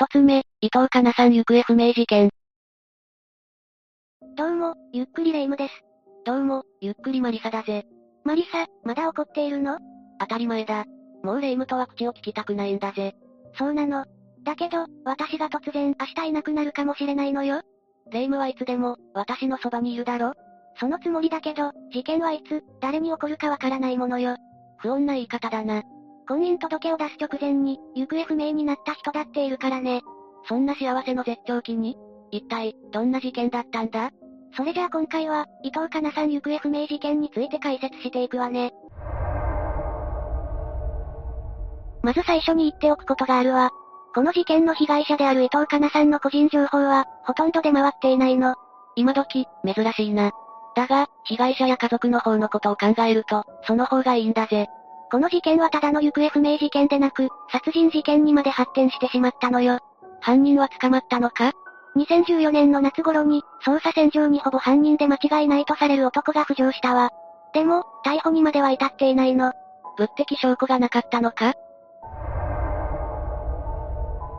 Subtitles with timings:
[0.00, 2.30] 一つ目、伊藤かなさん行方不明事件。
[4.34, 5.74] どうも、ゆっくりレ夢ムです。
[6.24, 7.84] どうも、ゆっくりマリサだぜ。
[8.24, 9.76] マリサ、まだ怒っているの？
[10.18, 10.86] 当たり前だ。
[11.22, 13.14] もうレ夢ムとは口を聞きたくないんだぜ。
[13.58, 14.06] そうなの。
[14.42, 17.60] だけど、私が突然明日いなくなるかもしれないのよ。
[18.10, 20.32] レ夢ムはいつでも、私のそばにいるだろ
[20.78, 24.38] そのつもりだけど、事件はいつ、誰に起こるかわからないものよ。
[24.78, 25.82] 不穏な言い方だな。
[26.30, 30.00] 婚姻届を出す直前に、行方不明になった人だっているからね。
[30.48, 31.96] そんな幸せの絶頂期に
[32.30, 34.12] 一体、どんな事件だったんだ？
[34.56, 38.70] それじゃあ今回は、伊藤かなさん行方不明事件について解説していくわね。
[42.04, 43.70] まず最初に言っておくことがあるわ。
[44.14, 48.54] この事件の被害者である伊藤かなさんの個人情報は、ほとんど出回っていないの。
[48.94, 50.30] 今時、珍しいな。
[50.76, 54.68] だが、被害者や家族の方のことを考えると、その方がいいんだぜ。
[55.10, 59.80] この事件はただの行方不明事件でなく、殺人事件にまで発展してしまったのよ。
[60.20, 61.52] 犯人は捕まったのか
[61.96, 67.10] ？2014年の夏頃に、捜査線上にほぼ犯人で間違いないとされる男が浮上したわ。
[67.52, 69.52] でも、逮捕にまでは至っていないの。
[69.96, 71.54] 物的証拠がなかったのか？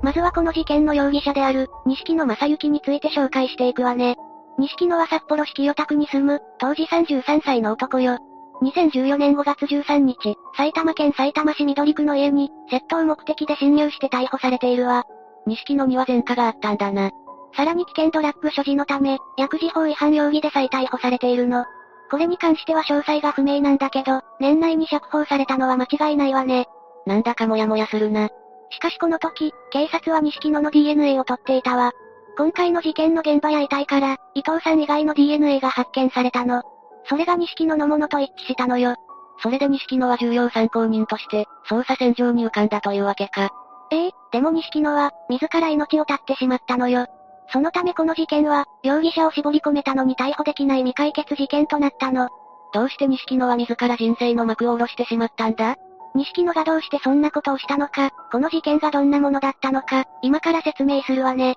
[0.02, 4.16] まずはこの事件の容疑者である、西野正幸について紹介していくわね。
[4.58, 8.18] 西野は札幌市清田区に住む、当時33歳の男よ。
[8.62, 15.04] 2014年5月13日、埼玉県埼玉市緑区の家に、窃盗目的で侵入して逮捕されているわ。
[15.48, 17.10] 西野には前科があったんだな。
[17.56, 21.66] さらに危険ドラッグ所持のため、薬事法違反容疑で再逮捕されているの。
[22.12, 26.68] これに関しては詳細が不明なんだけど、年内に釈放されたのは間違いないわね。
[27.08, 28.30] なんだかモヤモヤするな。
[28.70, 31.92] しかしこの時、警察は西野の DNA を取っていたわ。
[32.38, 36.62] 今回の事件の現場や遺体から、伊藤さん以外の DNA が発見されたの。
[37.06, 38.96] それが西野のものと一致したのよ。
[39.42, 43.50] それで西野は重要参考人として、捜査線上に浮かんだというわけか。
[43.92, 47.08] ええでも西野は、自ら命を絶ってしまったのよ。
[47.52, 52.30] そのためこの事件は、容疑者を絞り込めたのに逮捕できない未解決事件となったの。
[52.74, 55.76] どうして西野は自ら人生の幕を下ろしてしまったんだ？
[56.14, 61.56] 西野がどうしてそんなことをしたのか、この事件がどんなものだったのか、今から説明するわね。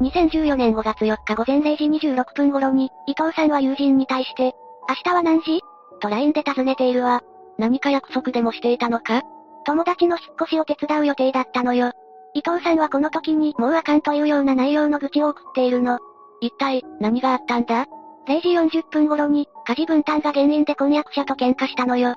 [0.00, 4.54] 2014年5月4日午前0時26分頃に、伊藤さんは友人に対して、
[4.88, 5.60] 明日は何時？
[6.00, 7.20] と LINE で尋ねているわ。
[7.58, 9.22] 何か約束でもしていたのか？
[9.66, 11.92] 友達の引っ越しを手伝う予定だったのよ。
[12.32, 15.98] 伊藤さんはこの時にもうあかんというような内容の愚痴を送っているの。
[16.40, 17.86] 一体、何があったんだ
[18.26, 22.14] ?0 時40分頃に、家事分担が原因で婚約者と喧嘩したのよ。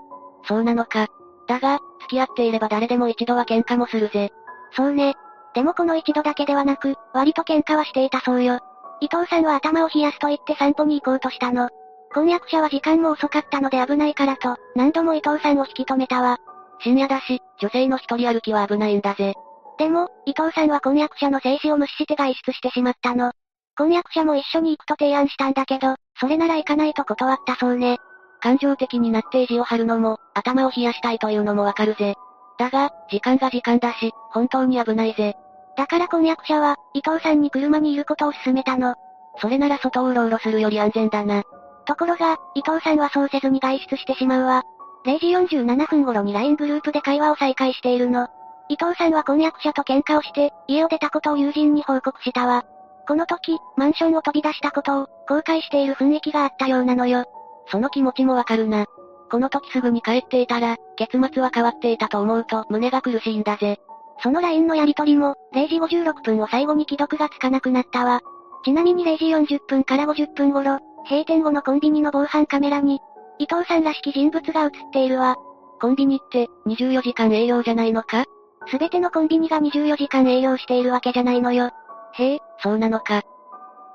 [0.47, 1.07] そうなのか。
[1.47, 4.31] だが、付き合っていれば誰でも一度は喧嘩もするぜ。
[4.71, 5.15] そうね。
[5.53, 8.59] でもこの一度だけではなく、割と喧嘩はしていたそうよ。
[9.01, 11.69] 伊藤さんは頭を冷やすと言って散歩に行こうとしたの。
[12.13, 16.37] 婚約者は時間も遅かったので危ないからと、何度も伊藤さんを引き止めたわ。
[16.79, 19.33] 深夜だし、女性の一人歩きは危ないんだぜ。
[19.77, 23.31] でも、伊藤さんは婚約者の静止を無視して外出してしまったの。
[23.75, 27.97] 婚約者も一緒に行くと提案したんだけど、それなら行かないと断ったそうね。
[28.39, 32.15] 感情的になって意地を張るのも、頭を冷やしたいというのもわかるぜ。
[32.59, 35.35] だが、時間が時間だし、本当に危ないぜ。
[35.75, 38.95] だから婚約者は、伊藤さんに車にいることを勧めたの。
[39.39, 41.43] それなら外をうろうろするより安全だな。
[41.85, 44.63] ところが、伊藤さんはそうせずに外出してしまうわ。
[45.05, 48.27] 0時47分頃に LINE グループで会話を再開しているの。
[48.69, 52.63] 伊藤さんは婚約者と喧嘩をして、家を出たことを友人に報告したわ。
[53.07, 57.25] この時、マンションを飛び出したことを、後悔している雰囲気があったようなのよ。
[57.67, 58.85] その気持ちもわかるな。
[59.29, 63.79] この時すぐに帰っていたら、結末は変わっていたと思うと胸が苦しいんだぜ。
[64.21, 68.21] その LINE のやりとりも、0時56分を最後に既読がつかなくなったわ。
[68.63, 70.79] ちなみに0時40分から50分頃、
[71.09, 72.99] 閉店後のコンビニの防犯カメラに、
[73.39, 75.35] 伊藤さんらしき人物が映っているわ。
[75.81, 78.23] コンビニって、24時間営業じゃないのか？
[78.67, 81.71] すべてのコンビニが24時間営業しているわけじゃないのよ。
[82.13, 83.23] へえ、そうなのか。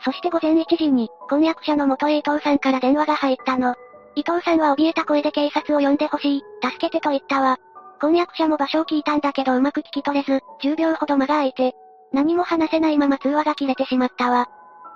[0.04, 3.74] そして午前1時に、婚約者の元へ伊藤さんから電話が入ったの。
[4.14, 7.56] 伊藤さんは怯えた声で警察を呼んでほしい、助けてと言ったわ。
[8.00, 11.74] 婚約者も場所を聞いたんだけどうまく聞き取れず、10秒ほど間が空いて、
[12.12, 14.48] 何も話せないまま通話が切れてしまったわ。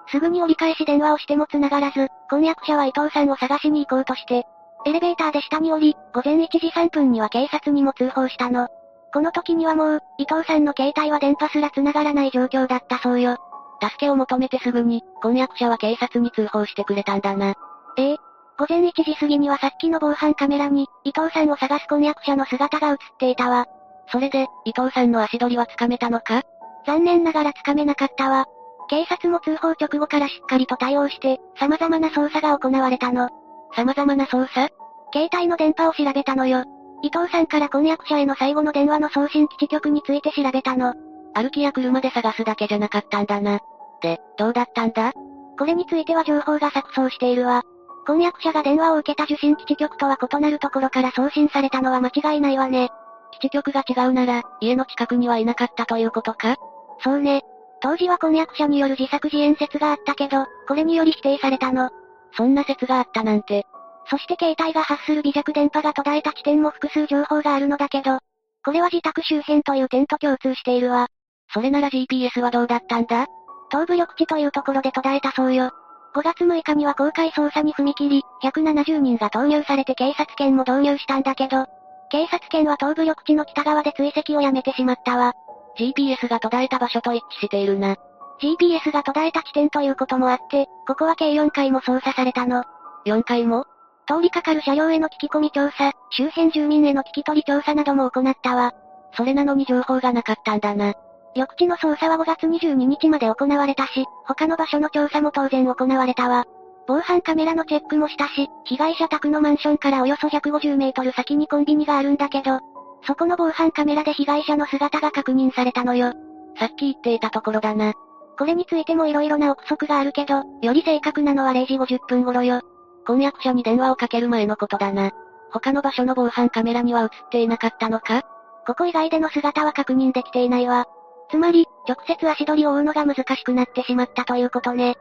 [0.09, 4.45] すぐに折り返し電話をしても繋がらず、婚約者は伊藤さんを探しに行こうとして、
[4.85, 8.69] エレベーターで下に降り、午前1時3分には警察にも通報したの。
[9.13, 13.37] この時にはもう、伊藤さんの携帯は電波すら繋がらない状況だったそうよ。
[13.81, 17.55] 助けを求めてすぐに、婚約者は警察に通報してくれたんだな。
[17.97, 18.17] ええ。
[18.59, 23.67] 午前1時過ぎにはさっきの防犯カメラに、伊藤さんを探す婚約者の姿が映っていたわ。
[24.11, 26.43] それで、伊藤さんの足取りはつかめたのか？
[26.87, 28.47] 残念ながらつかめなかったわ。
[28.89, 33.31] 警察も通報直後からしっかりと対応して、様々な捜査が行われたの。
[33.75, 34.69] 様々な捜査？
[35.13, 36.65] 携帯の電波を調べたのよ。
[37.03, 40.95] 伊藤さんから婚約者への最後の電話の送信基地局について調べたの。
[41.35, 43.61] 歩きや車で探すだけじゃなかったんだな。
[44.03, 45.13] で、どうだったんだ？
[45.59, 47.63] これについては情報が錯綜しているわ。
[48.07, 52.91] 婚約者が電話を受けた受信基地局とは異なるところから送信されたのは間違いないわね。
[53.33, 56.57] 基地局が違うなら、家の近くにはいなかったということか？
[57.01, 57.43] そうね。
[57.81, 61.91] 当時は婚約者による自作自演説があったけど、これにより否定されたの。
[62.37, 63.67] そんな説があったなんて。
[64.07, 68.19] そして携帯が発する微弱電波が途絶えた地点も複数情報があるのだけど、
[68.65, 71.09] これは自宅周辺という点と共通しているわ。
[71.53, 73.27] それなら GPS はどうだったんだ？
[73.71, 75.71] 東部緑地というところで途絶えたそうよ。
[76.15, 81.67] 5月6日には公開捜査に踏み切り、170人が投入されて警察犬も導入したんだけど、
[82.11, 85.33] 警察犬は東部緑地の北側で追跡をやめてしまったわ。
[85.79, 87.97] GPS が途絶えた場所と一致しているな。
[88.43, 92.65] GPS が途絶えた地点ということもあって、ここは計4回も操作されたの。
[93.07, 93.65] 4回も？
[94.07, 98.75] 通りかかる車両への聞き込み調査、周辺住民への聞き取り調査なども行ったわ。
[99.17, 100.93] それなのに情報がなかったんだな。
[101.35, 106.45] 緑地の捜査は5月22日まで行われたし、他の場所の調査も当然行われたわ。
[106.87, 112.61] 防犯カメラのチェックもしたし、被害者宅のマンションからおよそ150メートル先にコンビニがあるんだけど、
[113.07, 116.13] そこの防犯カメラで被害者の姿が確認されたのよ。
[116.59, 117.95] さっき言っていたところだな。
[118.39, 122.61] これについても色々な憶測があるけど、より正確なのは0時50分頃よ。
[123.07, 125.11] 婚約者に電話をかける前のことだな。
[125.51, 128.23] 他の場所の防犯カメラには映っていなかったのか？
[128.67, 130.87] ここ以外での姿は確認できていないわ。
[131.33, 134.97] つまり、直接足取りを追うのが難しくなってしまったということね。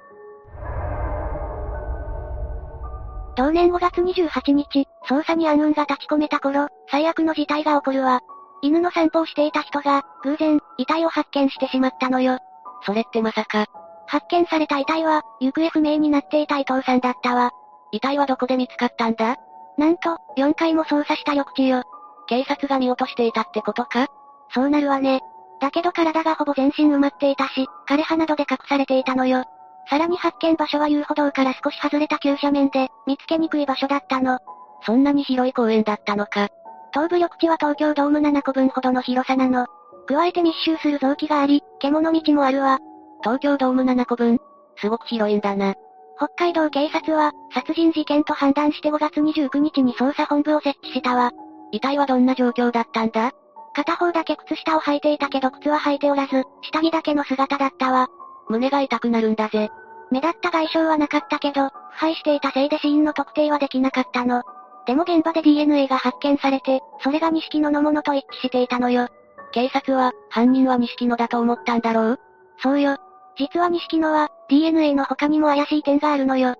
[3.35, 8.21] 同年5月28日、捜査に暗雲が立ち込めた頃、最悪の事態が起こるわ。
[8.61, 12.39] 犬の散歩をしていた人が、偶然、遺体を発見してしまったのよ。
[12.85, 13.65] それってまさか。
[14.07, 17.51] 発見された遺体は、行方不明になっていた伊藤さんだったわ。
[17.91, 19.35] 遺体はどこで見つかったんだ？
[19.77, 21.83] なんと、4回も捜査した緑地よ。
[22.27, 24.07] 警察が見落としていたってことか？
[24.53, 25.21] そうなるわね。
[25.61, 29.43] だけど体がほぼ全身埋まっていたし、枯葉などで隠されていたのよ。
[29.89, 34.39] さらに発見場所は遊歩道から少し外れた急斜面で、見つけにくい場所だったの。
[34.83, 36.49] そんなに広い公園だったのか。
[36.91, 39.67] 東部緑地は東京ドーム7個分ほどの広さなの。
[40.07, 42.79] 加えて密集する臓器があり、獣道もあるわ。
[43.21, 44.39] 東京ドーム7個分
[44.77, 45.75] すごく広いんだな。
[46.17, 51.31] 北海道警察は、殺人事件と判断して5月29日に捜査本部を設置したわ。
[51.71, 53.31] 遺体はどんな状況だったんだ？
[53.73, 58.07] 片方だけ靴下を履いていたけど靴は履いておらず、下着だけの姿だったわ。
[58.49, 59.69] 胸が痛くなるんだぜ。
[60.11, 64.43] 目立った外傷はなかったけど、腐敗していたせいで死因の特定はできなかったの。
[64.85, 69.07] でも現場で DNA が発見されて、それが錦野のものと一致していたのよ。
[69.53, 72.19] 警察は、犯人は錦野だと思ったんだろう？
[72.61, 72.97] そうよ。
[73.37, 76.55] 実は錦野は、DNA の他にも怪しい点があるのよ。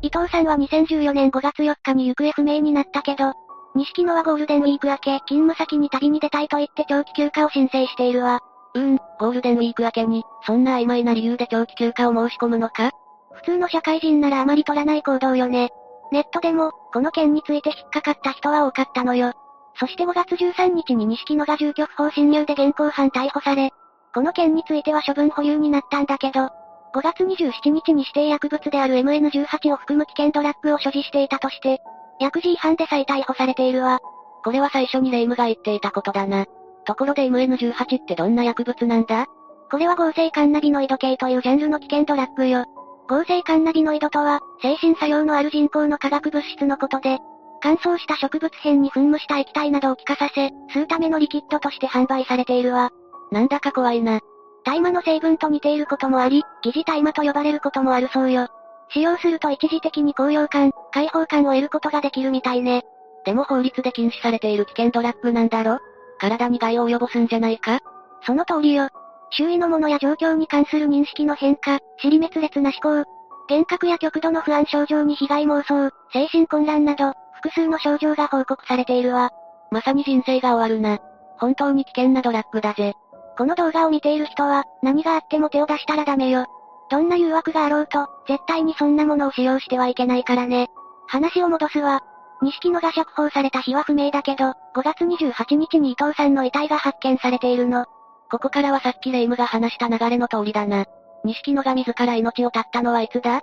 [0.00, 3.32] 伊藤さんは2014年5月4日に行方不明になったけど、
[3.78, 8.40] 錦野はゴールデンウィーク明け、勤務先に旅に出たいと言って長期休暇を申請しているわ。
[8.74, 12.90] うーん、ゴールデンウィーク明けに、そんな曖昧な理由で長期休暇を申し込むのか？
[13.34, 15.70] 普通の社会人ならあまり取らない行動よね。
[16.10, 19.32] ネットでも、この件について引っかかった人は多かったのよ。
[19.78, 23.70] そして5月13日に錦野が住居不法侵入で現行犯逮捕され、
[24.12, 26.50] この件については処分保留になったんだけど、
[26.94, 31.78] 5月27日に指定薬物である MN18 を含む危険ドラッグを所持していたとして、
[32.20, 34.00] 薬事違反で再逮捕されているわ。
[34.44, 36.46] これは最初にレイムが言っていたことだな。
[36.84, 39.26] ところで MN18 ってどんな薬物なんだ？
[39.70, 42.64] これは合成カンナビノイド系というジャンルの危険ドラッグよ。
[43.08, 47.18] 合成カンナビノイドとは、精神作用のある人工の化学物質のことで、
[47.60, 52.90] 乾燥した植物片に噴霧した液体などを気化させ、吸うためのリキッドとして販売されているわ。
[53.30, 54.20] なんだか怖いな。
[54.64, 58.48] 大麻の成分と似ていることもあり、疑似大麻と呼ばれることもあるそうよ。
[58.90, 62.84] 使用すると一時的に高揚感、解放感を得ることができるみたいね。
[63.24, 65.78] でも法律で禁止されている危険ドラッグなんだろ？
[66.18, 67.80] 体に害を及ぼすんじゃないか？
[68.22, 68.88] その通りよ。
[69.30, 73.10] 周囲のものや状況に関する認識の変化、尻滅裂な思考、
[73.48, 79.30] 幻覚や極度の不安症状に被害妄想、精神混乱など、複数の症状が報告されているわ。
[79.70, 80.98] まさに人生が終わるな。
[81.36, 82.94] 本当に危険なドラッグだぜ。
[83.36, 86.46] この動画を見ている人は、何があっても手を出したらダメよ。
[86.90, 90.68] どんな誘惑があろうと、絶対にそんなものを使用してはいけないからね。
[91.06, 92.00] 話を戻すわ。
[92.40, 97.86] 錦野が釈放された日は不明だけど、5月28日に伊藤さんの遺体が発見されているの。
[98.30, 100.84] ここからはさっきレイムが話した流れの通りだな。
[101.24, 103.40] 錦野が自ら命を絶ったのはいつだ？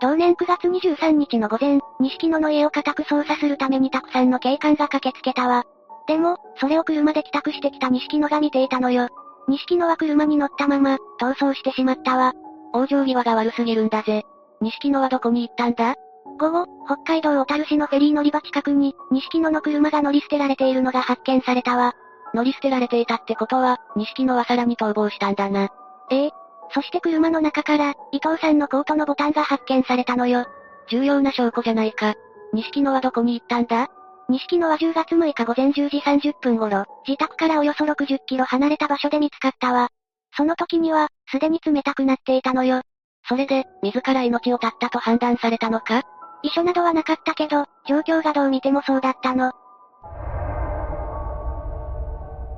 [0.00, 5.64] 同年9月23日の午前、錦野の家を家宅捜査するためにたくさんの警官が駆けつけたわ。
[6.08, 9.08] でも、それを車で帰宅してきた錦野が見ていたのよ。
[9.46, 12.32] 錦野は車に乗ったまま、逃走してしまったわ。
[12.72, 14.24] 往生際が悪すぎるんだぜ。
[14.60, 15.94] 錦野はどこに行ったんだ？
[16.38, 21.94] 午後、北海道小樽市のフェリー乗り場近くに、錦野の車が乗り捨てられているのが発見されたわ。
[22.34, 25.68] 乗り捨てられていたってことは、錦野はさらに逃亡したんだな。
[26.10, 26.30] ええ。
[26.74, 30.46] そして車の中から、伊藤さんのコートのボタンが発見されたのよ。
[30.88, 32.14] 重要な証拠じゃないか。
[32.54, 33.88] 錦野はどこに行ったんだ？
[34.28, 39.90] 錦野は10月6日午前10時30分頃、自宅からおよそ60キロ離れた場所で見つかったわ。
[40.36, 42.82] その時には、すでに冷たくなっていたのよ。
[43.28, 46.02] それで、自ら命を絶ったと判断されたのか？
[46.42, 49.52] 遺書などはなかったけど、状況がどう見てもそうだったの。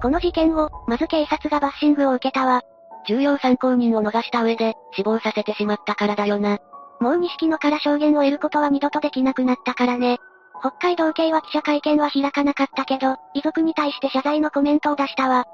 [0.00, 2.62] この事件後、まず警察がバッシングを受けたわ。
[3.06, 6.58] 重要参考人を逃した上で、死亡させてしまったからだよな。
[7.00, 10.18] もう錦野から証言を得ることは二度とできなくなったからね。
[10.60, 15.44] 北海道警は記者会見は開かなかったけど、遺族に対して謝罪のコメントを出したわ。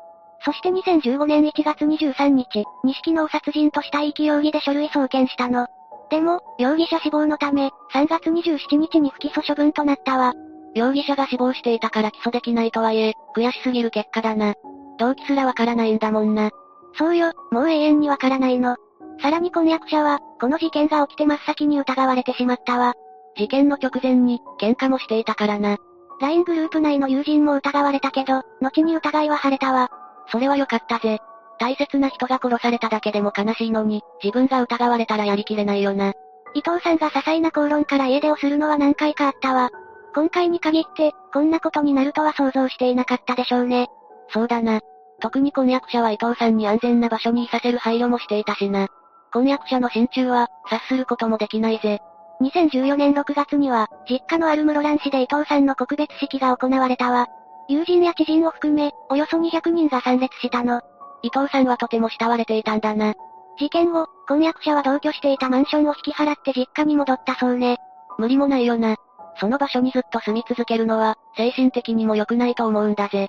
[0.44, 5.66] そして2015年1月23日、錦野を殺人とした遺棄容疑で書類送検したの。
[6.10, 10.32] でも、容疑者死亡のため、3月27日に不起訴処分となったわ。
[10.74, 14.54] 容疑者が死亡していたから起訴できないとはいえ、悔しすぎる結果だな。
[14.98, 16.50] 動機すらわからないんだもんな。
[16.94, 18.76] そうよ、もう永遠にわからないの。
[19.20, 22.94] さらに婚約者は、この事件が起きて真っ先に疑われてしまったわ。
[23.36, 25.76] 事件の直前に、喧嘩もしていたからな。
[26.20, 29.90] LINE グループ内の友人も疑われたけど、後に疑いは晴れたわ。
[30.30, 31.18] それは良かったぜ。
[31.58, 36.14] 大切な人が殺されただけでも悲しいのに、自分が疑われたらやりきれないよな。
[36.54, 39.70] 伊藤さんが些細な口論から家出をするのは何回かあったわ。
[40.14, 43.88] 今回に限って、こんなことになるとは想像していなかったでしょうね。
[44.30, 44.80] そうだな。
[45.20, 48.88] 特に婚約者は伊藤さんに安全な場所にいさせる配慮もしていたしな。
[49.32, 52.00] 婚約者の心中は、察することもできないぜ。
[52.40, 57.28] 2014年6月には、実家のある室蘭市で伊藤さんの告別式が行われたわ。
[57.70, 60.82] 友人や知人を含め、およそ200人が参列したの。
[61.22, 63.14] 伊藤さんはとても慕われていたんだな。
[63.60, 67.76] 事件後、婚約者は同居していたマンションを引き払って実家に戻ったそうね。
[68.18, 68.96] 無理もないよな。
[69.38, 73.28] その場所にずっと住み続けるのは、精神的にも良くないと思うんだぜ。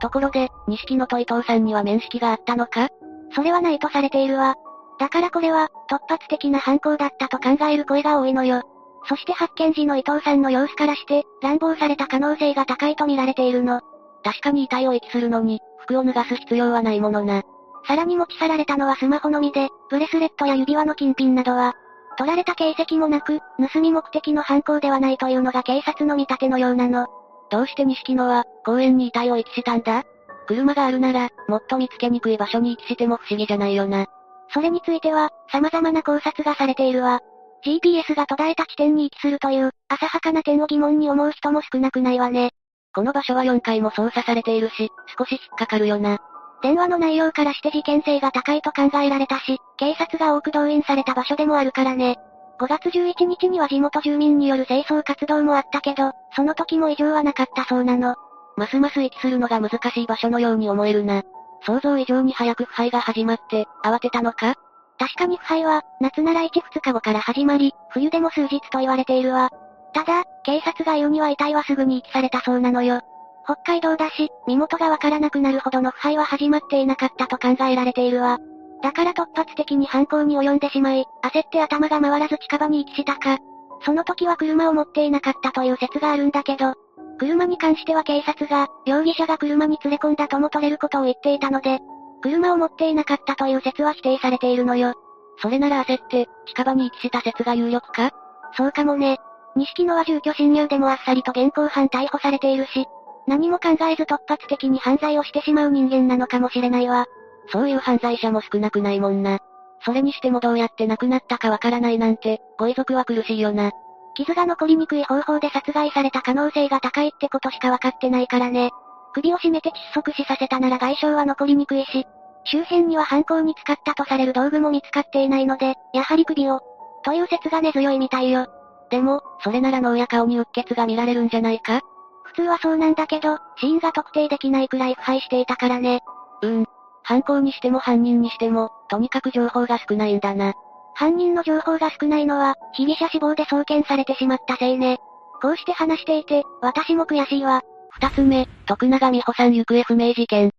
[0.00, 2.88] ところで、錦野と伊藤さんには面識があったのか？
[3.34, 4.54] それはないとされているわ。
[5.00, 8.62] だからこれは、突発的な犯行だったと考える声が多いのよ。
[9.08, 13.80] そして発見時の伊藤さんの様子からして、乱暴された可能性が高いと見られているの。
[14.22, 17.42] 確かに遺体を遺棄するのに、服を脱がす必要はないものな。
[17.86, 21.74] さらに持ち去られたのはスマホのみで、ブレスレットや指輪の金品などは、
[22.16, 23.40] 取られた形跡もなく、
[23.72, 27.08] 盗み目的の犯行ではないというのが警察の見立てのようなの。
[27.50, 30.04] どうして錦野は、公園に遺体を遺棄したんだ？
[30.46, 34.06] 車があるなら、もっと見つけにくい場所に遺棄しても不思議じゃないよな。
[34.54, 37.20] それについては、様々な考察がされているわ。
[37.64, 42.50] GPS が途絶えた地点に位置するという、浅はかな点を疑問に思う人も少なくないわね。
[42.94, 46.18] この場所は4回も操作されているし、少し引っかかるよな。
[46.62, 52.18] 電話の内容からして事件性が高いと考えられたし、警察が多く動員された場所でもあるからね。
[52.60, 58.14] 5月11日には地元住民による清掃活動もあったけど、その時も異常はなかったそうなの。
[58.56, 61.22] ますます息するのが難しい場所のように思えるな。
[61.64, 64.54] 想像以上に早く腐敗が始まって、慌てたのか？
[64.98, 69.50] 確かに腐敗は、夏なら1、2日後から始まり、冬でも数日と言われているわ。
[69.92, 73.00] ただ、警察が言うには遺体はすぐに遺棄されたそうなのよ。
[73.44, 78.38] 北海道だし、身元がわからなくなるほどの腐敗は始まっていなかったと考えられているわ。
[78.82, 83.38] だから突発的に犯行に及んでしまい、焦って頭が回らず近場に遺棄したか。
[83.84, 86.74] その時は車を持っていなかったという説があるんだけど、
[87.18, 91.80] 車に関しては警察が、容疑者が車に連れ込んだとも取れることを言っていたので、
[92.22, 94.94] 車を持っていなかったという説は否定されているのよ。
[95.40, 98.12] それなら焦って、近場に位置した説が有力か？
[98.56, 99.18] そうかもね。
[99.56, 102.86] 錦野は住居侵入でもあっさりと現行犯逮捕されているし、
[103.26, 107.06] 何も考えず突発的に犯罪をしてしまう人間なのかもしれないわ。
[107.52, 109.40] そういう犯罪者も少なくないもんな。
[109.84, 113.72] それにしてもどうやって亡くなったかわからないなんて、ご遺族は苦しいよな。
[114.14, 118.70] 傷が残りにくい方法で殺害された可能性が高いってことしかわかってないからね。
[119.14, 122.06] 首を絞めて窒息死させたなら外傷は残りにくいし、
[122.44, 126.60] 周辺には犯行に使ったとされる道具も見つかっていないので、やはり首を、
[127.04, 128.46] という説が根強いみたいよ。
[128.90, 131.80] でも、それなら脳や顔にうっ血が見られるんじゃないか？
[132.24, 136.00] 普通はそうなんだけど、死因が特定できないくらい腐敗していたからね。
[136.42, 136.66] うん。
[137.02, 140.54] 犯行にしても犯人にしても、とにかく情報が少ないんだな。
[140.94, 144.98] 犯人の情報が少ないのは、被疑者死亡で送検されてしまったせいね。
[145.40, 147.62] こうして話していて、私も悔しいわ。
[147.94, 150.50] 二つ目、徳永美穂さん行方不明事件。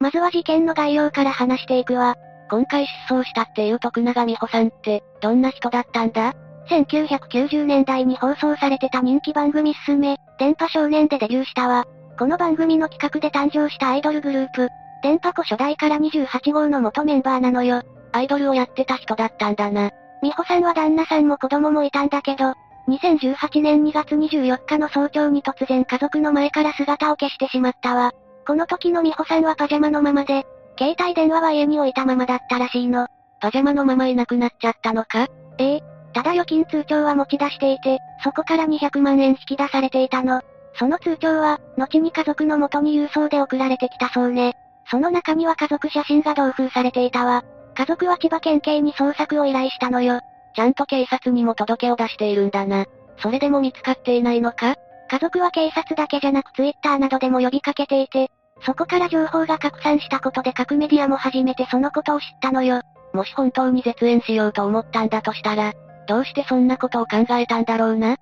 [0.00, 2.16] まずは事件の概要から話していくわ。
[2.50, 6.32] 今回失踪したっていう徳永美穂さんって、どんな人だったんだ
[6.70, 11.84] ?1990 年代に放送されてた人気番組すすめ、電波少年でデビューしたわ。
[12.18, 14.68] この番組の企画で誕生したアイドルグループ。
[15.02, 17.82] 電波子初代から28号の元メンバーなのよ。
[18.12, 19.90] アイドルをやってた人だったんだな。
[20.22, 22.54] 美穂さんは旦那さんも子供もいたんだけど、
[22.88, 28.12] 2018年2月24日の早朝に突然家族の前から姿を消してしまったわ。
[28.46, 30.44] この時の美穂さんはパジャマのままで、
[30.78, 33.06] 携帯電話は家に置いたままだったらしいの。
[33.40, 35.26] パジャマのままいなくなっちゃったのか？
[35.58, 35.82] ええ。
[36.12, 40.42] ただ預金通帳は持ち出していて、そこから200万円引き出されていたの。
[40.74, 44.54] その通帳は、後に家族の元に郵送で送られてきたそうね。
[44.90, 47.44] その中には家族写真が同封されていたわ。
[47.74, 50.20] 家族は千葉県警に捜索を依頼したのよ。
[50.52, 52.86] ちゃんと警察にも届けを出しているんだな。
[53.18, 54.76] それでも見つかっていないのか？
[55.10, 58.30] 家族は警察だけじゃなくツイッターなどでも呼びかけていて、
[58.64, 62.80] そこから情報が拡散したことで各メディアも初めてそのことを知ったのよ。
[63.12, 65.72] もし本当に絶縁しようと思ったんだとしたら、
[66.08, 68.16] どうしてそんなことを考えたんだろうな？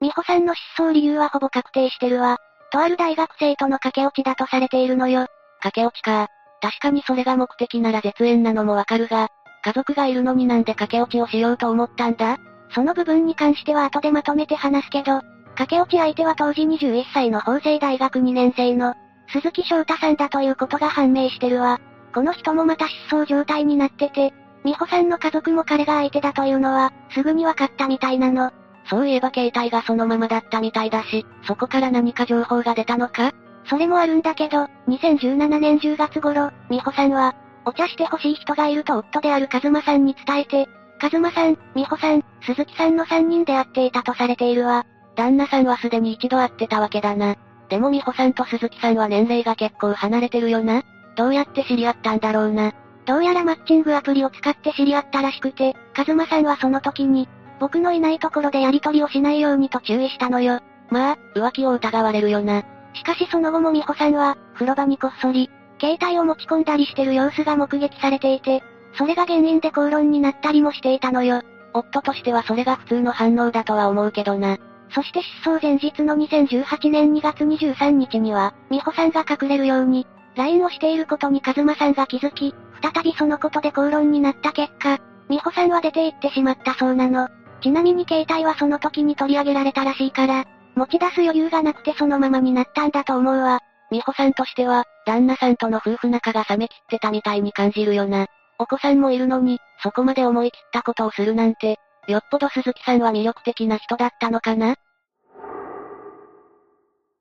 [0.00, 2.38] 美穂さんの失踪理由はほぼ確定してるわ。
[2.72, 5.26] とある大学生との駆け落ちだとされているのよ。
[5.60, 6.28] 駆け落ちか。
[6.60, 9.28] 確かにそれが目的なら絶縁なのもわかるが、
[9.66, 12.38] 家族がいるのになんで駆け落ちをしようと思ったんだ？
[12.70, 15.22] その部分に関しては後でまとめて話すけど、
[15.56, 18.94] 駆け落ち相手は当時21歳の法政大学2年生の、
[19.32, 21.80] 鈴木翔太さんだということが判明してるわ。
[22.14, 24.32] この人もまた失踪状態になってて、
[24.64, 28.52] 美穂さんの家族も彼が相手だというのは、すぐに分かったみたいなの。
[28.88, 33.32] そういえば携帯がそのままだったみたいだし、そこから何か情報が出たのか？
[33.68, 37.34] それもあるんだけど、2017年10月頃、美穂さんは、
[37.66, 40.68] お茶してほしい人がいると夫であるカズマさんに伝えて、
[41.00, 44.86] カズマさん、美穂さん、鈴木さんの3人で会っていたとされているわ。
[45.16, 47.34] 旦那さんはすでに一度会ってたわけだな。
[47.68, 50.82] でも美穂さんと鈴木さんは年齢が結構離れてるよな。
[51.16, 52.72] どうやって知り合ったんだろうな。
[53.04, 60.60] どうやらマッチングアプリを使って知り合ったらしくて、カズマさんはその時に、僕のいないところでやり取りをしないようにと注意したのよ。
[60.90, 62.62] まあ、浮気を疑われるよな。
[62.94, 68.62] しかしその後も美穂さんは、風呂場にこっそり、携帯を持ち込んだりしてる様子が目撃されていて、
[68.94, 71.42] それが原因で口論になったりもしていたのよ。
[71.74, 74.56] 夫としてはそれが普通の反応だとは思うけどな。
[74.90, 87.28] そして失踪前日の2018年2月23日には、美穂さんが隠れるように、LINE をしていることにカズマさんが気づき、再びそのことで口論になった結果、美穂さんは出て行ってしまったそうなの。
[87.60, 93.60] ちなみに携帯はその時に取り上げられたらしいから、持ち出す余裕がなくてそのままになったんだと思うわ。
[93.90, 98.26] 美穂さんとしては、旦那さんとの夫婦仲が冷めきってたみたいに感じるよな。
[98.58, 104.76] お子さんもいるのに、そこまで思い切ったことをするなんて、よっぽど鈴木さんは魅力的な人だったのかな？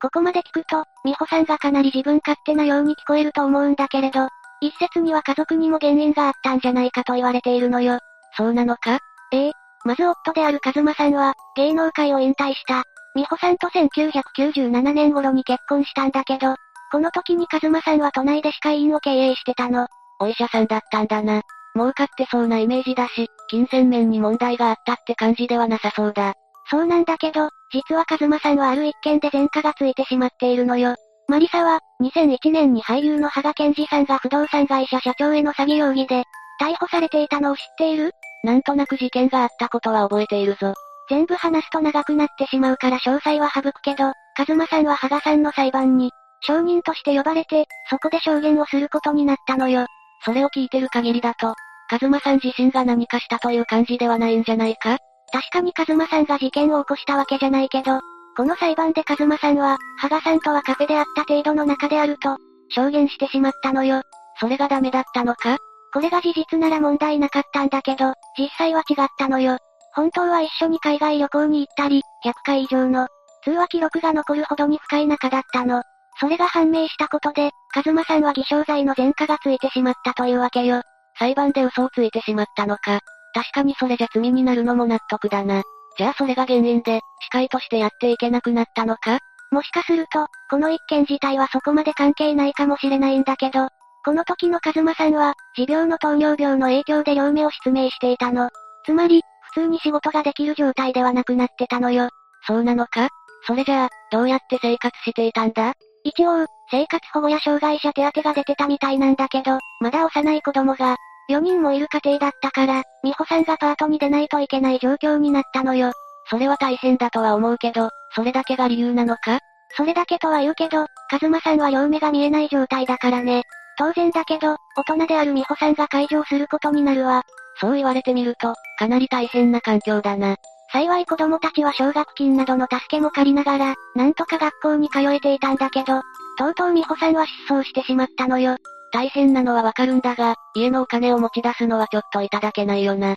[0.02, 4.28] ここまで聞くと、美穂さんがかなり自分勝手なように聞こえると思うんだけれど、
[4.62, 8.00] 一説には家族にも原因があったんじゃないかと言われているのよ。
[8.38, 9.00] そうなのか？
[9.32, 9.52] ええ。
[9.84, 12.84] まず夫であるカズマさんは、芸能界を引退した。
[13.16, 16.56] 美穂さんと1997年頃に結婚したんだけど、
[16.92, 19.88] この時にカズマさんは都内で歯科医院を経営してたの。
[20.20, 21.42] お医者さんだったんだな。
[21.76, 26.34] 儲かってそうなイメージだし、金銭面に問題があったって感じではなさそうだ。
[26.70, 30.96] そうなんだけど、実はカズマさんはある一件で前科がついてしまっているのよ。
[31.28, 36.24] マリサは、2001年に俳優の羽賀健二さんが不動産会社社長への詐欺容疑で、
[36.62, 38.12] 逮捕されていたのを知っている？
[38.44, 40.74] なんとなく事件があったことは覚えているぞ。
[41.10, 49.86] 全部話すと長くなってしまうから詳細は省くけど、カズマさんは羽賀さんの裁判に、証人として呼ばれて、そこで証言をすることになったのよ。
[50.24, 51.54] それを聞いてる限りだと、
[51.90, 54.98] カズマさん自身が何かしたという感じではないんじゃないか？
[55.32, 58.00] 確かにカズマさんが事件を起こしたわけじゃないけど、
[58.36, 62.38] この裁判でカズマさんは、ハガさんとはカフェであった程度の中であると、
[62.70, 64.02] 証言してしまったのよ。
[64.40, 65.58] それがダメだったのか？
[65.94, 69.58] これが事実なら問題なかったんだけど、実際は違ったのよ。
[69.96, 73.08] 本当は一緒に海外旅行に行ったり、100回以上の
[73.44, 75.84] 通話記録が残るほどに深い仲だったの。
[76.20, 80.82] それが判明したことで、カズマさんは偽証罪の前科がついてしまったというわけよ。
[81.18, 83.00] 裁判で嘘をついてしまったのか。
[83.34, 85.62] 確かにそれじゃ罪になるのも納得だな。
[85.98, 89.20] じゃあそれが原因で、司会としてやっていけなくなったのか？
[89.52, 93.70] もしかすると、この一件自体はそこまで関係ないかもしれないんだけど、
[94.04, 98.50] この時のカズマさんは、持病の糖尿病の影響で両目を失明していたの。
[98.86, 102.10] つまり、普通に仕事ができる状態ではなくなってたのよ。
[102.46, 103.08] そうなのか？
[103.48, 105.74] それじゃあ、どうやって生活していたんだ？
[106.04, 110.98] 一応、生活保護や障害者手当が出てたみたいなんだけど、まだ幼い子供が、
[111.30, 115.92] 4人もいる家庭だったから、美穂さんがパートに出ないといけない状況になったのよ。
[116.30, 119.40] それは大変だとは思うけど、それだけが理由なのか？
[119.78, 123.44] それだけとは言うけど、カズマさんは両目が見えない状態だからね。
[123.78, 127.24] 当然だけど、大人である美穂さんが解除することになるわ。
[127.60, 130.38] そう言われてみると、かなり大変な環境だな。
[130.72, 136.02] 幸い子供たちは奨学金などの助けも借りながら、なんとか学校に通えていたんだけど、
[136.38, 138.58] とうとう美穂さんは失踪してしまったのよ。
[138.92, 143.16] 大変なのはわかるんだが、家のお金を持ち出すのはちょっといただけないよな。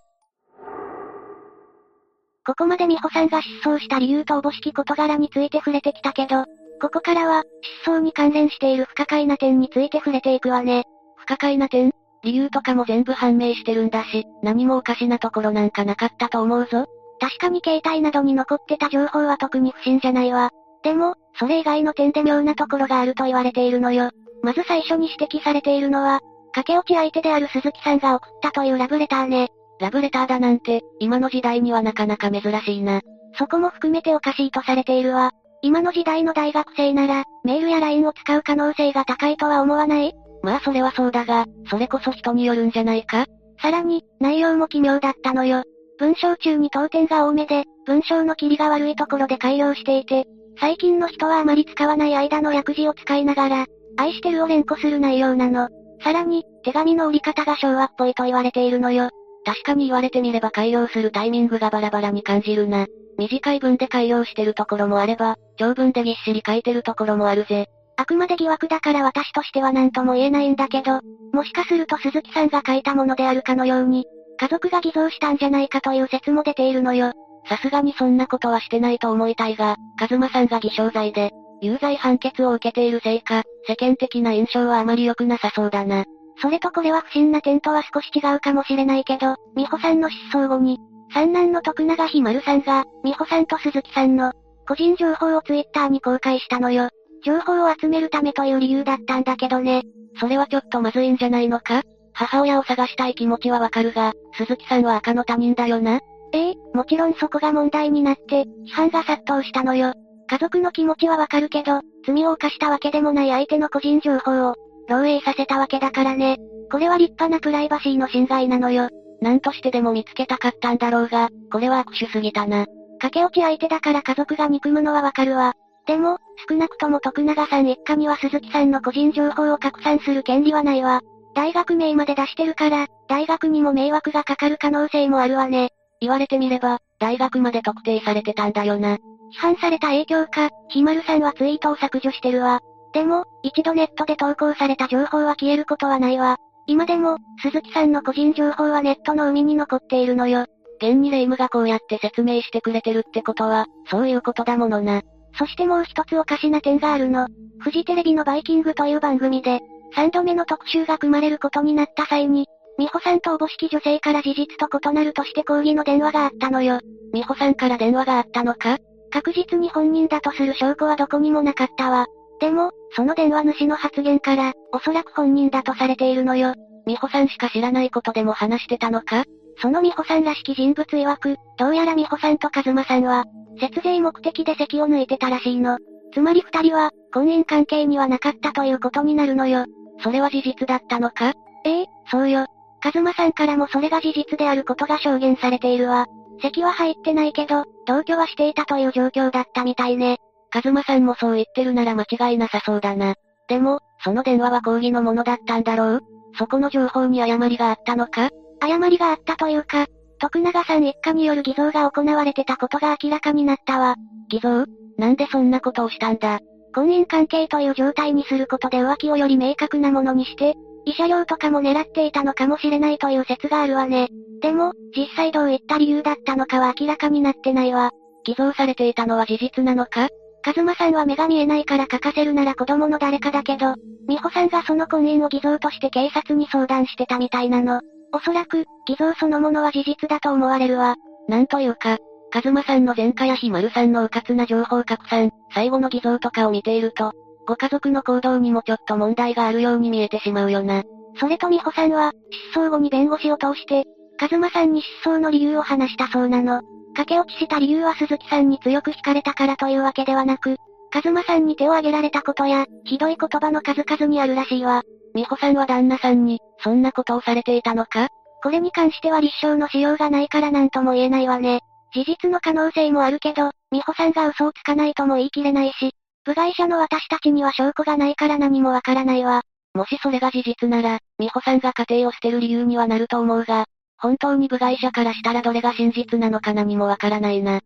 [2.47, 6.45] ここまで美穂さんが失踪した理由とおぼしき事柄について触れてきたけど、
[6.81, 7.43] ここからは、
[7.83, 10.85] 失踪に関連している不可解な点について触れていくわね。
[11.17, 11.93] 不可解な点？
[12.23, 16.87] 理由とかも全部判明してるんだし、何もおかしなところなんかなかったと思うぞ。
[17.21, 20.51] 確かに携帯などに残ってた情報は特に不審じゃないわ。
[20.83, 24.11] でも、それ以外の点で妙なところがあると言われているのよ。
[24.43, 26.21] まず最初に指摘されているのは、
[26.53, 29.49] 駆け落ち相手である鈴木さんが送ったというラブレターね。
[29.81, 33.01] ラブレターだなんて、今の時代にはなかなか珍しいな。
[33.37, 35.33] そこも含めておかしいとされているわ。
[35.63, 40.15] 今の時代の大学生なら、メールや LINE を使う可能性が高いとは思わない？
[40.43, 43.27] まあそれはそうだが、それこそ人によるんじゃないか？
[43.61, 45.65] さらに、内容も奇妙だったのよ。
[45.99, 50.27] 文章中に当点が多めで、文章の切りが悪いところで改良していて、
[50.61, 55.69] 最近の人はあまり使わない間の略字を使いながら、愛してるを連呼する内容なの。
[56.03, 59.11] さらに、手紙の売り方が昭和っぽいと言われているのよ。
[59.45, 62.87] 確かに言われてみれば改良するタイミングがバラバラに感じるな。
[63.19, 67.67] 短い文で改良してるところもあれば、長文でぎっしり書いてるところもあるぜ。
[68.01, 71.01] あくまで疑惑だから私としては何とも言えないんだけど、
[71.33, 74.07] もしかすると鈴木さんが書いたものであるかのように、
[74.41, 77.13] 家族が偽造したんじゃないかという説も出ているのよ。
[77.49, 86.05] さすがにそんなことはしてないと思いたいが、カズマさんが偽証罪で、有罪判決を受けているせいか、世間的な印象はあまり良くなさそうだな。
[86.41, 90.79] それとこれは不審な点とは少し違うかもしれないけど、美穂さんの失踪後に、
[91.13, 94.33] 三男の徳永ひまるさんが、美穂さんと鈴木さんの、
[94.69, 96.91] 個人情報をツイッターに公開したのよ。
[97.25, 99.83] 情報を集めるためという理由だったんだけどね。
[100.21, 101.83] それはちょっとまずいんじゃないのか？
[102.13, 106.01] 母親を探したい気持ちはわかるが、鈴木さんは赤の他人だよな？
[106.33, 109.95] ええもちろんそこが問題になって、批判が殺到したのよ。
[110.31, 114.55] 家族の気持ちはわかるけど、罪を犯したわけでもない相手の個人情報を、
[114.91, 116.37] 漏洩させたわけだからね。
[116.71, 118.91] これは立派なプライバシーの侵害なのよ。
[119.23, 122.67] 何としてでも見つけたかったんだろうが、これは悪手すぎたな。
[123.01, 125.55] 駆け落ち相手だから家族が憎むのはわかるわ。
[125.89, 131.01] でも、少なくとも徳永さん一家には鈴木さんの個人情報を拡散する権利はないわ。
[131.35, 135.71] 大学名まで出してるから、大学にも迷惑がかかる可能性もあるわね。
[136.03, 138.97] 言われてみれば、大学まで特定されてたんだよな。
[138.97, 138.99] 批
[139.41, 142.61] 判された影響か、ひまるさんはツイートを削除してるわ。
[142.93, 146.37] でも、一度ネットで投稿された情報は消えることはないわ。
[146.67, 150.45] 今でも、鈴木さんの個人情報はネットの海に残っているのよ。
[150.83, 155.01] 現に霊夢がこうやって説明してくれてるってことは、そういうことだものな。
[155.37, 157.27] そしてもう一つおかしな点があるの。
[157.61, 159.61] フジテレビのバイキングという番組で、
[159.95, 162.47] 三度目の特集が組まれることになった際に、
[162.79, 166.81] 美穂さんとおぼしき女性から事実と異なるとして抗議の電話があったのよ。
[167.13, 168.79] 美穂さんから電話があったのか？
[169.11, 172.07] 確実に本人だとする証拠はどこにもなかったわ。
[172.41, 176.55] でも、その電話主の発言から、おそらく本人だとされているのよ。
[176.87, 179.25] 美穂さんしか知らないことでも話してたのか？
[179.61, 183.25] その美穂さんらしき人物曰く、どうやら美穂さんと和馬さんは、
[183.61, 185.79] 節税目的で席を抜いてたらしいの。
[186.15, 189.65] つまり二人は、婚姻関係にはなかったということになるのよ。
[190.03, 191.33] それは事実だったのか？
[191.65, 192.47] ええ、そうよ。
[192.85, 196.07] 和馬さんからもそれが事実であることが証言されているわ。
[196.41, 200.19] 席は入ってないけど、同居はしていたという状況だったみたいね。
[200.55, 203.17] 和馬さんもそう言ってるなら間違いなさそうだな。
[203.49, 206.01] でも、その電話は抗議のものだったんだろう？
[206.39, 208.31] そこの情報に誤りがあったのか？
[208.61, 209.87] 誤りがあったというか、
[210.19, 213.95] 徳永さん一家による偽造が行われてたことが明らかになったわ。
[214.29, 214.67] 偽造？
[214.97, 216.41] なんでそんなことをしたんだ？
[216.75, 220.55] 婚姻関係という状態にすることで浮気をより明確なものにして、
[220.87, 224.09] 慰謝料とかも狙っていたのかもしれないという説があるわね。
[224.41, 227.91] でも、実際どういった理由だったのかは明らかになってないわ。
[228.25, 230.09] 偽造されていたのは事実なのか？
[230.43, 233.75] カズマさんは目が見えないから書かせるなら子供の誰かだけど、
[234.07, 237.81] 美穂さんがその婚姻を偽造として警察に相談してたみたいなの。
[238.13, 240.97] おそらく、偽造そのものは事実だと思われるわ。
[241.29, 241.99] なんというか、
[242.31, 247.13] カズマさんの前科やひまるさんの迂闊な情報拡散、最後の偽造とかを見ていると、
[247.47, 250.83] ご家族の行動にもちょっと問題があるように見えてしまうよな。
[251.19, 252.13] それと美穂さんは、
[252.53, 253.85] 失踪後に弁護士を通して、
[254.19, 256.61] カズマさんに失踪の理由を話したそうなの。
[256.95, 260.57] 駆け落ちした理由は鈴木さんに強く惹かれたからというわけではなく、
[260.91, 264.83] カズマさんに手を挙げられたことや、ひどい言葉の数々にあるらしいわ。
[265.15, 268.09] 美穂さんは旦那さんに、そんなことをされていたのか？
[268.43, 271.61] これに関しては立証のしようがないから何とも言えないわね。
[271.93, 275.93] 事実の可能性もあるけど、美穂さんが嘘をつかないとも言い切れないし、
[276.25, 279.43] 部外者の私たちには証拠がないから何もわからないわ。
[279.75, 283.65] もしそれが事実なら、美穂さんが家庭を捨てる理由にはなると思うが、
[283.97, 287.61] 本当に部外者からしたらどれが真実なのか何もわからないな。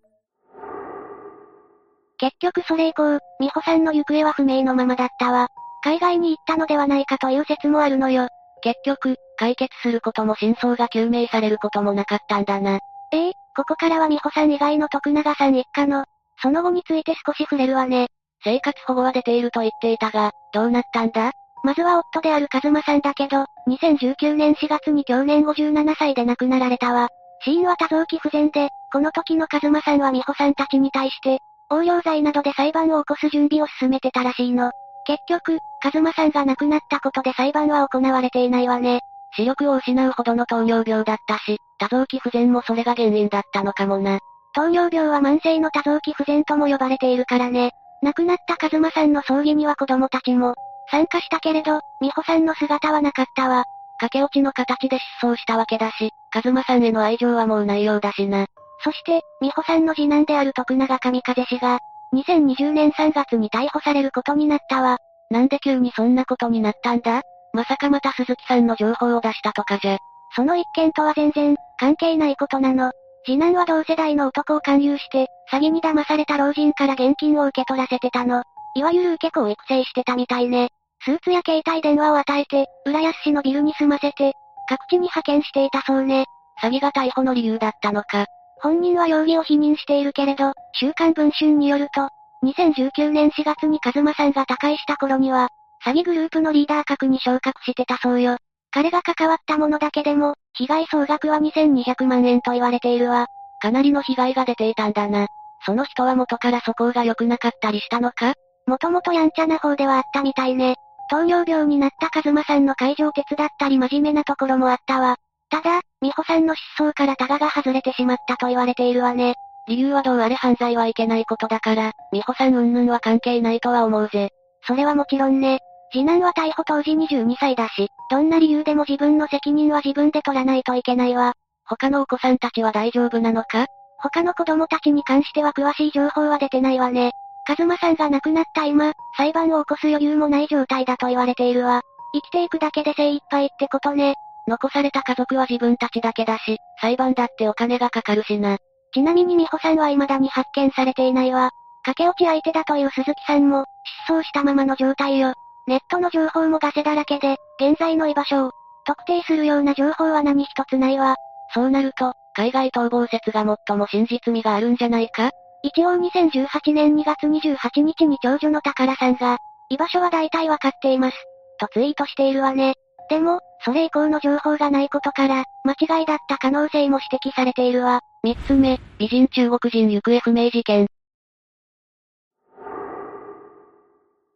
[2.23, 5.49] 結局それ以降、美穂さんの行方は不明のままだったわ。
[5.83, 8.29] 海外に行ったのではないかという説もあるのよ。
[8.63, 12.79] 結局、解決することも真相が究明されることもなかったんだな。
[13.11, 16.05] ええここからは美穂さん以外の徳永さん一家の、
[16.41, 18.07] その後について少し触れるわね。
[18.45, 21.33] 生活保護は出ていると言っていたが、どうなったんだ？
[21.65, 27.09] まずは夫である和馬さんだけど、2019年4月に去年57歳で亡くなられたわ。
[27.45, 31.41] 死因は多臓器不全で、この時の和馬さんは美穂さんたちに対して、
[31.73, 34.73] 横領罪などで裁判を起こす準備を進めてたらしいの。
[35.07, 39.01] 結局、和馬さんが亡くなったことで裁判は行われていないわね。
[39.35, 44.19] 視力を失うほどの糖尿病だったし、多臓器不全もそれが原因だったのかもな。
[44.55, 47.71] 糖尿病は慢性の多臓器不全とも呼ばれているからね。
[48.03, 50.55] 亡くなった和馬さんの葬儀には子供たちも、
[50.91, 53.65] 参加したけれど、美穂さんの姿はなかったわ。
[53.99, 58.47] 駆け落ちの形で失踪したわけだし、和馬さんへの愛情はもうないようだしな。
[58.85, 61.79] そして、美穂さんの次男である徳永神風氏が、
[62.15, 64.99] 2020年3月に逮捕されることになったわ。
[65.31, 67.23] なんで急にそんなことになったんだ？
[67.55, 69.99] まさかまた鈴木さんの情報を出したとかじゃ。
[70.35, 72.93] その一件とは全然、関係ないことなの。
[73.25, 78.43] 次男は同世代の男を勧誘して、詐欺に騙された老人から現金を受け取らせてたの。
[78.75, 80.71] いわゆる受け子を育成してたみたいね。
[81.05, 84.33] スーツや携帯電話を与えて、浦安市のビルに住ませて、
[84.69, 86.25] 各地に派遣していたそうね。
[86.63, 88.27] 詐欺が逮捕の理由だったのか。
[88.63, 92.09] 本人は容疑を否認しているけれど、週刊文春によると、
[92.45, 95.49] 2019年4月に和馬さんが他界した頃には、
[95.85, 98.37] 詐欺グループのリーダー格に昇格してたそうよ。
[98.71, 103.27] 彼が関わったものだけでも、被害総額は2200万円と言われているわ。
[103.61, 105.27] かなりの被害が出ていたんだな。
[105.67, 108.35] その人は元から素行が良くなかったりしたのか？
[108.67, 110.77] もともとやんちゃな方ではあったみたいね。
[111.11, 115.17] 糖尿病になったカズマさんの介助を手伝ったり真面目なところもあったわ。
[115.53, 119.35] ただ、美穂さんの失踪からタガが外れてしまったと言われているわね。
[119.69, 124.31] 理由はどうあれ犯罪はいけないことだから、美穂さん云々は関係ないとは思うぜ。
[124.67, 125.59] それはもちろんね。
[125.93, 131.35] 次男は逮捕当時22歳だし、どんな理由でも自分の責任は自分で取らないといけないわ。
[131.67, 133.67] 他のお子さんたちは大丈夫なのか？
[133.99, 137.11] 他の子供たちに関しては詳しい情報は出てないわね。
[137.47, 141.83] カズマさんが亡くなった今、裁判を起こす余裕もない状態だと言われているわ。
[142.15, 144.15] 生きていくだけで精一杯ってことね。
[144.49, 148.59] 残された家族は自分たちだけだし、裁判だってお金がかかるしな。
[148.93, 151.51] ちなみに美穂さんは未だに発見されていないわ。
[151.85, 153.65] 駆け落ち相手だという鈴木さんも、
[154.07, 155.35] 失踪したままの状態よ。
[155.67, 158.51] ネットの情報もガセだらけで、現在の居場所を、
[158.85, 161.17] 特定するような情報は何一つないわ。
[161.55, 165.31] そうなると、海外逃亡説が最も真実味があるんじゃないか？
[165.63, 171.17] 一応2018年2月28日に長女の宝さんが、居場所は大体わかっています。
[171.61, 172.75] とツイートしているわね。
[173.09, 178.01] でも、それ以降の情報がないことから、間違いだった可能性も指摘されているわ。
[178.23, 180.87] 三つ目、美人中国人行方不明事件。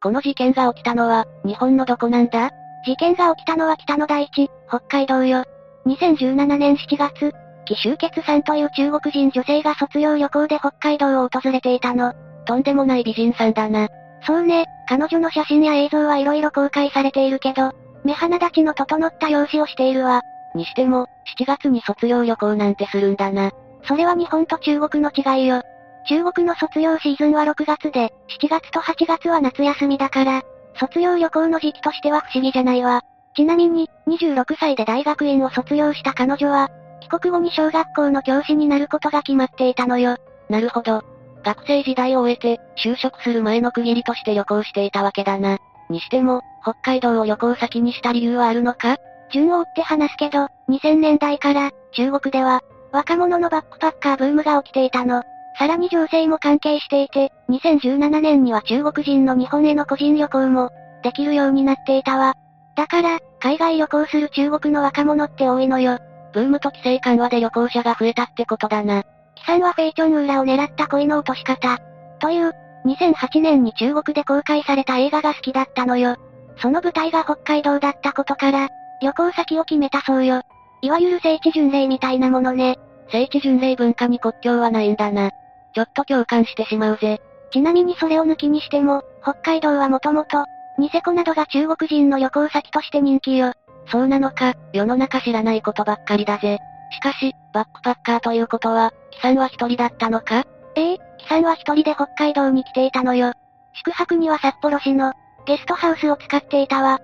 [0.03, 2.51] この事件が起きたのは、日本のどこなんだ？
[2.85, 5.45] 事件が起きたのは北の大地、北海道よ。
[5.87, 7.33] 2017年7月、
[7.65, 12.13] 木集結さんという中国人女性が卒業旅行で北海道を訪れていたの。
[12.45, 13.89] とんでもない美人さんだな。
[14.25, 17.73] そうね、彼女の写真や映像はいろいろ公開されているけど、
[18.07, 20.23] 目鼻立ちの整った容姿をしているわ。
[20.55, 21.07] にしても、
[21.39, 23.51] 7月に卒業旅行なんてするんだな。
[23.83, 25.63] それは日本と中国の違いよ。
[26.09, 30.43] 中国の卒業シーズンは6月で、7月と8月は夏休みだから、
[30.79, 33.03] 卒業旅行の時期としては不思議じゃないわ。
[33.35, 36.69] ちなみに、26歳で大学院を卒業した彼女は、
[37.01, 40.17] 帰国後に小学校の教師になることが決まっていたのよ。
[40.49, 41.03] なるほど。
[41.45, 45.59] 学生時代を終えて、就職する前の区切りとして旅行していたわけだな。
[45.91, 48.97] にしても、北海道を旅行先にした理由はあるのか？
[49.31, 55.23] 順を追って話すけど、2000年代から、中国では、若者のバックパッカーブームが起きていたの。
[55.61, 60.71] さらに情勢も関係していて、2017年には中国人の日本への個人旅行も、
[61.05, 62.35] できるようになっていたわ。
[62.75, 65.99] だから、海外旅行する中国の若者って多いのよ。
[66.33, 69.05] ブームと規制緩和で旅行者が増えたってことだな。
[69.37, 71.79] キさんはフェイチョンウーラを狙った恋の落とし方。
[72.19, 72.53] という、
[72.87, 76.17] 2008年に中国で公開された映画が好きだったのよ。
[76.59, 78.69] その舞台が北海道だったことから、
[79.03, 80.43] 旅行先を決めたそうよ。
[80.83, 82.79] いわゆる聖地巡礼みたいなものね。
[83.11, 85.31] 聖地巡礼文化に国境はないんだな。
[85.75, 87.21] ちょっと共感してしまうぜ。
[87.53, 90.45] ちなみにそれを抜きにしても、北海道はもともと、
[90.79, 93.53] ニセコなどが中国人の旅行先として人気よ。
[93.91, 96.59] そうなのか、世の中知らないことばっかりだぜ。
[96.91, 100.45] しかし、バックパッカーということは、キさんは一人だったのか？
[100.75, 103.33] ええ、キさんは一人で北海道に来ていたのよ。
[103.75, 105.13] 宿泊には札幌市の、
[105.47, 107.01] ゲストハウスを使っていたわ。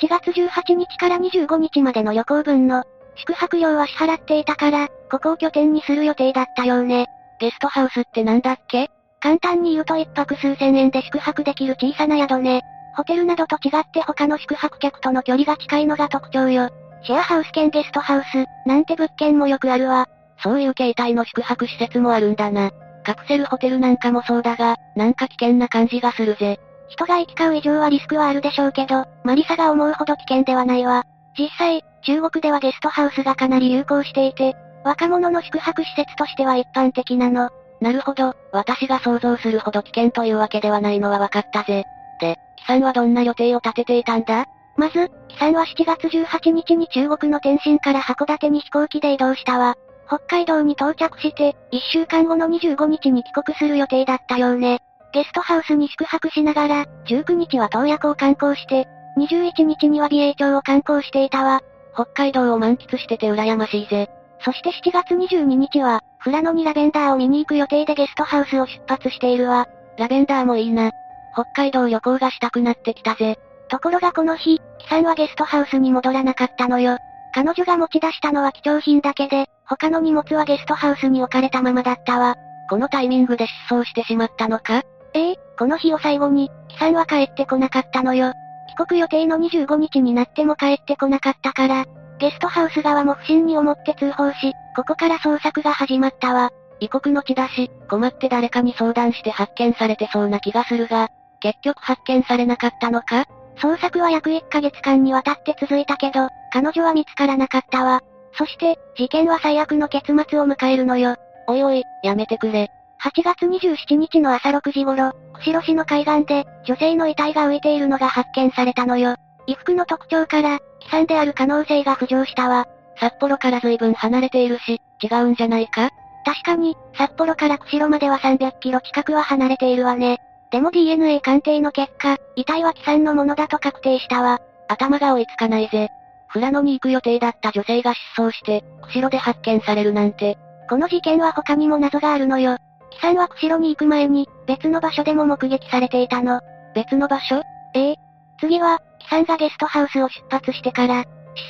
[0.00, 2.84] 7月18日から25日までの旅行分の、
[3.16, 7.06] 宿泊料は支払っていたから、ここを拠点にする予定だったようね。
[7.40, 8.90] ゲストハウスってなんだっけ？
[9.20, 12.62] 簡単に言うと一泊数千円で宿泊できる小さな宿ね。
[12.96, 16.68] ホテルなどと違って他の宿泊客との距離が近いのが特徴よ。
[17.02, 20.06] シェアハウス兼ゲストハウス、なんて物件もよくあるわ。
[20.42, 22.70] そういう形態の宿泊施設もあるんだな。
[23.04, 26.58] カプセルホテルなんかもそうだが、なんか危険な感じがするぜ。
[26.88, 31.04] 人が行き交う以上はリスクはあるでしょうけど、マリサが思うほど危険ではないわ。
[31.38, 37.50] 実際、中国ではゲストハウスがかなり流行していて、若者の宿泊施設としては一般的なの。
[37.80, 41.84] なるほど、私が想像するほど危険というわけではないのは分かったぜ。
[42.20, 44.46] で、キさんはどんな予定を立てていたんだ？
[44.76, 49.74] まず、キさんは7月18日に中国の天津から函館に飛行機で移動したわ。
[50.06, 54.80] 北海道に到着して、1週間後の25日に帰国する予定だったようね。
[55.16, 61.62] ゲストハウスに宿泊しながら、19日は洞爺湖を観光して、21日には美瑛町を観光していたわ。
[61.94, 64.10] 北海道を満喫してて羨ましいぜ。
[64.40, 69.66] そして7月22日は、富良野にラベンダーを見に行く予定でゲストハウスを出発しているわ。
[69.96, 70.90] ラベンダーもいいな。
[71.32, 73.38] 北海道旅行がしたくなってきたぜ。
[73.70, 76.98] ところがこの日、キさんはゲストハウスに戻らなかったのよ。
[77.34, 82.34] 彼女が持ち出したのは貴重品だけで、他の荷物はゲストハウスに置かれたままだったわ。
[82.68, 84.82] このタイミングで失踪してしまったのか？
[85.14, 88.32] ええ、この日を最後に、キさんは帰ってこなかったのよ。
[88.68, 91.84] 帰国予定の25日になっても帰ってこなかったから、
[92.18, 96.50] ゲストハウス側も不審に思って通報し、ここから捜索が始まったわ。
[96.80, 101.08] 異国の地だし、困って誰かに相談して発見されてそうな気がするが、
[101.40, 103.24] 結局発見されなかったのか？
[103.58, 108.02] 捜索は約1ヶ月間にわたって続いたけど、彼女は見つからなかったわ。
[108.32, 111.16] そして、事件は最悪の結末を迎えるのよ。
[111.46, 112.70] おいおい、やめてくれ。
[113.06, 119.14] 8月27日の朝6時頃、釧路市の海岸で、女性の遺体が浮いているのが発見されたのよ。
[119.46, 120.58] 衣服の特徴から、悲
[120.90, 122.66] 惨である可能性が浮上したわ。
[122.98, 125.90] 札幌から随分離れているし、違うんじゃないか？
[126.24, 130.18] 確かに、札幌から釧路までは300キロ近くは離れているわね。
[130.50, 134.40] でも DNA 鑑定の結果、遺体は貴さんのものだと確定したわ。
[134.66, 135.90] 頭が追いつかないぜ。
[136.32, 140.36] 富良野に行く予定だった女性が失踪して、釧路で発見されるなんて。
[140.68, 142.56] この事件は他にも謎があるのよ。
[143.00, 146.40] さんは釧路に行く前に、別の場所でも目撃されていたの。
[146.74, 147.42] 別の場所？
[147.74, 147.96] ええ。
[148.40, 151.04] 次は、貴さんがゲストハウスを出発してから、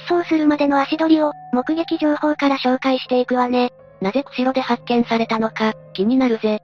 [0.08, 3.70] 失踪するまでの足取りを、目撃情報から紹介していくわね。
[4.00, 6.60] なぜ釧路で発見されたのか、気になるぜ。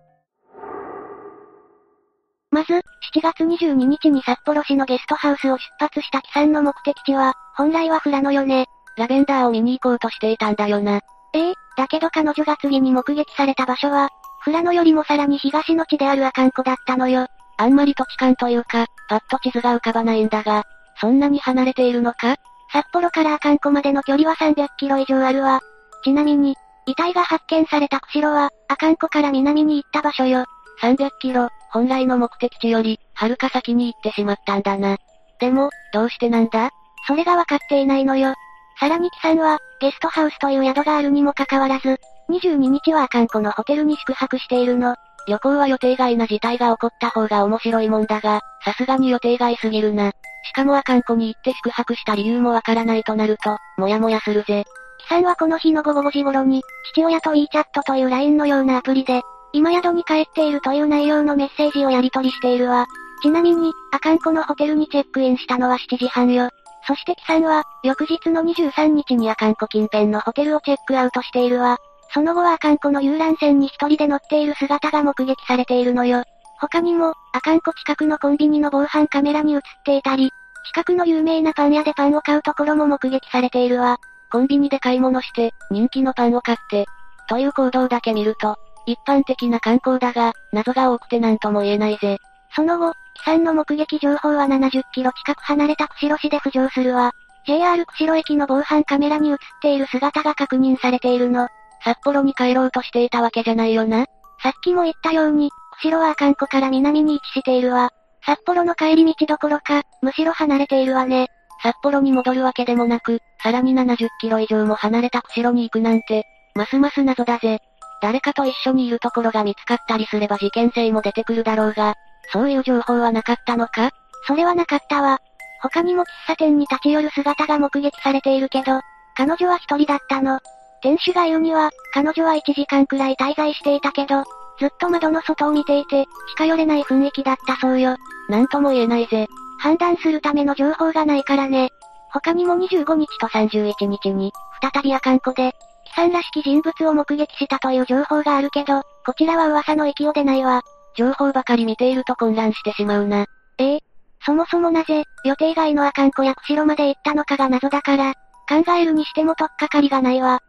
[2.51, 2.83] まず、7
[3.23, 8.67] 月22日に札幌市のゲストハウスを出発した木さんの目的地は、本来は富良野よね。
[8.97, 11.01] ラベンダーを見に行こうとしていたんだよな。
[11.35, 14.11] ええだけど彼女が次に目撃された場所は、
[14.45, 17.27] 富良野よりもさらに東の地である阿寒湖だったのよ。
[17.59, 20.65] あんまり土地感というか、パッと地図が浮かばないんだが、
[21.01, 22.37] そんなに離れているのか？
[22.73, 25.61] 札幌から阿寒湖までの距離は300キロ以上あるわ。
[26.05, 30.45] ちなみに、遺体が発見された釧路は、阿寒湖から南に行った場所よ。
[30.81, 34.97] 300キロ、本来の目的地より、はるか先に行ってしまったんだな。
[35.39, 36.71] でも、どうしてなんだ？
[37.07, 38.35] それがわかっていないのよ。
[38.81, 41.99] さらに木さんは、ゲストハウスという宿があるにもかかわらず、
[42.31, 44.97] 22日はアカンコのホテルに宿泊しているの。
[45.29, 50.13] 旅行は予定外な事態が起こった方が面白いもんだが、さすがに予定外すぎるな。
[50.45, 54.65] しかもアカンコに行って宿泊した理由もわからないとなると、もやもやするぜ。
[54.99, 62.87] 木さんはこの日の午後5時頃に、父親と WeChat という LINE のようなアプリで、今宿に帰っているという内容のメッセージをやり取りしているわ。
[63.23, 66.49] ちなみに、アカンコのホテルにチェックインしたのは7時半よ。
[66.87, 71.79] そしてキさんは、翌日の23日にアカンコ近辺のホテルをチェックアウトしているわ。
[72.13, 76.25] その後はアカンコの遊覧船に一人で乗っている姿が目撃されているのよ。
[76.61, 80.31] 他にも、アカンコ近くのコンビニの防犯カメラに映っていたり、
[80.67, 83.99] 近くの有名なパン屋でパンを買うところも目撃されているわ。
[84.31, 86.87] コンビニで買い物して、人気のパンを買って、
[87.29, 92.19] という行動だけ見ると、一般的な観光だが、謎が多くて何とも言えないぜ。
[92.55, 97.13] その後、キさんの目撃情報は70キロ近く離れた釧路市で浮上するわ。
[97.47, 101.49] JR 釧路駅の防犯カメラに映っている姿が確認されているの。
[101.85, 104.07] 札幌に帰ろうとしていたわけじゃないよな。
[104.43, 107.91] さっきも言ったように、釧路は関湖から南に位置しているわ。
[108.25, 111.29] 札幌の帰り道どころか、むしろ離れているわね。
[111.63, 116.25] 札幌に戻るわけでもなく、さらに70キロ以上も離れた釧路に行くなんて、
[116.55, 117.61] ますます謎だぜ。
[118.01, 121.95] 誰かと一緒にいるところが見つかったりすれば事件性も出てくるだろうが、
[122.33, 123.91] そういう情報はなかったのか？
[124.27, 125.19] それはなかったわ。
[125.61, 128.81] 他にも喫茶店に立ち寄る姿が目撃されているけど、
[129.17, 130.41] 彼女は一人だったの。
[130.83, 134.25] 店主が言うには、彼女は1時間くらい滞在していたけど、
[134.59, 136.07] ずっと窓の外を見ていて、
[136.37, 137.97] 近寄れない雰囲気だったそうよ。
[138.29, 139.29] なんとも言えないぜ。
[139.59, 141.71] 判断するための情報がないからね。
[142.11, 145.55] 他にも25日と31日に、再びアカンコで、
[145.87, 150.63] キさんらしき人物を目撃したという情報があるけど、こちらは噂の域を出ないわ。
[150.97, 153.27] 情報ばかり見ていると混乱してしまうな。
[153.59, 153.81] ええ
[154.25, 158.15] そもそもなぜ、予定外の阿寒湖や釧路まで行ったのかが謎だから、
[158.49, 160.41] 考えるにしてもとっかかりがないわ。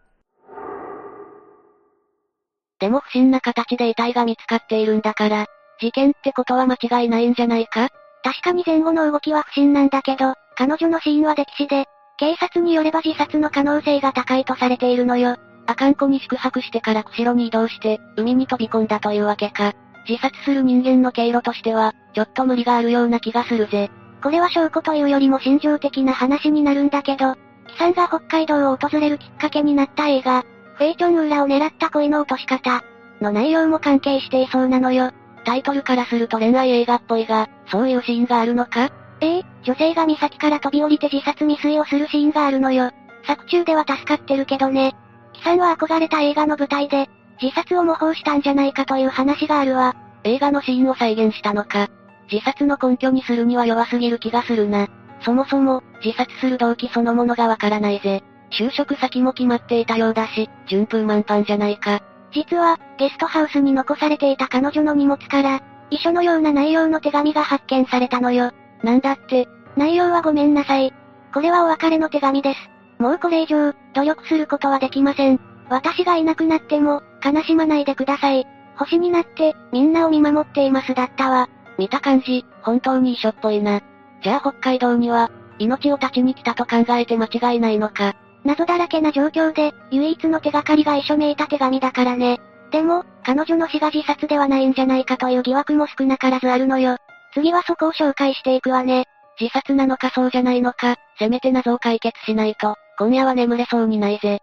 [2.84, 5.46] でも不審な形で遺体が見つかっているんだから、
[5.80, 7.88] 事件ってことは間違いないんじゃないか？
[8.26, 11.86] 確かに前後の動きは不審なんだけど、彼女の死因は溺死で、
[12.18, 15.38] 警察によれば自殺の可能性が高いとされているのよ。
[15.66, 19.72] 阿寒湖に宿泊してから釧路に移動して、海に飛び込んだというわけか。
[20.06, 23.92] 自殺する人間の経路としては、ちょっと無理があるような気がするぜ。
[24.22, 27.36] これは証拠というよりも心情的な話になるんだけど、
[27.70, 30.44] キさんが北海道を訪れるきっかけになった映画、
[30.76, 32.84] フェイチョンウーラを狙った恋の落とし方、
[33.22, 35.12] の内容も関係していそうなのよ。
[35.46, 38.92] タイトルからすると恋愛映画っぽいが、そういうシーンがあるのか？
[39.22, 42.92] ええ女性が岬から飛び降りて自殺未遂をするシーンがあるのよ。
[43.26, 44.96] 作中では助かってるけどね。
[45.34, 47.10] キさんは憧れた映画の舞台で、
[47.42, 49.96] 自殺を模倣したんじゃないかという話があるわ。
[50.24, 51.90] 映画のシーンを再現したのか？
[52.32, 54.88] 自殺の根拠にするには弱すぎる気がするな。
[55.22, 58.24] そもそも、自殺する動機そのものがわからないぜ。
[58.54, 62.02] 就職先も決まっていたようだし、順風満帆じゃないか。
[62.32, 68.52] 実は、ゲストハウスに残されていた彼女の荷物から、遺書のような内容の手紙が発見されたのよ。
[68.84, 70.94] なんだって、内容はごめんなさい。
[71.34, 72.60] これはお別れの手紙です。
[73.00, 75.40] もうこれ以上、努力することはできません。
[75.70, 78.46] 私がいなくなっても、悲しまないでください。
[78.78, 81.50] 星になって、みんなを見守っていますだったわ。
[81.78, 83.82] 見た感じ、本当に遺書っぽいな。
[84.24, 88.16] じゃあ北海道には、命を絶ちに来たと考えて間違いないのか。
[88.46, 92.40] 謎だらけな状況で、唯一の手がかりが遺書めいた手紙だからね。
[92.72, 96.98] でも、彼女の死が自殺ではないんじゃないかという疑惑も少なからずあるのよ。
[97.34, 99.06] 次はそこを紹介していくわね。
[99.40, 104.40] 自殺なのかそうじゃないのか、せめて謎を解決しないと、今夜は眠れそうにないぜ。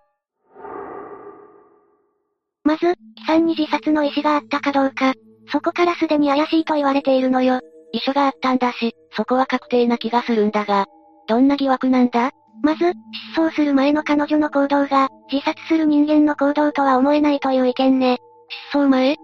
[2.64, 5.14] まず、キさんに自殺の意思があったかどうか、
[5.52, 7.60] そこからすでに怪しいと言われているのよ。
[7.92, 10.86] 遺書があったんだし、そこは確定な気がするんだが、
[11.26, 12.30] どんな疑惑なんだ？
[12.62, 12.92] まず、
[13.34, 18.18] 失踪する前の彼女の行動が、自殺する人間の行動とは思えないという意見ね。
[18.72, 19.16] 失踪前？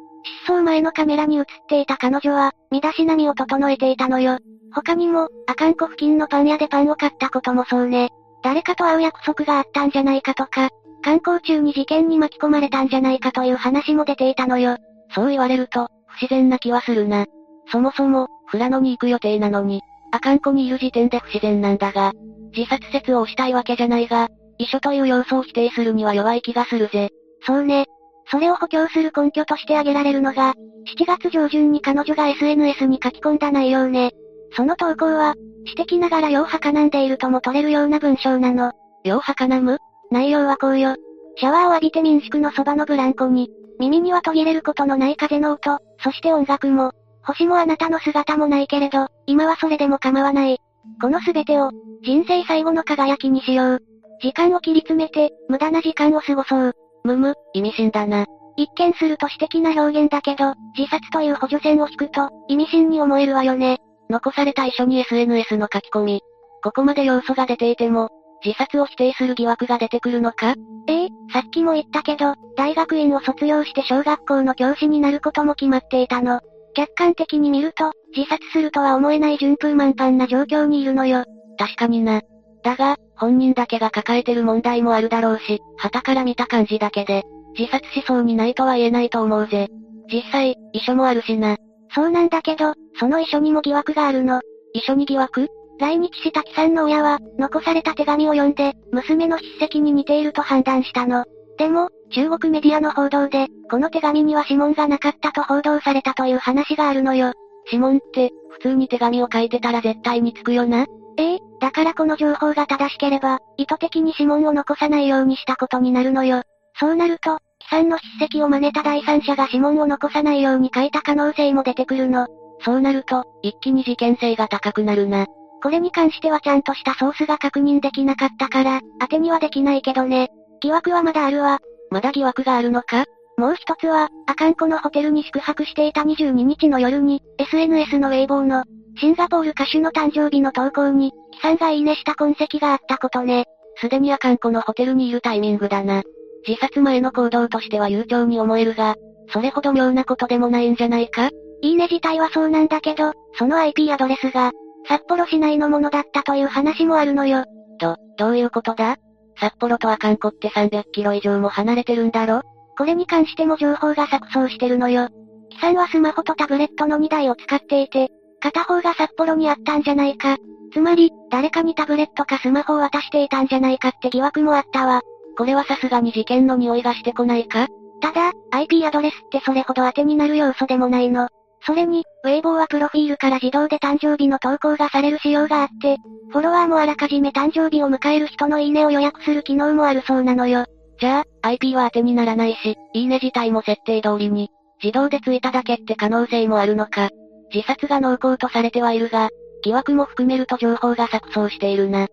[0.45, 4.39] 失踪前のカメラに映っていた彼女は、身だしなみを整えていたのよ。
[4.73, 8.11] 他にも、アカン湖付近のパン屋でパンを買ったこともそうね。
[8.43, 10.71] 誰かと会う約束があったんじゃないかとか、
[11.03, 14.77] 観光中に事件に巻き込まれたんじゃないかという話も出ていたのよ。
[15.15, 17.27] そう言われると、不自然な気はするな。
[17.71, 22.13] そもそも、富良野に行く予定なのに、アカン湖にいる時点で不自然なんだが、
[22.57, 24.29] 自殺説を押したいわけじゃないが、
[24.59, 27.11] 遺書という要素を否定するには弱い気がするぜ。
[27.47, 27.87] そうね。
[28.31, 30.55] それを補強する根拠として挙げられるのが、
[30.97, 34.13] 7月上旬に彼女が SNS に書き込んだ内容ね。
[34.57, 35.35] その投稿は、
[35.67, 38.73] 私的ながらようはかなんでいるとも取れるような文章なの。
[39.05, 39.79] ようはかなむ？
[40.11, 40.95] 内容はこうよ。
[41.37, 46.93] シャワーを浴びて民宿のそばのブランコに、耳には途切れることのない風の音、そして音楽も、
[47.23, 50.59] 星もあなたの姿もないけれど、今はそれでも構わない。
[51.01, 51.71] このすべてを、
[52.03, 53.83] 人生最後の輝きにしよう。
[54.23, 56.73] 時間を切り詰めて、無駄な時間を過ごそう。
[57.05, 58.27] むむ、意味深だな。
[58.57, 63.79] 一見すると私的な表現だけど、自殺という補助線を引くと、意味深に思えるわよね。
[64.09, 66.21] 残された遺書に SNS の書き込み。
[66.63, 68.09] ここまで要素が出ていても、
[68.45, 70.55] 自殺を否定する疑惑が出てくるのか？
[70.89, 76.41] ええさっきも言ったけど、大学院を卒業して小学校の教師になることも決まっていたの。
[76.77, 81.25] 客観的に見ると、自殺するとは思えない順風満帆な状況にいるのよ。
[81.59, 82.21] 確かにな。
[82.63, 87.25] だが、本人だけが抱えてる問題もあるだろうし、旗から見た感じだけで、
[87.59, 89.69] 自殺しそうにないとは言えないと思うぜ。
[90.13, 91.57] 実際、遺書もあるしな。
[91.95, 94.43] そうなんだけど、その遺書にも疑惑があるの。
[94.75, 95.49] 遺書に疑惑？
[95.79, 101.25] 来日した木さんの親は、残された手紙を読んで、娘の筆跡に似ていると判断したの。
[101.59, 107.33] でも、中国メディアの報道で、この手紙には指紋がなかったと報道されたという話があるのよ。
[107.67, 110.87] 指紋って、普通に手紙を書いてたら絶対につくよな？
[111.19, 116.43] ええ、だからこの情報が正しければ、意図的に指紋を残さないようにしたことになるのよ。
[116.79, 122.27] そうなると、貴さんの筆跡を真似た第三者が指紋を残さないように書いた可能性も出てくるの。
[122.61, 125.27] そうなると、一気に事件性が高くなるな。
[125.63, 130.29] これに関してはちゃんとしたソースが確認できなかったから、当てにはできないけどね。
[130.67, 131.61] 疑惑はまだあるわ。
[131.91, 133.05] まだ疑惑があるのか？
[133.39, 138.65] もう一つは、アカンコのホテルに宿泊していた22日の夜に、SNS のウェイボーの、
[138.99, 143.45] シンガポール歌手の誕生日の投稿に、キさんがいいねした痕跡があったことね。
[143.81, 146.03] すでにアカンコのホテルにいるタイミングだな。
[146.49, 148.97] 自殺前の行動としては悠長に思えるが、
[149.33, 151.29] それほど妙なことでもないんじゃないか？
[151.63, 154.51] いいね自体はそうなんだけど、その IP アドレスが、
[154.89, 157.45] 札幌市内のものだったという話もあるのよ。
[157.79, 158.97] ど、どういうことだ？
[159.39, 162.43] 札幌とアカンコって300キロ以上も離れてるんだろ？
[162.79, 165.09] これに関しても情報が錯綜してるのよ。
[165.51, 168.09] キさんはスマホとタブレットの2台を使っていて、
[168.41, 170.37] 片方が札幌にあったんじゃないか。
[170.73, 175.01] つまり、誰かにタブレットかスマホを渡していたんじゃないかって疑惑もあったわ。
[175.39, 177.69] これはさすがに事件の匂いがしてこないか？
[178.03, 181.29] ただ、IP アドレスってそれほど当てになる要素でもないの。
[181.67, 185.97] それに、ウェイボーはプロフィールから自動で誕生日の投稿がされる仕様があって、
[186.31, 190.65] フォロワーもあらかじめ誕生日を迎える人のいいねを予約する機能もあるそうなのよ。
[191.01, 194.49] じゃあ、IP は当てにならないし、いいね自体も設定通りに、
[194.81, 197.11] 自動でついただけって可能性もあるのか。
[197.53, 199.29] 自殺が濃厚とされてはいるが、
[199.65, 202.07] 疑惑も含めると情報が錯綜しているな。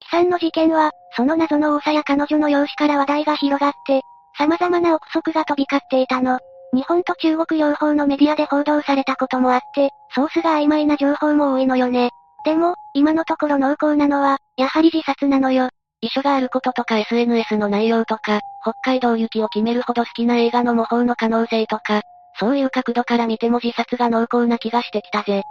[0.00, 4.02] キさんの事件は、その謎の多さや彼女の容姿から話題が広がって、
[4.36, 6.40] 様々な憶測が飛び交っていたの。
[6.74, 12.10] 日本と中国両方のメディアで報道されたこともあって、ソースが曖昧な情報も多いのよね。
[12.44, 15.68] でも、今のところ濃厚なのは、やはり自殺なのよ。
[16.00, 22.02] 遺書があることとか SNS の内容とか、北海道行きを決めるほど好きな映画の模倣の可能性とか、
[22.38, 25.42] そういう角度から見ても自殺が濃厚な気がしてきたぜ。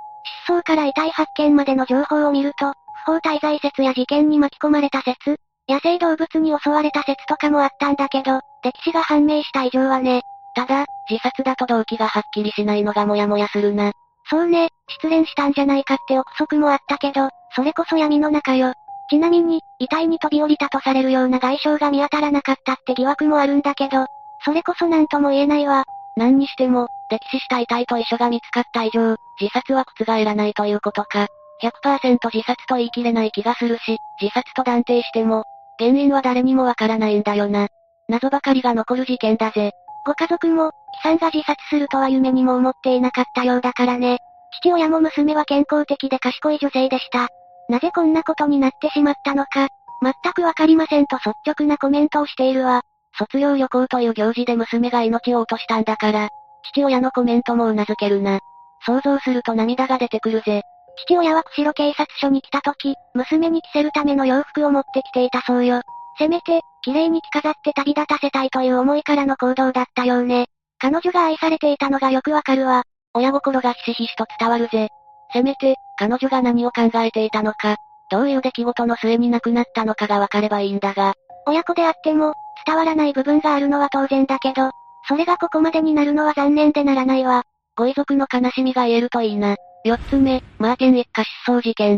[0.45, 2.73] 失踪から遺体発見までの情報を見ると、
[3.05, 5.37] 不法滞在説や事件に巻き込まれた説、
[5.69, 10.21] 野生動物に襲われた説とかもあったんだけど、歴史が判明した以上はね。
[10.55, 13.91] ただ、自殺だと動機がはっきりしないのがモヤモヤするな。
[14.29, 18.73] そうね、失恋したんじゃないかって憶測もあったけど、それこそ闇の中よ。
[19.09, 24.05] ちなみに、遺体に飛び降りたとされるような外傷が見当たらなかったって疑惑もあるんだけど、
[24.45, 25.83] それこそ何とも言えないわ。
[26.15, 31.27] 何にしても、溺死した遺体と遺書が見つかった以上、自殺は覆らないということか。
[31.61, 35.43] 100%自殺と言い切れない気がするし、自殺と断定しても、
[35.79, 37.67] 原因は誰にもわからないんだよな。
[38.09, 39.71] 謎ばかりが残る事件だぜ。
[40.05, 44.19] ご家族も、貴さんが自殺するとは夢にも思っていなかったようだからね。
[44.59, 47.29] 父親も娘は健康的で賢い女性でした。
[47.69, 49.69] なぜこんなことになってしまったのか、
[50.01, 52.81] 全くわかりませんと率直なコメントをしているわ。
[53.17, 56.29] 卒業旅行という行事で娘が命を落としたんだから、
[56.71, 58.39] 父親のコメントも頷けるな。
[58.85, 60.63] 想像すると涙が出てくるぜ。
[61.07, 65.81] 父親は釧路警察署に来た時、娘に着せるための洋服を持ってきていたそうよ。
[66.17, 70.47] せめて、綺麗に着飾って旅立たせたいという思いからの行動だったようね。
[70.79, 72.83] 彼女が愛されていたのがよくわかるわ。
[73.13, 74.89] 親心がひしひしと伝わるぜ。
[75.31, 77.77] せめて、彼女が何を考えていたのか、
[78.11, 81.13] どういう出来事の末に亡くなったのかがわかればいいんだが。
[81.47, 82.33] 親子であっても、
[82.65, 84.71] 伝わらない部分があるのは当然だけど、
[85.07, 87.43] それがここまでになるのは残念でならないわ。
[87.75, 89.55] ご遺族の悲しみが言えるといいな。
[89.83, 91.97] 四つ目、マーティン一家失踪事件。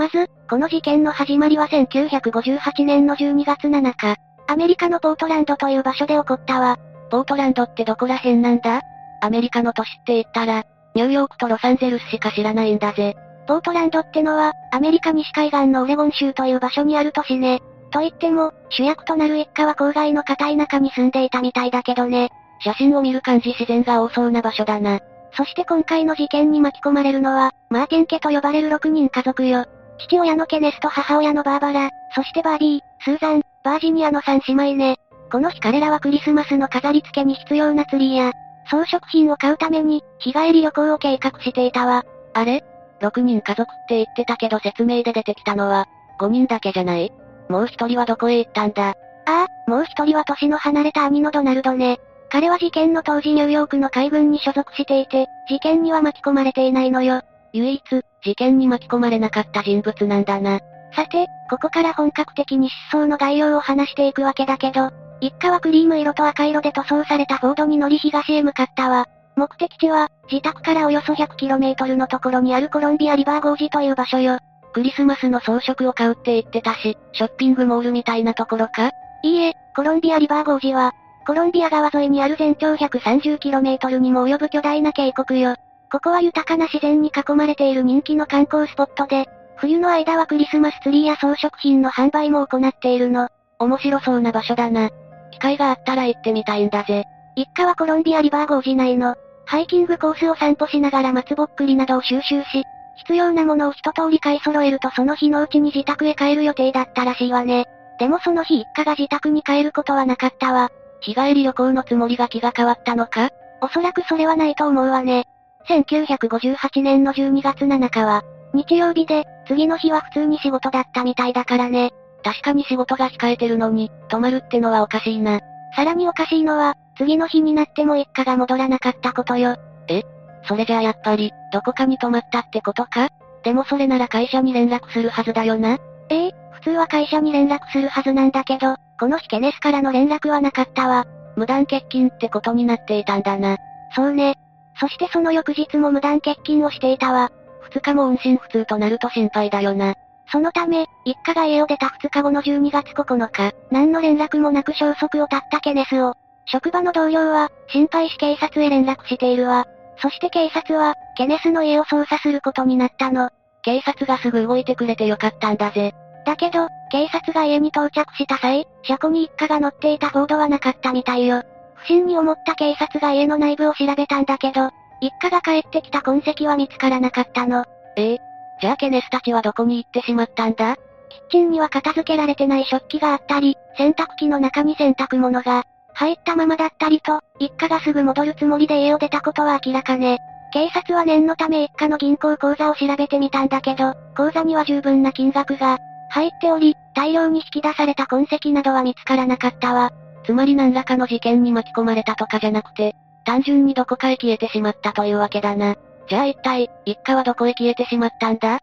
[0.00, 6.78] まず、この事件の始まりは1958年の12月7日、アメリカのポートランドという場所で起こったわ。
[7.10, 8.80] ポートランドってどこら辺なんだ？
[9.20, 13.14] アメリカの都市って言ったら、ニューヨークとロサンゼルスしか知らないんだぜ。
[13.46, 17.60] ポートランドってのは、アメリカ西海岸のオレゴン州という場所にある都市ね。
[17.90, 22.30] と言っても、主役となる一家は郊外の硬い中に住んでいたみたいだけどね。
[22.64, 25.00] 写真を見る感じ自然が多そうな場所だな。
[25.36, 29.66] そして今回の事件に巻き込まれるのは、マーティン家と呼ばれる6人家族よ。
[30.06, 34.96] 父親のケネスと母親のバーバラ、そしてバービー、スーザン、バージニアの3姉妹ね。
[35.30, 38.32] この日彼らはクリスマスの飾り付けに必要なツリーや、
[38.70, 42.04] 装飾品を買うために、日帰り旅行を計画していたわ。
[42.34, 42.64] あれ
[43.00, 45.86] ?6 人家族って言ってたけど説明で出てきたのは、
[46.20, 47.12] 5人だけじゃない？
[47.48, 48.90] もう一人はどこへ行ったんだ？
[48.90, 48.94] あ
[49.26, 51.98] あ、もう一人は年の離れた兄のドナルドね。
[52.30, 57.22] 彼は事件の当時ニューヨークの海軍に所属していて、事件には巻き込まれていないのよ。
[57.52, 57.82] 唯一、
[58.22, 60.60] 事件に巻き込まれなかった人物なんだな。
[60.94, 64.90] さて、ここから本格的に失踪の概要を話していくわけだけど、
[65.20, 69.06] 一家はクリーム色と赤色で塗装されたフォードに乗り東へ向かったわ。
[69.36, 74.38] 目的地は、自宅からおよそ 100km のところにあるコロンビアリバーゴージという場所よ。
[74.72, 78.90] クリスマスの装飾を買うって言ってたし、ショッピングモールみたいなところか？
[79.22, 80.92] いいえ、コロンビアリバーゴージは、
[81.26, 85.56] コロンビア川沿いにある全長 130km にも及ぶ巨大な渓谷よ。
[85.90, 89.26] ここは豊かな自然に囲まれている人気の観光スポットで、
[89.56, 93.28] 冬の間はクリスマスツリーや装飾品の販売も行っているの。
[93.58, 94.90] 面白そうな場所だな。
[95.32, 97.04] 機会があったら行ってみたいんだぜ。
[97.36, 102.62] 一家はコロンビアリバーゴージ内の、ハイキングコースを散歩しながら松ぼっくりなどを収集し、
[102.98, 107.66] 必要なものを一通り買い揃えるとその日のうちに自宅へ帰る予定だったらしいわね。
[107.98, 110.70] でもその日一家が自宅に帰ることはなかったわ。
[111.00, 113.30] 日帰り旅行のつもりが気が変わったのか？
[113.60, 115.24] おそらくそれはないと思うわね。
[115.68, 121.90] 1958年の12月7日は、日曜日で、次の日は普通に仕事だったみたいだからね。
[122.22, 125.40] 確かに仕事が控えてるのに、泊まるってのはおかしいな。
[125.76, 129.56] さらにおかしいのは、次の日になっても一家が戻らなかったことよ。
[129.88, 130.02] え？
[130.44, 133.08] それじゃあやっぱり、どこかに泊まったってことか？
[133.42, 135.78] でもそれなら会社に連絡するはずだよな。
[136.10, 141.06] ええ、普通は会社に連絡するはずなんだけど、この日ケネスからの連絡はなかったわ。
[141.36, 143.56] 無断欠勤ってことになっていたんだな。
[143.94, 144.34] そうね。
[144.80, 147.30] そしてその翌日も無断欠勤をしていたわ。
[147.60, 149.94] 二日も音信不通となると心配だよな。
[150.32, 156.14] そのため、一家が家を出た2日後の12月9日、何の連絡もなく消息を絶ったケネスを、
[156.46, 159.66] 職場の同僚は、心配し警察へ連絡しているわ。
[159.98, 163.30] そして警察は、ケネスの家を捜査することになったの。
[163.62, 165.92] 警察がすぐ動いてくれてよかったんだぜ。
[166.24, 171.42] だけど、警察が家に到着した際、車庫に一家が乗っていたフォードはなかったみたいよ。
[171.80, 174.70] 不審に思った警察が家の内部を調べたんだけど、
[175.00, 177.64] 一家が帰ってきた痕跡は見つからなかったの。
[177.96, 178.18] ええ
[178.60, 180.76] じゃあケネスたちはどこに行ってしまったんだ？
[180.76, 185.64] キッチンには片付けられてない食器があったり、洗濯機の中に洗濯物が
[185.94, 190.18] 入ったままだったりと、一家がすぐ戻るつもりで家を出たことは明らかね。
[190.52, 195.78] 警察は念のため一家の銀行口座を調べてみたんだけど、口座には十分な金額が
[196.10, 199.90] 入っており、大量に引き出された痕跡などは見つからなかったわ。
[200.24, 202.94] つまり何らかの事件に巻き込まれたとかじゃなくて、
[203.24, 205.76] 単純にどこかへ消えてしまったというわけだな。
[206.08, 208.60] じゃあ一体、一家はどこへ消えてしまったんだ？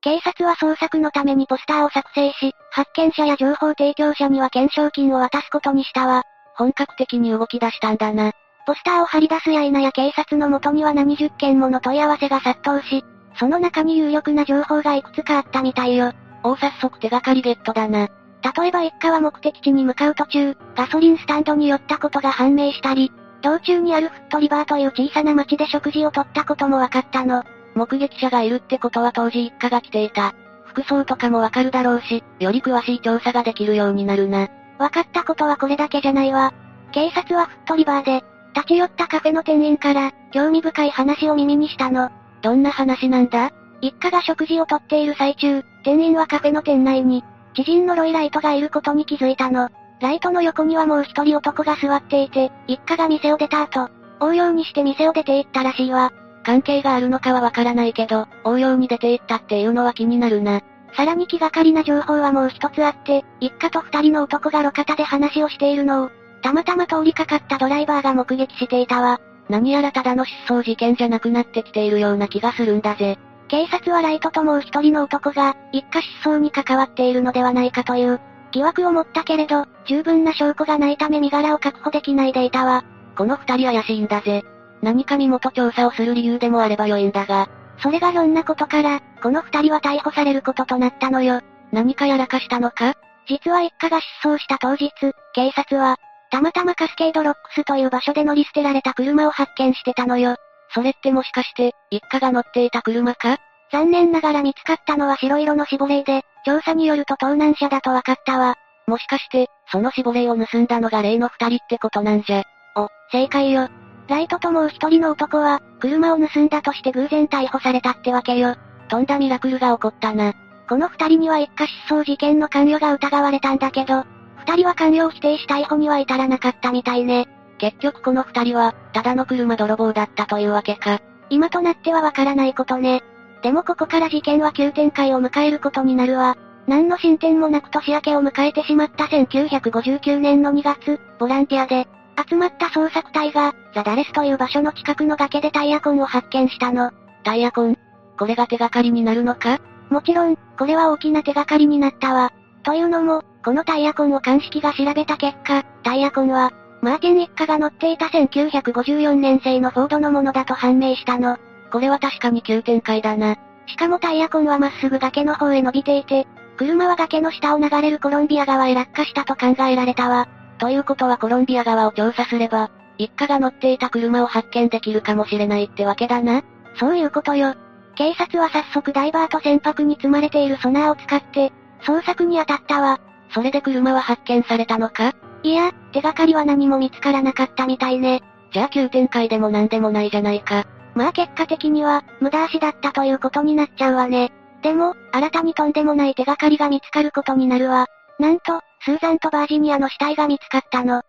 [0.00, 6.24] 警察は捜索のためにポスターを作成し、発見者や情報提供者には懸賞金を渡すことにしたわ。
[6.56, 8.32] 本格的に動き出したんだな。
[8.66, 13.04] ポスターを貼り出すや否や警察の元には何十件もの問い合わせが殺到し、
[13.36, 16.12] その中に有力な情報がいくつかあったみたいよ。
[16.42, 18.08] 大早速手がかりゲットだな。
[18.44, 27.42] 例えば一家は目的地に向かう途中、ガソリンスタンドに寄ったことが判明したり、道中にあるフットリバーという小さな町で食事をとったことも分かったの。
[27.74, 30.34] 目撃者がいるってことは当時一家が来ていた。
[30.66, 34.48] 服装とかもわかるだろうし、より詳しい調査ができるようになるな。
[34.78, 36.52] 分かったことはこれだけじゃないわ。
[36.92, 38.24] 警察はフットリバーで、
[38.54, 42.10] 立ち寄ったカフェの店員から、興味深い話を耳にしたの。
[42.42, 43.50] どんな話なんだ？
[43.80, 47.24] 一家が食事をとっている最中、店員はカフェの店内に、
[47.54, 49.70] 知人のロイライトがいることに気づいたの。
[50.00, 53.88] ライトの横にはもう一人男が座っていて、一家が店を出た後、
[54.20, 56.12] 応用にして店を出て行ったらしいわ。
[56.44, 60.62] 関係があるのかはわからないけど、応用に出て行ったっていうのは気になるな。
[60.96, 66.10] さらに気がかりな情報はもう一つあって、一家と二人の男が路肩で話をしているのを、
[66.42, 69.20] たまたま通りかかったドライバーが目撃していたわ。
[69.48, 73.18] 何やらただの失踪事件じゃなくなってきているような気がするんだぜ。
[73.54, 82.82] 警察はライトともう一人の男が、一家失踪に関わっているのではないかという、疑惑を持ったけれど、十分な証拠がないため身柄を確保できないでいたわ。
[83.16, 84.42] この二人怪しいんだぜ。
[84.82, 87.48] 何か身元調査をする理由でもあれば良いんだが。
[87.78, 91.40] それがひょんなことから、この二人は逮捕されることとなったのよ。
[91.70, 92.94] 何かやらかしたのか？
[93.28, 94.90] 実は一家が失踪した当日、
[95.32, 95.98] 警察は、
[96.32, 100.34] たまたまカスケードロックスという場所で乗り捨てられた車を発見してたのよ。
[100.74, 103.38] それってもしかして、一家が乗っていた車か？
[103.72, 108.56] 残念ながら見つかったのは白色のシボレーで、調査によると盗難車だと分かったわ。
[108.86, 112.42] もしかして、そのシボレーを盗んだのが例の二人ってことなんじゃ。
[112.76, 113.68] お、正解よ。
[114.08, 118.56] ライトともう一人の男は、車を盗んだとして偶然逮捕されたってわけよ。
[118.88, 120.34] とんだミラクルが起こったな。
[120.68, 124.04] この二人には一家失踪事件の関与が疑われたんだけど、
[124.46, 127.26] 二人は関与を否定し逮捕には至らなかったみたいね。
[127.58, 131.00] 結局この二人は、ただの車泥棒だったというわけか。
[131.30, 133.02] 今となってはわからないことね。
[133.42, 136.36] でもここから事件は急展開を迎えることになるわ。
[136.66, 141.86] 何の進展もなく年明けを迎えてしまった1959年の2月、ボランティアで、
[142.28, 146.90] 集まった捜索隊が、ザダレスという場所の近くの崖でタイヤ痕を発見したの。
[147.22, 147.76] タイヤ痕？
[148.18, 149.58] これが手がかりになるのか？
[149.90, 152.32] もちろん、これは大きな手がかりになったわ。
[152.62, 156.50] というのも、このタイヤ痕を鑑識が調べた結果、タイヤ痕は、
[156.84, 161.38] マーティン一家が乗っていた1954年製のフォードのものだと判明したの。
[161.72, 163.36] これは確かに急展開だな。
[163.66, 166.26] しかもタイヤ痕はまっすぐ崖の方へ伸びていて、
[166.58, 170.28] 車は崖の下を流れるコロンビア川へ落下したと考えられたわ。
[170.58, 176.42] ということはコロンビア川を調査すれば、一家が乗っていた車を発見できるかもしれないってわけだな。
[176.78, 177.54] そういうことよ。
[177.94, 181.50] 警察は早速ダイバーと船舶に積まれているソナーを使って、
[181.82, 183.00] 捜索に当たったわ。
[183.34, 185.12] それで車は発見されたのか？
[185.42, 188.22] いや、手がかりは何も見つからなかったみたいね。
[188.52, 190.64] じゃあ急展開でも何でもないじゃないか。
[190.94, 194.32] まあ結果的には、無駄足だったということになっちゃうわね。
[194.62, 197.86] でも、新たにとんでもない手がかりが見つかることになるわ。
[198.20, 201.02] なんと、スーザンとバージニアの死体が見つかったの。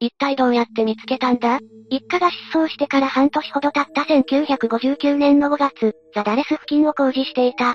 [0.00, 1.58] 一体どうやって見つけたんだ？
[1.90, 7.74] 一家が失踪してから半年ほど経った1959年の5月、ザダレス付近を工事していた。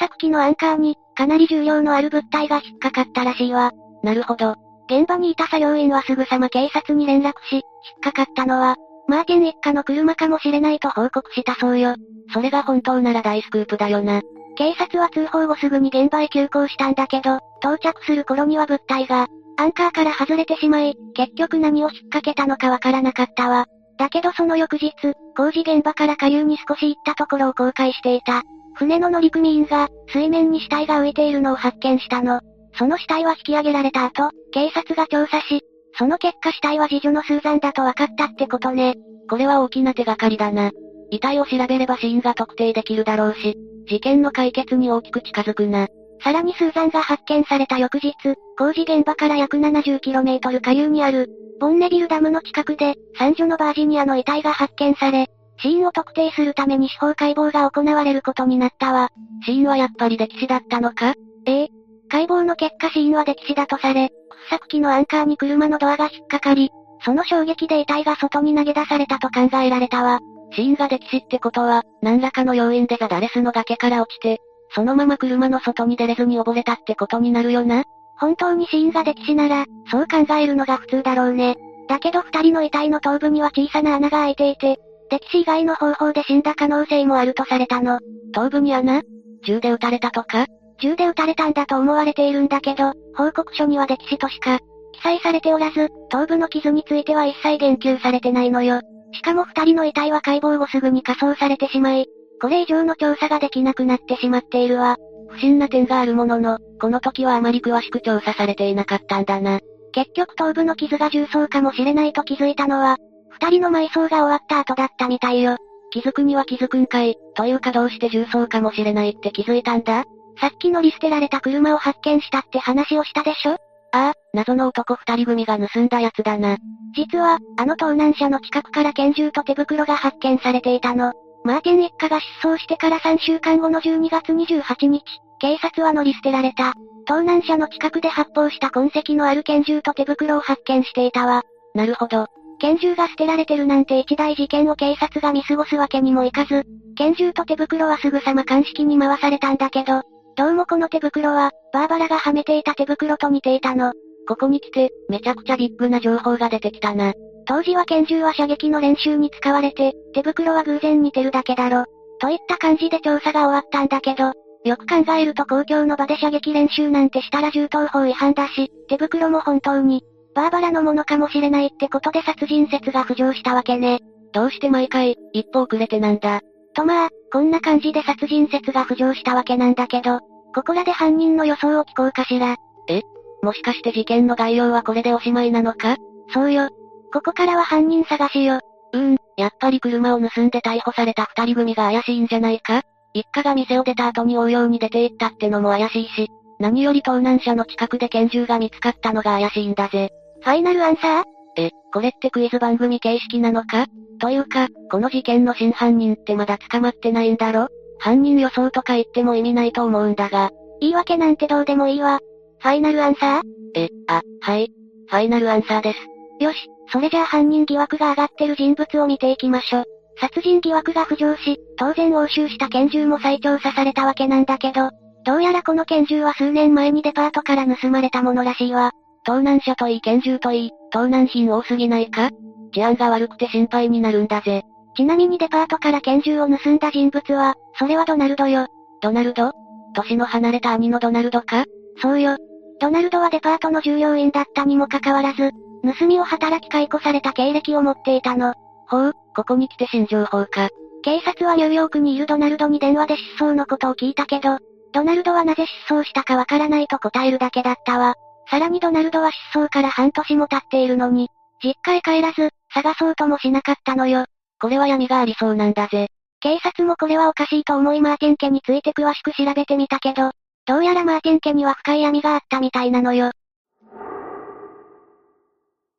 [0.00, 3.72] 削機のアンカーに、かなり重量のある物体が引っかかったらしいわ。
[4.04, 4.54] なるほど。
[4.88, 7.62] 現場にいた作業員はすぐさま警察に連絡し、引っ
[8.00, 8.76] かかったのは、
[9.08, 11.96] マーティン一家の車かもしれないと報告したそうよ。
[12.32, 14.22] それが本当なら大スクープだよな。
[14.56, 23.66] 警察は通報後すぐに現場へ急行したんだけど、到着する頃には物体が、アンカーから外れてしまい、結局何を引っ掛けたのかわからなかったわ。
[23.98, 24.92] だけどその翌日、
[25.36, 28.44] 工事現場から下流に少し行ったところを公開していた。
[28.78, 32.40] 船の乗組員が、水面に死体が浮いているのを発見したの。
[32.74, 35.62] その死体は引き上げられた後、警察が調査し、
[35.98, 38.94] その結果死体は次女のスーザンだと分かったってことね。
[39.28, 40.70] これは大きな手がかりだな。
[41.10, 43.56] 遺体を調べれば死因が特定できるだろうし、
[43.88, 45.88] 事件の解決に大きく近づくな。
[46.22, 48.14] さらにスーザンが発見された翌日、
[48.56, 55.26] 工事現場から約 70km 下流にある、ボンネビルダムの近くで、三女のバージニアの遺体が発見され、
[55.60, 59.10] 死因を特定するために司法解剖が行われることになったわ。
[59.44, 61.14] 死因はやっぱり溺死だったのか？
[61.46, 61.68] ええ。
[62.08, 64.08] 解剖の結果死因は溺死だとされ、
[64.50, 66.70] 掘削機のアンカーに車のドアが引っかかり、
[67.04, 70.20] その衝撃で遺体が外に投げ出されたと考えられたわ。
[70.52, 74.38] 死因が溺死ってことは、何らかの要因でザダレスの崖から落ちて、
[74.74, 77.84] そのまま車の外に出れずに溺れたってことになるよな？
[78.16, 81.56] 本当に死因が溺死なら、そう考えるのが普通だろうね。
[81.88, 84.78] だけど二人の遺体の頭部には小さな穴が開いていて、
[85.10, 87.98] 溺死以外の方法で死んだ可能性もあるとされたの。
[88.32, 89.02] 頭部に穴？
[89.44, 90.46] 銃で撃たれたとか？
[90.80, 94.60] 銃で撃たれたんだと思われているんだけど、報告書には溺死としか、
[94.92, 98.80] 記載されておらず、頭部の傷については一切言及されてないのよ。
[99.12, 102.06] しかも二人の遺体は解剖後すぐに火葬されてしまい、
[102.40, 104.96] これ以上の調査ができなくなってしまっているわ。
[105.28, 109.60] 不審な点があるものの、この時はあまり詳しく調査されていなかったんだな。
[109.92, 112.98] 結局頭部の傷が重曹かもしれないと気づいたのは、
[113.30, 115.56] 二人の埋葬が終わった後だったみたいよ。
[115.90, 120.04] 気づくには気づくんかい、というかどうして重曹かもしれないって気づいたんだ？
[120.40, 123.52] さっき乗り捨てられた車を発見したって話をしたでしょ？
[123.52, 123.56] あ
[123.92, 126.56] あ、謎の男二人組が盗んだやつだな。
[126.94, 131.12] 実は、あの盗難車の近くから拳銃と手袋が発見されていたの。
[131.44, 135.02] マーティン一家が失踪してから3週間後の12月28日、
[135.40, 136.74] 警察は乗り捨てられた。
[137.06, 141.42] 盗難車の近くで発砲した痕跡のある拳銃と手袋を発見していたわ。
[141.74, 142.26] なるほど。
[142.60, 146.64] 拳銃が捨てられてるなんて一大事件を警察が見過ごすわけにもいかず、
[146.96, 150.02] 拳銃と手袋はすぐさま鑑識に回されたんだけど、
[150.36, 153.92] どうもこの手袋は、バーバラがはめていた手袋と似ていたの。
[154.28, 157.12] ここに来て、めちゃくちゃビッグな情報が出てきたな。
[157.46, 161.84] 当時は拳銃は射撃の練習に使われて、手袋は偶然似てるだけだろ。
[162.20, 164.32] といった感じで調査が終わったんだけど、
[164.64, 170.02] よく考えると公共の場で射撃練習なんてしたら銃刀法違反だし、手袋も本当に、
[170.38, 173.98] バーバラのものかもしれないってことで殺人説が浮上したわけね。
[174.32, 176.42] どうして毎回、一歩遅れてなんだ？
[176.74, 180.20] とまあ、こんな感じで殺人説が浮上したわけなんだけど、
[180.54, 182.54] ここらで犯人の予想を聞こうかしら。
[182.88, 183.02] え？
[183.42, 185.96] もしかして事件の概要はこれでおしまいなのか？
[186.32, 186.68] そうよ。
[187.12, 188.60] ここからは犯人探しよ。
[188.92, 192.82] うーん、やっぱり車を盗んで逮捕された二人組が怪しいんじゃないか？
[193.12, 196.28] 一家が店を出た後に応用に出て行ったってのも怪しいし、
[196.60, 200.10] 何より盗難車の近くで拳銃が見つかったのが怪しいんだぜ。
[200.40, 201.24] ファイナルアンサー？
[201.56, 203.86] え、これってクイズ番組形式なのか？
[204.20, 207.68] というか、この事件の真犯人ってまだ捕まってないんだろ？
[207.98, 210.50] 犯人予想とか言っても意味ないと思うんだが。
[210.80, 212.20] 言い訳なんてどうでもいいわ。
[212.60, 213.42] ファイナルアンサー？
[213.74, 214.70] え、あ、はい。
[215.08, 215.98] ファイナルアンサーです。
[216.42, 216.58] よし、
[216.92, 219.84] それじゃあ犯人疑惑が上がってる人物を見ていきましょ。
[220.20, 224.90] 殺人疑惑が浮上し、当然押収した拳銃も再調査されたわけなんだけど、
[225.24, 228.92] どうやらこの拳銃は数年前にデパートから盗まれたものらしいわ。
[229.24, 232.30] 盗難車といい拳銃といい、盗難品多すぎないか？
[232.72, 234.62] 治安が悪くて心配になるんだぜ。
[234.96, 238.66] ちなみにデパートから拳銃を盗んだ人物は、それはドナルドよ。
[239.00, 239.52] ドナルド？
[239.94, 241.64] 年の離れた兄のドナルドか？
[242.00, 242.36] そうよ。
[242.80, 245.50] ドナルドはデパートの従業員だったにもかかわらず、
[245.98, 248.54] 盗みを働き解雇された経歴を持っていたの。
[248.86, 250.68] ほう、ここに来て新情報か。
[251.02, 254.58] 警察はニューヨークにいるドナルドに電話で失踪のことを聞いたけど、
[254.92, 258.14] ドナルドはなぜ失踪したかわからないと答えるだけだったわ。
[258.50, 261.28] さらにドナルドは失踪から半年も経っているのに、
[261.62, 264.24] 実家へ帰らず、探そうともしなかったのよ。
[264.60, 266.08] これは闇がありそうなんだぜ。
[266.40, 270.30] 警察もこれはおかしいと思いマーティン家について詳しく調べてみたけど、
[270.66, 273.32] どうやらマーティン家には深い闇があったみたいなのよ。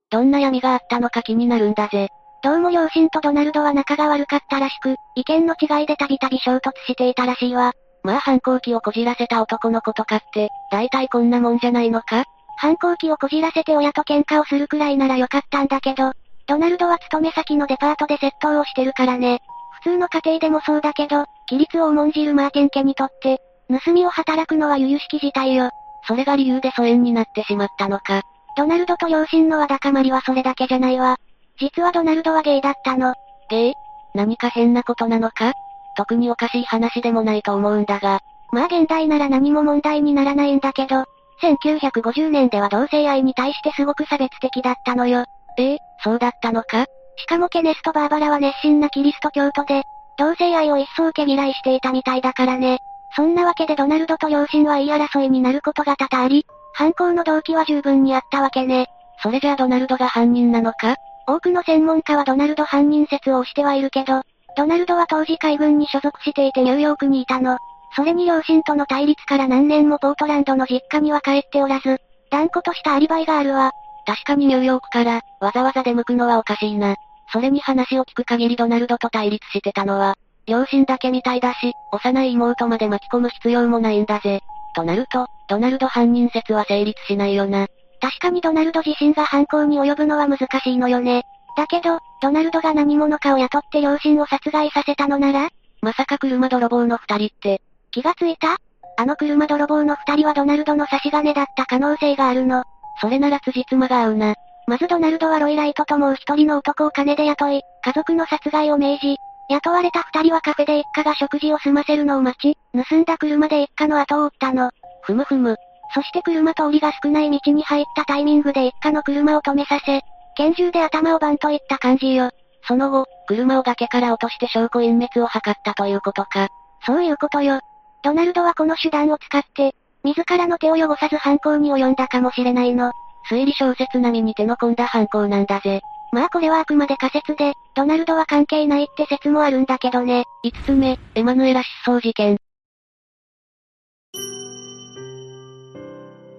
[0.09, 2.07] どんな闇があったのか気になるんだぜ。
[2.41, 7.73] どうも両親とドナルドは仲が悪かったらしく、意見の違いでたびたび衝突していたらしいわ。
[8.03, 12.23] まあ反抗期をこじらせた男の子とかって、大体こんなもんじゃないのか？
[12.61, 16.11] 反抗期をこじらせて親と喧嘩をするくらいならよかったんだけど、
[16.45, 19.39] ドナルドは勤め先のデパートで窃盗をしてるからね。
[19.81, 23.39] 普通の家庭でもそうだけど、規律を重んじるマーティン家にとって、
[23.69, 25.69] 盗みを働くのは由々しき事態よ。
[26.05, 28.23] それが理由で疎遠になってしまったのか。
[28.57, 31.15] ドナルドと両親のわだかまりはそれだけじゃないわ。
[31.61, 33.13] 実はドナルドはゲイだったの。
[33.49, 33.73] ゲイ
[34.15, 35.53] 何か変なことなのか？
[35.95, 38.19] 特におかしい話でもないと思うんだが。
[38.51, 41.05] まあ現代なら何も問題にならないんだけど、
[41.41, 45.25] 1950年では同性愛に対してすごく差別的だったのよ。
[45.57, 46.85] ええそうだったのか？
[47.17, 49.83] しかもケネスとバーバラは熱心なキリスト教徒で、
[50.17, 52.79] 同性愛を一層毛嫌いしていたみたいだからね。
[53.15, 58.87] そんなわけでドナルドと両親は言い争いになることが多々あり、犯行の動機は十分にあったわけね。
[59.21, 60.95] それじゃあドナルドが犯人なのか？
[61.27, 64.21] 多くの専門家はドナルド犯人説を推してはいるけど、
[64.55, 67.57] ドナルドは当時海軍に所属していてニューヨークにいたの。
[67.95, 73.71] それに両親との対立から何年もポートランドの実家には帰っておらず、断固としたアリバイがあるわ。
[74.05, 76.95] 確かにニューヨークから、わざわざ出向くのはおかしいな。
[77.31, 80.15] それに話を聞く限りドナルドと対立してたのは、
[80.45, 84.41] 両親だけみたいだし、幼い妹まで巻き込む必要もないんだぜ。
[84.75, 87.67] となると、ドナルド犯人説は成立しないよな。
[88.01, 91.23] 確かにドナルド自身が犯行に及ぶのは難しいのよね。
[91.57, 95.49] だけど、ドナルドが何者かを雇って両親を殺害させたのなら
[95.81, 97.61] まさか車泥棒の二人って。
[97.91, 98.57] 気がついた？
[98.97, 102.63] あの車泥棒の二人はドナルドの差し金だった可能性があるの。
[103.01, 104.35] それなら辻褄が合うな。
[104.67, 109.17] まずドナルドはロイライトともう一人の男を金で雇い、家族の殺害を命じ、
[109.49, 114.69] 雇われた二人はカフェで一家が食事を済ませるのを待ち、盗んだ車で一家の後を追ったの。
[115.01, 115.55] ふむふむ。
[115.95, 120.01] そして車通りが少ない道に入ったタイミングで一家の車を止めさせ、
[120.35, 122.29] 拳銃で頭をバンといった感じよ。
[122.67, 126.49] その後、車を崖から落として証拠隠滅を図ったということか。
[126.85, 127.59] そういうことよ。
[128.03, 132.91] ドナルドはこの手段を使って、自らの手を汚さず犯行に及んだかもしれないの。
[133.29, 135.81] 推理小説並みに手の込んだ犯行なんだぜ。
[136.11, 140.23] まあこれはあくまで仮説で、ドナルドは関係ないって説もあるんだけどね。
[140.45, 142.37] 5つ目、エマヌエラ失踪事件。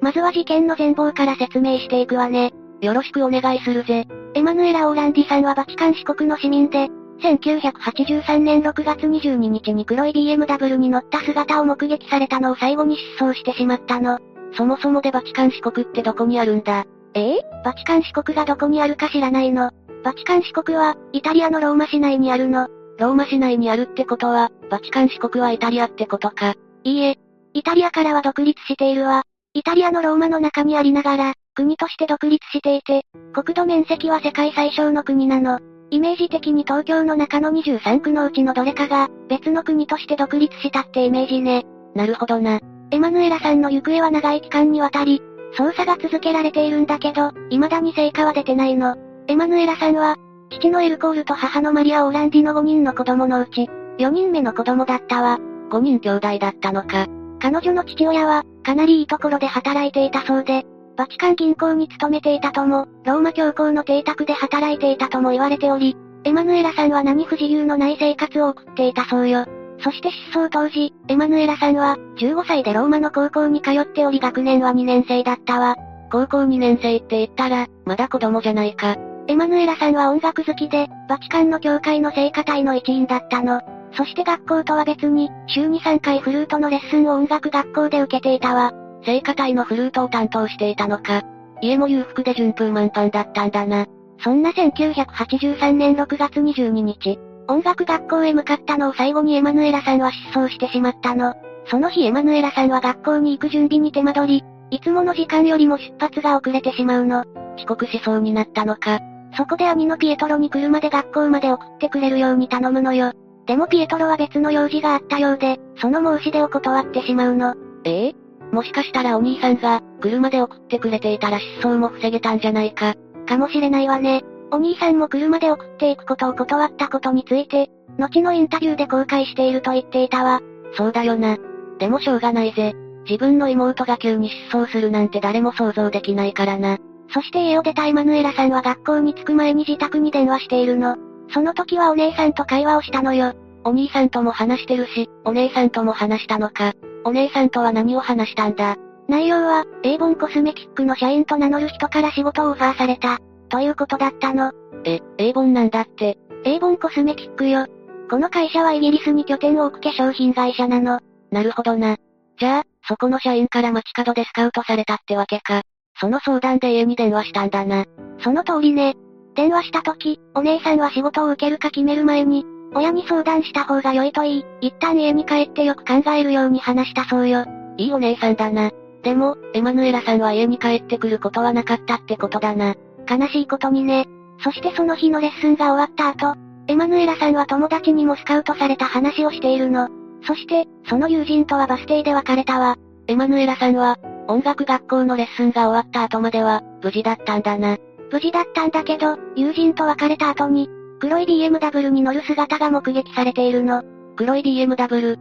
[0.00, 2.52] まずは事件の全貌から説明していくわね。
[2.80, 4.06] よろしくお願いするぜ。
[4.34, 6.88] エマヌエラ・オーランディさんはバチカン市国の市民で、
[7.20, 14.18] 1983年6月22日に黒い BMW に乗った姿を目撃されたのを最後に失踪してしまったの。
[14.56, 16.86] そもそもでバチカン市国ってどこにあるんだ？
[17.14, 17.36] え？
[17.36, 19.70] えバチカン市国がどこにあるか知らないの。
[20.02, 22.68] バチカン市国は、イタリアのローマ市内にあるの。
[22.98, 26.54] ローマ市内にあるってことは、バチカン市国はイタリアってことか。
[26.84, 27.18] いいえ。
[27.52, 29.24] イタリアからは独立しているわ。
[29.52, 35.58] イタリアのローマの中にありながら、国として独立していて、国土面積は世界最小の国なの。
[35.90, 41.64] イメージ的に東京の中の23区のうちのどれかが、別の国として独立したってイメージね。
[41.94, 42.60] なるほどな。
[42.92, 45.20] エマヌエラさんの行方は長い期間にわたり、
[45.58, 48.96] 捜査が続けられているんだけど、未だに成果は出てないの。
[49.26, 50.16] エマヌエラさんは、
[50.50, 53.68] 父のエルコールと母のマリア・オーランディの5人の子供のうち、
[53.98, 55.38] 4人目の子供だったわ。
[55.70, 57.06] 5人兄弟だったのか。
[57.40, 60.64] 彼女の父親は、かなりいいところで働いていたそうで、
[61.00, 69.46] バチカン銀行に勤めていたとも、ローマ教皇の邸宅で働いていたとも言われており、エマヌエラさんは何不自由のない生活を送っていたそうよ。
[69.82, 75.76] そして失踪当時、エマヌエラさんは、15歳でローマの高校に通っており学年は2年生だったわ。
[76.12, 78.98] 高校2年生って言ったら、まだ子供じゃないか。
[79.26, 83.62] エマヌエラさんは音楽好きで、バチカンの教会の聖歌隊の一員だったの。
[83.94, 88.74] そして学校とは別に、週に3回フルートのレッスンを音楽学校で受けていたわ。
[89.04, 91.22] 聖歌隊のフルートを担当していたのか。
[91.62, 93.86] 家も裕福で順風満帆だったんだな。
[94.22, 101.34] そんな1983年6月22日、音楽学校へ向かったのを最後にエマヌエラさんは失踪してしまったの。
[101.66, 107.24] その日エマヌエラさんは学校に行く準備に手間取り、いつもの時間よりも出発が遅れてしまうの。
[107.56, 109.00] 遅刻しそうになったのか。
[109.36, 113.12] そこで兄のピエトロに車で学校まで送ってくれるように頼むのよ。
[113.46, 117.54] でもピエトロは別の用事があったようで、その申し出を断ってしまうの。
[117.84, 118.14] ええ
[118.52, 122.94] もしかしたらお兄さんが、車で送ってくれていたら失踪も防げたんじゃないか。
[123.26, 124.22] かもしれないわね。
[124.50, 130.40] お兄さんも車で送っていくことを断ったことについて、後のインタビューで後悔していると言っていたわ。
[130.74, 131.38] そうだよな。
[131.78, 132.74] でもしょうがないぜ。
[133.08, 136.78] 自分の妹が急に失踪するなんて誰も想像できないからな。
[137.12, 140.96] そして家を出たエマヌエラさんは学校に着く前に自宅に電話しているの。
[141.32, 143.32] その時はお姉さんと会話をしたのよ。
[143.64, 146.72] お兄さんとも話してるし、お姉さんとも話したのか。
[147.04, 148.76] お姉さんとは何を話したんだ?
[149.08, 153.18] 内容は、エイボンコスメティックの社員と名乗る人から仕事をオファーされた。
[153.48, 154.52] ということだったの。
[154.84, 156.16] え、エイボンなんだって。
[156.44, 157.66] エイボンコスメティックよ。
[158.08, 161.00] この会社はイギリスに拠点を置く化粧品会社なの。
[161.30, 161.96] なるほどな。
[162.38, 165.62] じゃあ、そこの社員から街角でスカウトされたってわけか。
[166.00, 167.84] その相談で家に電話したんだな。
[168.20, 168.94] その通りね。
[169.34, 172.44] 電話した時、お姉さんは仕事を受けるか決める前に、
[172.74, 177.44] 親に相談した方が良いと言い、一旦家に帰ってよく考えるように話したそうよ。
[177.76, 178.70] いいお姉さんだな。
[179.02, 182.74] でも、エマヌエラさんは家に帰ってくることはなかったってことだな。
[183.08, 184.06] 悲しいことにね。
[184.42, 189.88] そしてその日のレッスンが終わった後、エマヌエラさんは友達にもスカウトされた話をしているの。
[190.26, 192.76] そして、その友人とはバス停で別れたわ。
[193.08, 193.98] エマヌエラさんは、
[194.28, 197.78] 音楽学校のレッスンが終わった後までは、無事だったんだな。
[198.12, 200.68] 無事だったんだけど、友人と別れた後に、
[201.00, 203.82] 黒い BMW に乗る姿が目撃されているの。
[204.16, 205.16] 黒い BMW。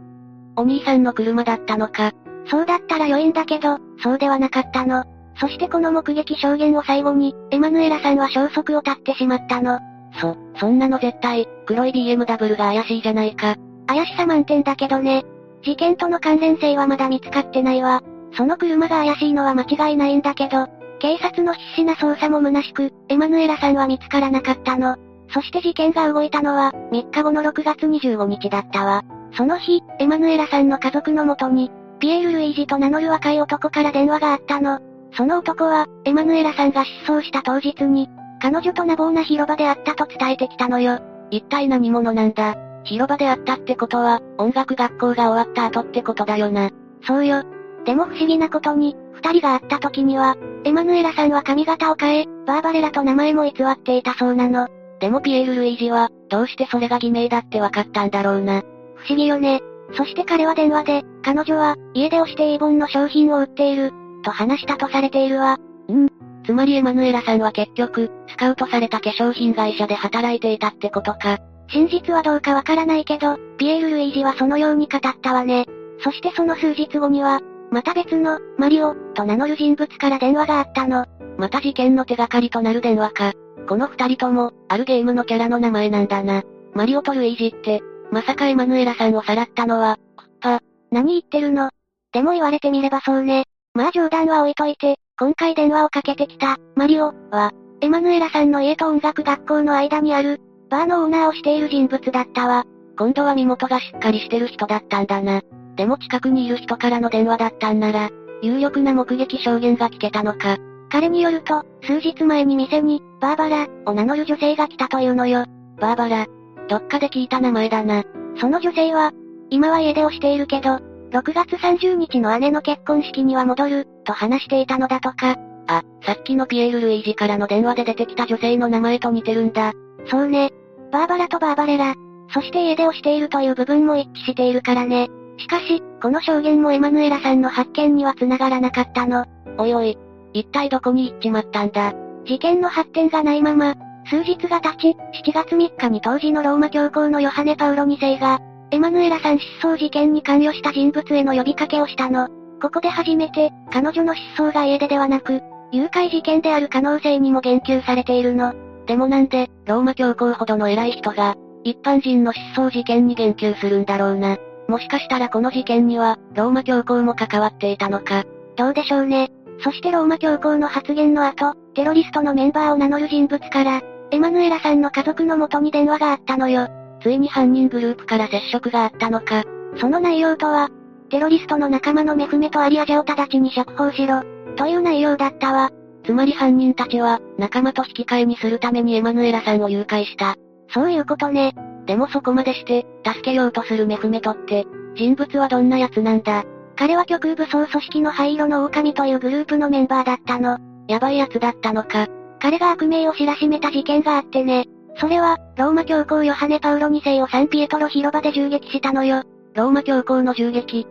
[0.56, 2.12] お兄さんの車だったのか。
[2.50, 5.04] そうだったら良いんだけど、そうではなかったの。
[5.40, 9.78] そしてこの目撃証言を最後に、エマヌエラさんは消息を絶ってしまったの。
[10.20, 13.56] そ、そんなの絶対、黒い BMW が怪しいじゃないか。
[13.86, 15.24] 怪しさ満点だけどね。
[15.62, 18.02] 事件との関連性はまだ見つかってないわ。
[18.34, 20.66] その車が怪しいのは間違いないんだけど、
[20.98, 24.96] 警察の必死な捜査も虚しく、エマヌエラさんは見つからなかったの。
[25.32, 29.02] そして事件が動いたのは、3日後の6月25日だったわ。
[29.36, 31.70] その日、エマヌエラさんの家族のもとに、
[32.00, 34.80] ピエール・ルイージと名乗る若い男から電話があったの。
[35.12, 38.08] その男は、エマヌエラさんが失踪した当日に、
[38.42, 40.98] 彼女と無謀な広場であったと伝えてきたのよ。
[41.30, 42.56] 一体何者なんだ？
[42.84, 46.70] 広場であったってことは、音楽学校が終わった後ってことだよな。
[47.06, 47.44] そうよ。
[47.84, 54.68] でも不思議なことに、二人が会った時には、エマヌエラさんは髪型を変え、バーバレラと名前も偽っていたそうなの。
[55.00, 58.62] でもピエール・ルイージは、どうしてそれが偽名だって分かったんだろうな。
[58.96, 59.60] 不思議よね。
[59.94, 63.92] そして彼は電話で、彼女は、家で押してイーボンの商品を売っている、
[64.22, 65.56] と話したとされているわ。
[65.88, 66.08] うん。
[66.44, 71.38] つまりエマヌエラさんは結局、スカウトされた化粧品会社で働いていたってことか。
[71.68, 75.66] 真実はどうかわからないけど、ピエール・ルイージはそのように語ったわね。
[76.02, 77.40] そしてその数日後には、
[77.70, 81.06] また別の、マリオ、と名乗る人物から電話があったの。
[81.38, 83.32] また事件の手がかりとなる電話か。
[83.68, 86.42] この二人とも、あるゲームのキャラの名前なんだな。
[86.74, 87.80] マリオとルイージって、
[88.10, 90.60] まさかエマヌエラさんをさらったのは、クッパ。
[90.90, 91.70] 何言ってるの？
[92.12, 93.44] でも言われてみればそうね。
[93.74, 102.64] まあ冗談は置いといて、今回電話をかけてきた、マリオ、は、エマヌエラさんの家と音楽学校の間にある、バーのオーナーをしている人物だったわ。
[102.98, 105.42] 今度は身元がしっかりしてる人だったんだな。
[105.76, 108.10] でも近くにいる人からの電話だったんなら、
[108.42, 110.56] 有力な目撃証言が聞けたのか。
[110.90, 115.46] 彼によると、数日前に店に、バーバラ、を名乗る女性が来たというのよ。
[115.78, 116.26] バーバラ。
[116.68, 118.02] どっかで聞いた名前だな。
[118.40, 119.12] その女性は、
[119.50, 120.78] 今は家出をしているけど、
[121.10, 125.36] 6月30日の姉の結婚式には戻る、と話していたのだとか。
[125.68, 129.72] あ、さっきのピエール・ルイージからの電話で出てきた女性の名前と似てるんだ。
[130.06, 130.50] そうね。
[130.90, 131.94] バーバラとバーバレラ。
[132.32, 135.08] そして家出をしているという部分も一致しているからね。
[135.38, 139.24] しかし、この証言もエマヌエラさんの発見には繋がらなかったの。
[139.58, 139.98] おいおい、
[140.32, 141.92] 一体どこに行っちまったんだ？
[142.24, 143.74] 事件の発展がないまま、
[144.06, 152.28] 数日が経ち、7月3日に当時のローマ教皇のヨハネ・パウロ2世が、エマヌエラさん失踪事件に関与した人物への呼びかけをしたの。
[152.62, 155.40] ここで初めて、彼女の失踪が家出ではなく、
[155.72, 158.54] 誘拐事件である可能性にも言及されているの。
[158.86, 164.38] でもなんで、ローマ教皇ほどの偉い人が、一般人の失踪事件に言及するんだろうな。
[164.68, 168.24] もしかしたらこの事件には、ローマ教皇も関わっていたのか。
[168.56, 169.30] どうでしょうね。
[169.62, 176.68] そしてローマ教皇の発言の後、テロリストのメンバーを名乗る人物から、エマヌエラさんの家族の元に電話があったのよ。
[177.02, 179.44] ついに犯人グループから接触があったのか。
[179.76, 180.68] その内容とは、
[181.10, 184.22] テロリストの仲間のメフメとアリアジャを直ちに釈放しろ、
[184.56, 185.70] という内容だったわ。
[186.04, 190.36] つまり犯人たちは、仲間と引き換えにするためにエマヌエラさんを誘拐した。
[190.72, 191.54] そういうことね。
[191.86, 196.44] でもそこまでして、助けようとするメフメトって、人物はどんな奴なんだ
[196.80, 200.56] 彼は極右武装組織の灰色の狼というグループのメンバーだったの。
[200.88, 202.06] やばい奴だったのか。
[202.40, 204.64] 彼が悪名を知らしめた事件があってね。
[204.96, 209.24] それは、ローマ教皇ヨハネ・パウロ2世をサンピエトロ広場で銃撃したのよ。
[209.54, 210.86] ローマ教皇の銃撃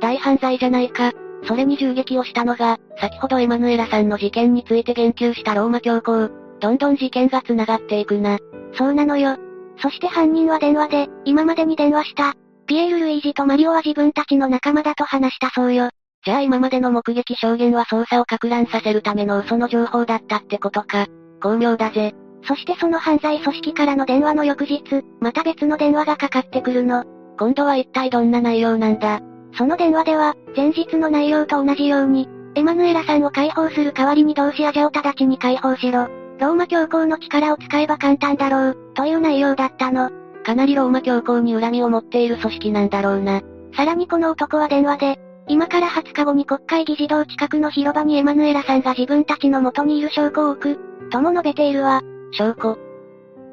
[0.00, 1.10] 大犯罪じゃないか。
[1.48, 6.30] それに銃撃をしたのが、先ほどエマヌエラさんの事件について言及したローマ教皇。
[6.60, 8.38] どんどん事件が繋がっていくな。
[8.74, 9.36] そうなのよ。
[9.78, 15.90] そして犯人は電話で、今までに電話した、ピエール・ルイージとマリオは自分たちの仲間だと話したそうよ。
[16.24, 21.06] じゃあ今までの目撃証言は捜査を撹乱させるための嘘の情報だったってことか。
[21.42, 22.14] 巧妙だぜ。
[22.46, 24.82] そしてその犯罪組織からの電話の翌日、
[25.20, 27.04] また別の電話がかかってくるの。
[27.38, 29.20] 今度は一体どんな内容なんだ
[29.56, 36.08] その電話では、前日の内容と同じように、エマヌエラさんを解放する代わりに同志アジャを直ちに解放しろ。
[36.38, 40.10] ローマ教皇の力を使えば簡単だろう、という内容だったの。
[40.44, 43.42] かなりローマ教皇に恨みを持っている組織なんだろうな。
[43.76, 45.18] さらにこの男は電話で、
[45.48, 52.02] 今から20日後に国会議事堂近くの広場にエマヌエラさんが自分たちの元にいる証拠を置く、とも述べているわ。
[52.32, 52.78] 証拠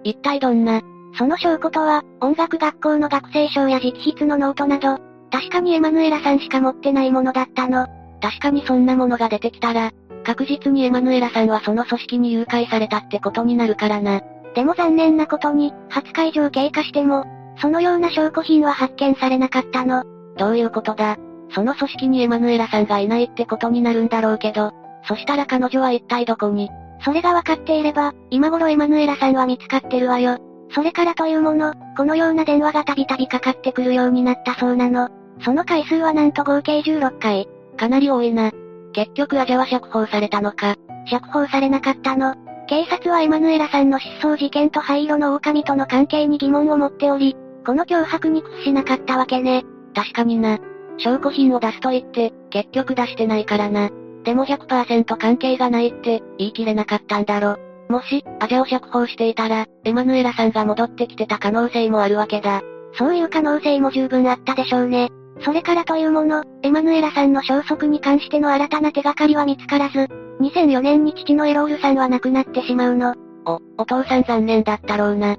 [0.03, 0.81] 一体どんな？
[1.17, 4.97] その証拠とは、音楽学校の学生証や直筆のノートなど、
[5.31, 7.87] 確かにエマヌエラさんしか持ってないものだったの。
[8.21, 9.91] 確かにそんなものが出てきたら、
[10.23, 14.21] 確実にエマヌエラさんはその組織に誘拐されたってことになるからな。
[14.55, 17.25] でも残念なことに、20日以上経過しても、
[17.61, 20.03] そのような証拠品は発見されなかったの。
[20.37, 21.17] どういうことだ？
[21.53, 24.71] その組織にエマヌエラさんがいないってことになるんだろうけど、
[25.07, 26.69] そしたら彼女は一体どこに？
[27.03, 30.37] それが分かっていれば、今頃エマヌエラさんは見つかってるわよ。
[30.73, 35.09] それからというもの、このような電話がたびたびかかってくるようになったそうなの。
[35.43, 37.47] その回数はなんと合計16回。
[37.77, 38.51] かなり多いな。
[38.93, 40.75] 結局アジャは釈放されたのか？
[41.07, 42.35] 釈放されなかったの。
[42.71, 49.65] 警察はエマヌエラさんの失踪事件と灰色の狼との関係に疑問を持っており、この脅迫に屈しなかったわけね。
[49.93, 50.57] 確かにな。
[50.97, 53.89] 証拠品を出すと言って、結局出してないからな。
[54.23, 57.57] でも100%関係がないって、言い切れなかったんだろ。
[57.89, 62.61] もし、アジャを釈放していたら、エマヌエラさんが戻ってきてた可能性もあるわけだ。
[62.93, 65.09] そういう可能性も十分あったでしょうね。
[65.43, 70.07] それからというもの、エマヌエラさんの消息に関しての新たな手がかりは見つからず、
[70.39, 73.15] 2004年に父のエロールさんは亡くなってしまうの。
[73.45, 75.37] お、お父さん残念だったろうな。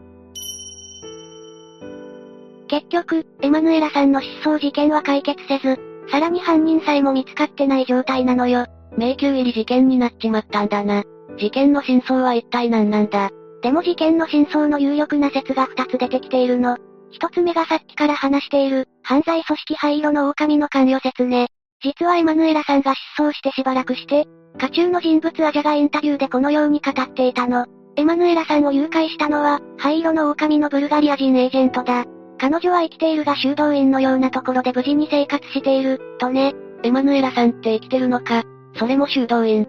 [2.69, 5.79] 結局、エマヌエラさんの失踪事件は解決せず、
[6.11, 8.67] さらに犯人さえも見つかってない状態なのよ。
[8.97, 11.05] 迷宮入り事件になっちまったんだな。
[11.39, 13.31] 事件の真相は一体何なんだ
[13.63, 16.77] でも事件の真相の有力な説が二つ出てきているの。
[17.13, 21.49] 一つ目がさっきから話している、犯罪組織灰色の狼の関与説ね。
[21.83, 24.27] 実はエマヌエラさんが失踪してしばらくして、
[24.59, 27.67] 家中の人物アジャがインタビューでこのように語っていたの。
[27.97, 32.05] エマヌエラさんを誘拐したのは、灰色の狼のブルガリア人エージェントだ。
[32.39, 36.55] 彼女は生きているが修道院のようなところで無事に生活している、とね。
[36.83, 38.43] エマヌエラさんって生きてるのか
[38.77, 39.69] それも修道院。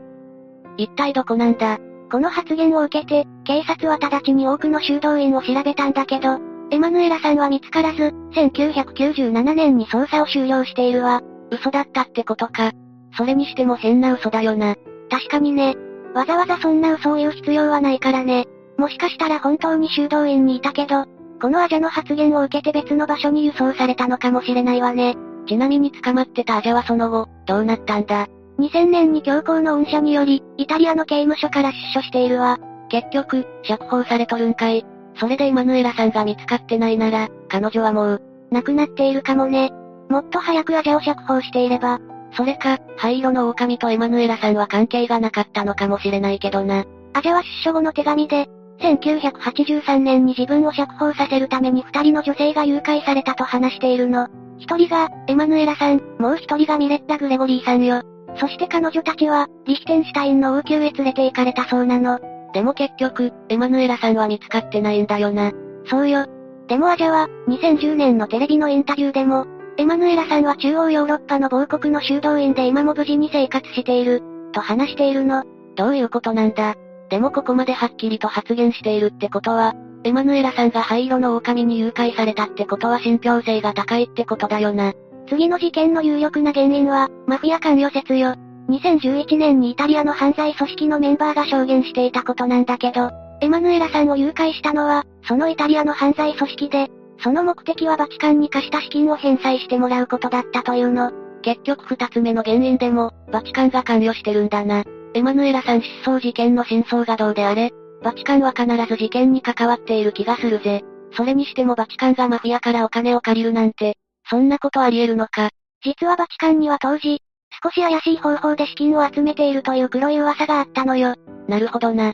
[0.78, 1.78] 一体どこなんだ
[2.10, 6.40] この発言を受けて、警察は直ちに多くの修道院を調べたんだけど、
[6.74, 11.22] エマヌエラさんは見つからず、1997年に捜査を終了しているわ。
[11.52, 12.72] 嘘だったってことか。
[13.16, 14.76] それにしても変な嘘だよな。
[15.08, 15.76] 確かにね。
[16.16, 18.48] わざわざそんな嘘を言う必要はないからね。
[18.80, 21.06] もしかしたら本当に修道院にいたけど、
[21.40, 25.16] このアジャの発言を受けて別の場所に輸送されたのかもしれないわね。
[25.48, 32.58] ちなみに捕まってたアジャはその後、どうなったんだ2000年に強行の運射により、イタリアの刑務所から出所しているわ。
[32.90, 34.84] 結局、釈放されとるんかい。
[35.16, 39.72] それでイマヌエラさんが見つかってないなら、彼女はもう、亡くなっているかもね。
[40.10, 42.00] もっと早くアジャを釈放していれば。
[42.36, 46.86] それか、灰色の狼とエマヌエラさんは関係がなかったのかもしれないけどな。
[47.14, 48.50] アジャは出所後の手紙で、
[48.80, 54.28] 1983年に自分を釈放させるために二人の女性が誘拐されたと話しているの。
[54.58, 58.02] 一人が、エマヌエラさん、もう一人がミレッタ・グレゴリーさんよ。
[58.38, 62.20] そして彼女たちは、リヒテンシュタインの王宮へ連れて行かれたそうなの。
[62.54, 65.52] でも結局、エマヌエラさんは見つかってないんだよな。
[65.86, 66.26] そうよ。
[66.68, 69.46] でもアジャは、2010年のテレビのインタビューでも、
[69.78, 74.22] エマヌエラさんは中央ヨーロッパの某国の修道院で今も無事に生活している、
[74.54, 75.44] と話しているの。
[75.76, 76.76] どういうことなんだ
[77.10, 79.74] でもここまではっきりと発言しているってことは、
[80.04, 84.94] エマヌエラさんが灰色の狼に誘拐されたってことは信憑性が高いってことだよな。
[85.28, 88.36] 次の事件の有力な原因は、マフィア関与説よ。
[88.70, 93.12] 2011年にイタリアの犯罪組織のメンバーが証言していたことなんだけど、
[93.42, 96.90] エマヌエラさんを誘拐したのは、そのイタリアの犯罪組織で、
[97.22, 101.12] その目的はバチカンに貸した資金を返済してもらうことだったというの。
[101.42, 104.84] 結局二つ目の原因でも、バチカンが関与してるんだな。
[105.14, 110.84] エマヌエラさん失踪事件の真相がどうであれ、バチカンは必ず事件に関わっている気がするぜ。
[111.16, 113.98] それにしてもバチカンがマフィアからお金を借りるなんて、
[114.30, 115.50] そんなことあり得るのか。
[115.84, 117.22] 実はバチカンには当時、
[117.62, 121.16] 少し怪しい方法で資金を集めているという黒い噂があったのよ。
[121.48, 122.14] なるほどな。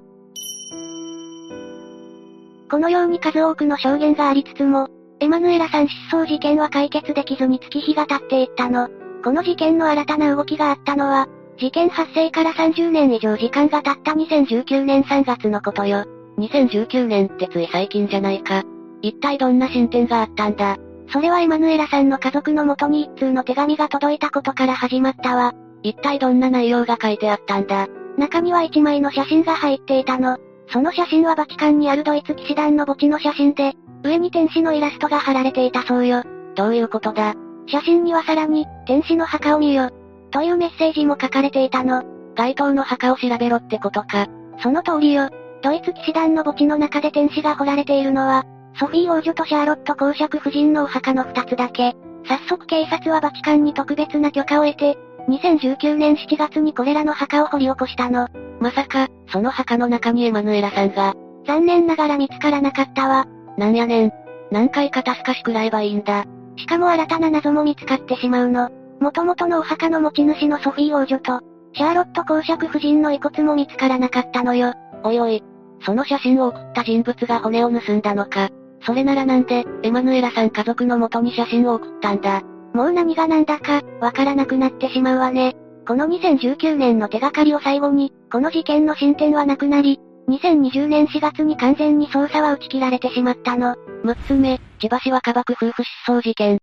[2.69, 4.89] このように数多くの証言がありつつも、
[5.19, 8.89] エマヌエラさん失踪事件は解決できずに月日が経っていったの。
[9.23, 16.05] この事件の新たな動きがあったのは、事件発生から30年以上時間が経った2019年3月のことよ。
[16.37, 18.63] 2019年ってつい最近じゃないか。
[19.01, 20.77] 一体どんな進展があったんだ？
[21.11, 25.53] それはエマヌエラさんの家族のもとに一通の手紙が届いたことから始まったわ。
[25.81, 27.87] 一体どんな内容が書いてあったんだ？
[28.17, 30.37] 中には一枚の写真が入っていたの。
[30.71, 33.73] その写真はバチカンにあるドイツ騎士団の墓地の写真で、
[34.03, 36.23] 上に天使のイラストが貼られていたそうよ。
[36.55, 37.33] どういうことだ？
[37.67, 39.89] 写真にはさらに、天使の墓を見よ、
[40.31, 42.03] というメッセージも書かれていたの。
[42.35, 44.27] 該当の墓を調べろってことか。
[44.61, 45.29] その通りよ。
[45.61, 48.45] ドイツ騎士団の墓地の中で天使が掘られているのは、
[48.79, 51.95] ソフィー王女とシャーロット公爵夫人のお墓の二つだけ。
[52.25, 54.97] 早速警察はバチカンに特別な許可を得て、
[55.27, 58.29] 2019年7月にこれらの墓を掘り起こしたの。
[58.61, 61.13] まさか、その墓の中にエマヌエラさんが。
[61.45, 63.25] 残念ながら見つからなかったわ。
[63.57, 64.11] なんやねん。
[64.49, 66.23] 何回肩透かしくらえばいいんだ。
[66.55, 68.69] しかも新たな謎も見つかってしまうの。
[69.01, 71.41] 元々のお墓の持ち主のソフィー王女と、
[71.73, 74.73] シャーロット公爵夫人の遺骨も見つからなかったのよ。
[75.03, 75.43] おいおい。
[75.81, 78.49] その写真を送った人物が骨を盗んだのか。
[78.81, 82.41] それならなんで、エマヌエラさん家族の元に写真を送ったんだ？
[82.73, 85.55] もう何が何だか、わからなくなってしまうわね。
[85.87, 89.99] この2019年の手がかりを最後に、この事件の進展はなくなり、
[90.29, 93.75] 2020年4月に完全に捜査は打ち切られてしまったの。
[94.03, 96.59] 6つ目、千葉市若葉区夫婦失踪事件。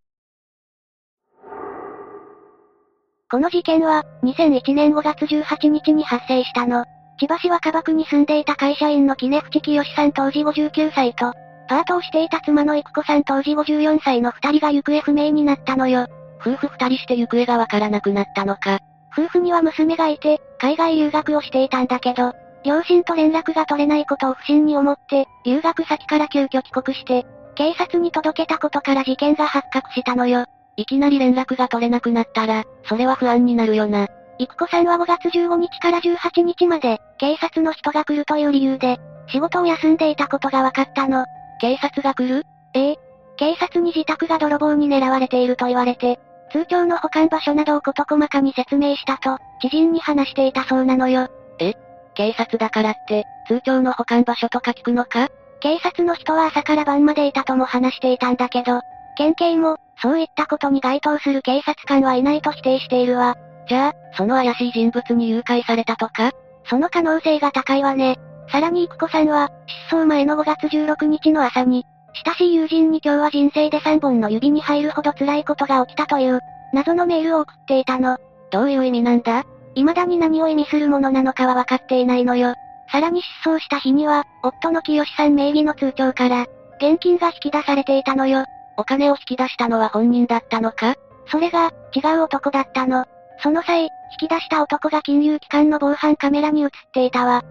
[3.29, 6.85] この事件は、2001年5月18日に発生したの。
[7.19, 11.33] 千葉市若葉区に住んでいた会社員の木根淵清さん当時59歳と、
[11.69, 16.07] パートをしていた妻の育子さん当時54歳の二人が行方不明になったのよ。
[16.41, 18.81] 夫婦二人して行方がわからなくなったのか。
[19.17, 22.35] 夫婦には娘がいて、海外留学をしていたんだけど、
[22.65, 27.25] 両親と連絡が取れないことを不審に思って、留学先から急遽帰国して、
[27.55, 30.45] 警察に届けたことから事件が発覚したのよ。
[30.77, 34.09] いきなり連絡が取れなくなったら、それは不安になるよな。
[34.39, 38.99] 育子さんは5月15日から18日まで、警察の人が来るという理由で、
[39.29, 41.25] 仕事を休んでいたことが分かったの。
[41.61, 42.45] 警察が来る？
[42.75, 42.97] ええ。
[43.37, 46.19] 警察に自宅が泥棒に狙われていると言われて、
[46.53, 51.29] 通帳の保管場所などを事細かに説明したと、知人に話していたそうなのよ。
[51.59, 51.75] え？
[52.15, 55.29] 警察だからって、通帳の保管場所とか聞くのか？
[55.61, 58.81] 警察の人は朝から晩までいたとも話していたんだけど、
[59.17, 63.37] 県警も、そういったことに該当する警察官はいないと否定しているわ。
[63.69, 66.33] じゃあ、その怪しい人物に誘拐されたとか？
[66.65, 68.19] その可能性が高いわね。
[68.51, 69.51] さらに育子さんは、
[69.89, 71.85] 失踪前の5月16日の朝に、
[72.25, 76.41] 親しい友人に今日は人生で3本の指に入るほど辛いことが起きたという、
[76.73, 78.19] 謎のメールを送っていたの。
[78.51, 79.45] どういう意味なんだ？
[79.75, 82.55] 未だに何を意味するものなのかは分かっていないのよ。
[82.91, 86.47] さらに失踪した日には、夫の清さん名義の通帳から、
[86.79, 88.45] 現金が引き出されていたのよ。
[88.79, 90.95] お金を引き出したのは本人だったのか？
[91.27, 93.05] それが、違う男だったの。
[93.43, 93.91] その際、引
[94.29, 97.43] き出した男が金融機関の防犯カメラに映っていたわ。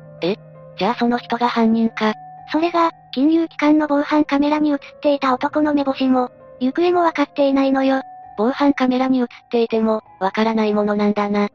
[0.78, 2.14] じゃあその人が犯人か
[2.52, 6.30] それが、金融機関の防犯カメラに映っていた男の目星も、
[6.60, 8.02] 行方もわかっていないのよ。
[8.38, 11.50] 防犯カメラに映っていても、わからないものなんだな。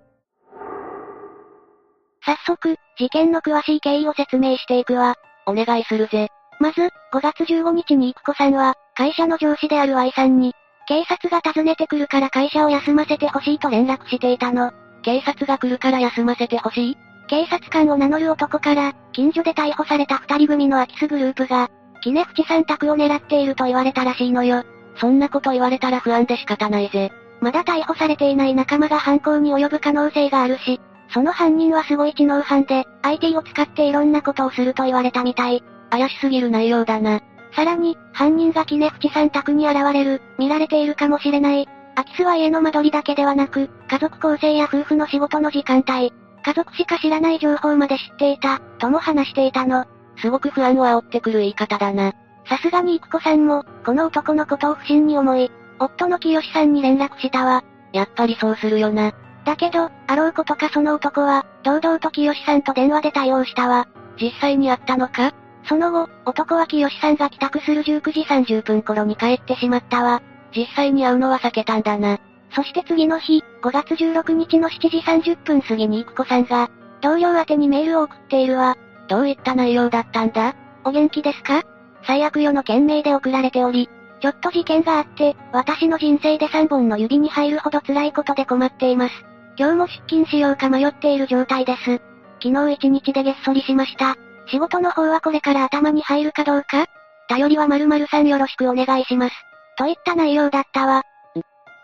[2.25, 5.15] 早速、事件の詳しい経緯を説明していくわ。
[5.47, 6.29] お願いするぜ。
[6.59, 6.89] まず、5
[7.23, 10.55] 月15日に育子さんは、会社の上司である Y さんに、
[10.87, 14.73] 警察が訪ねてくるから会社を休ませてほしいと連絡していたの。
[15.03, 17.10] 警察が来るから休ませてほしい？
[17.31, 21.71] 警察官を名乗る男から、近所で逮捕された二人組の空き巣グループが、
[22.03, 24.65] キネフチさん宅を狙っていると言われたらしいのよ。
[24.97, 27.13] そんなこと言われたら不安で仕方ないぜ。
[27.41, 30.81] まだ逮捕されていない仲間が犯行に及ぶ可能性があるし、
[31.15, 35.63] その犯人はすごい知能犯で、IT を使っていろんなことをすると言われたみたい。
[35.91, 37.21] 怪しすぎる内容だな。
[37.55, 41.69] さらに、犯人がキネフチさん宅に現れる、見られているかもしれない。
[41.95, 46.13] 空き巣は家の間取りだけではなく、家族構成や夫婦の仕事の時間帯、
[46.51, 49.85] 家族しか知らない情報まで知っていた、とも話していたの。
[50.17, 52.13] すごく不安を煽ってくる言い方だな。
[52.49, 57.63] さすがに育子さんも、この男のことを不審に思い、夫の清さんに連絡したわ。
[57.93, 59.13] やっぱりそうするよな。
[59.45, 63.87] だけど、あろうことかその男は、堂々と清さんと電話で対応したわ。
[64.21, 65.33] 実際に会ったのか？
[65.69, 70.21] その後、男は清さんが帰宅する19時30分頃に帰ってしまったわ。
[70.53, 72.19] 実際に会うのは避けたんだな。
[72.57, 76.71] そして次の日、5月16日の7時30分過ぎに育子さんが、
[77.03, 78.77] 同僚宛にメールを送っているわ。
[79.09, 80.55] どういった内容だったんだ？
[80.85, 81.63] お元気ですか？
[82.05, 89.15] 最悪よの件名で送られており、ちょっと事件があって、私の人生で3本の指に入るほど辛いことで困っています。
[89.59, 92.01] 今日も出勤しようか迷っている状態です。
[92.43, 94.17] 昨日一日でげっそりしました。
[94.47, 96.87] 仕事の方はこれから頭に入るかどうか？
[97.29, 99.35] 頼りは〇〇さんよろしくお願いします。
[99.77, 101.03] といった内容だったわ。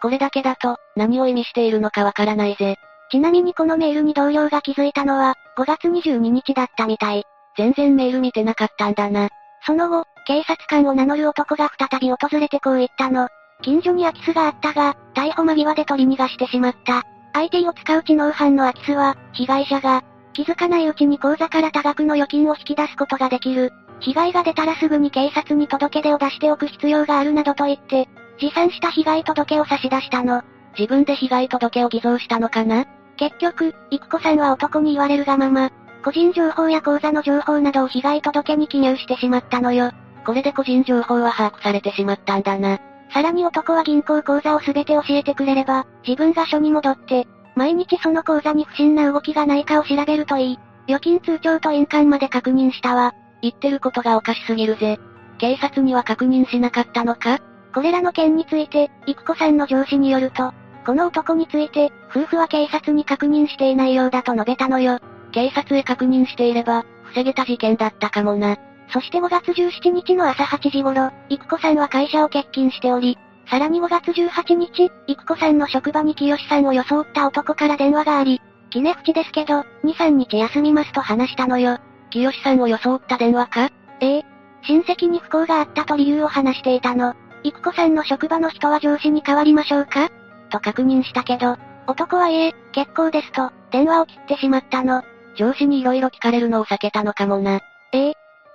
[0.00, 2.76] これだけだと、何を意味しているのかわからないぜ。
[3.10, 7.24] ちなみにこのメールに同僚が気づいたのは、5月22日だったみたい。
[7.56, 9.28] 全然メール見てなかったんだな。
[9.64, 13.28] その後、警察官を名乗る男が再び訪れてこう言ったの。
[13.62, 17.04] 近所に空き巣があったが、逮捕間際で取り逃がしてしまった。
[17.32, 20.02] IT を使う知能犯の空き巣は、被害者が、
[20.32, 23.72] 気づかないうちに口座から多額の預金を引き出すことができる。
[24.00, 28.08] 被害が出たらすぐに警察に届け出を出しておく必要があるなどと言って、
[28.38, 30.42] 持参した被害届を差し出したの。
[30.78, 32.86] 自分で被害届を偽造したのかな？
[33.16, 35.70] 結局、育子さんは男に言われるがまま、
[36.04, 39.90] 個人情報や口座の情報などを被害届に記入してしまったのよ。
[40.24, 42.78] これで個人情報は把握されてしまったんだな。
[43.12, 50.58] さらに男は銀行口座を全て教えてくれれば、自分が署に戻って、毎日その口座に不審な動きがないかを調べるといい。
[50.88, 53.14] 預金通帳と印鑑まで確認したわ。
[53.40, 54.98] 言ってることがおかしすぎるぜ。
[55.38, 57.38] 警察には確認しなかったのか？
[57.76, 60.54] これらの件について、育子さんの上司によると、
[60.86, 64.98] この男について、夫婦は警察に確認していないようだと述べたのよ。
[65.32, 68.56] 警察へ確認していれば、防げた事件だったかもな。
[68.88, 73.18] そして5月17日の朝8時頃、育子さんは会社を欠勤しており、
[73.50, 78.40] さらに5月18日、育子さんの職場に清さんを装った男から電話があり、
[78.70, 81.76] キネフチですけど、2、3日休みますと話したのよ。
[82.08, 83.68] 清さんを装った電話か？
[84.00, 84.24] ええ。
[84.62, 87.14] 親戚に不幸があったと理由を話していたの。
[87.46, 90.08] 育子さんの職場の人は上司に変わりましょうか？
[90.50, 91.56] と確認したけど、
[91.86, 95.02] 男はいえ、結構ですと、電話を切ってしまったの。
[95.36, 97.60] 上司に色々聞かれるのを避けたのかもな。
[97.92, 98.12] ええ。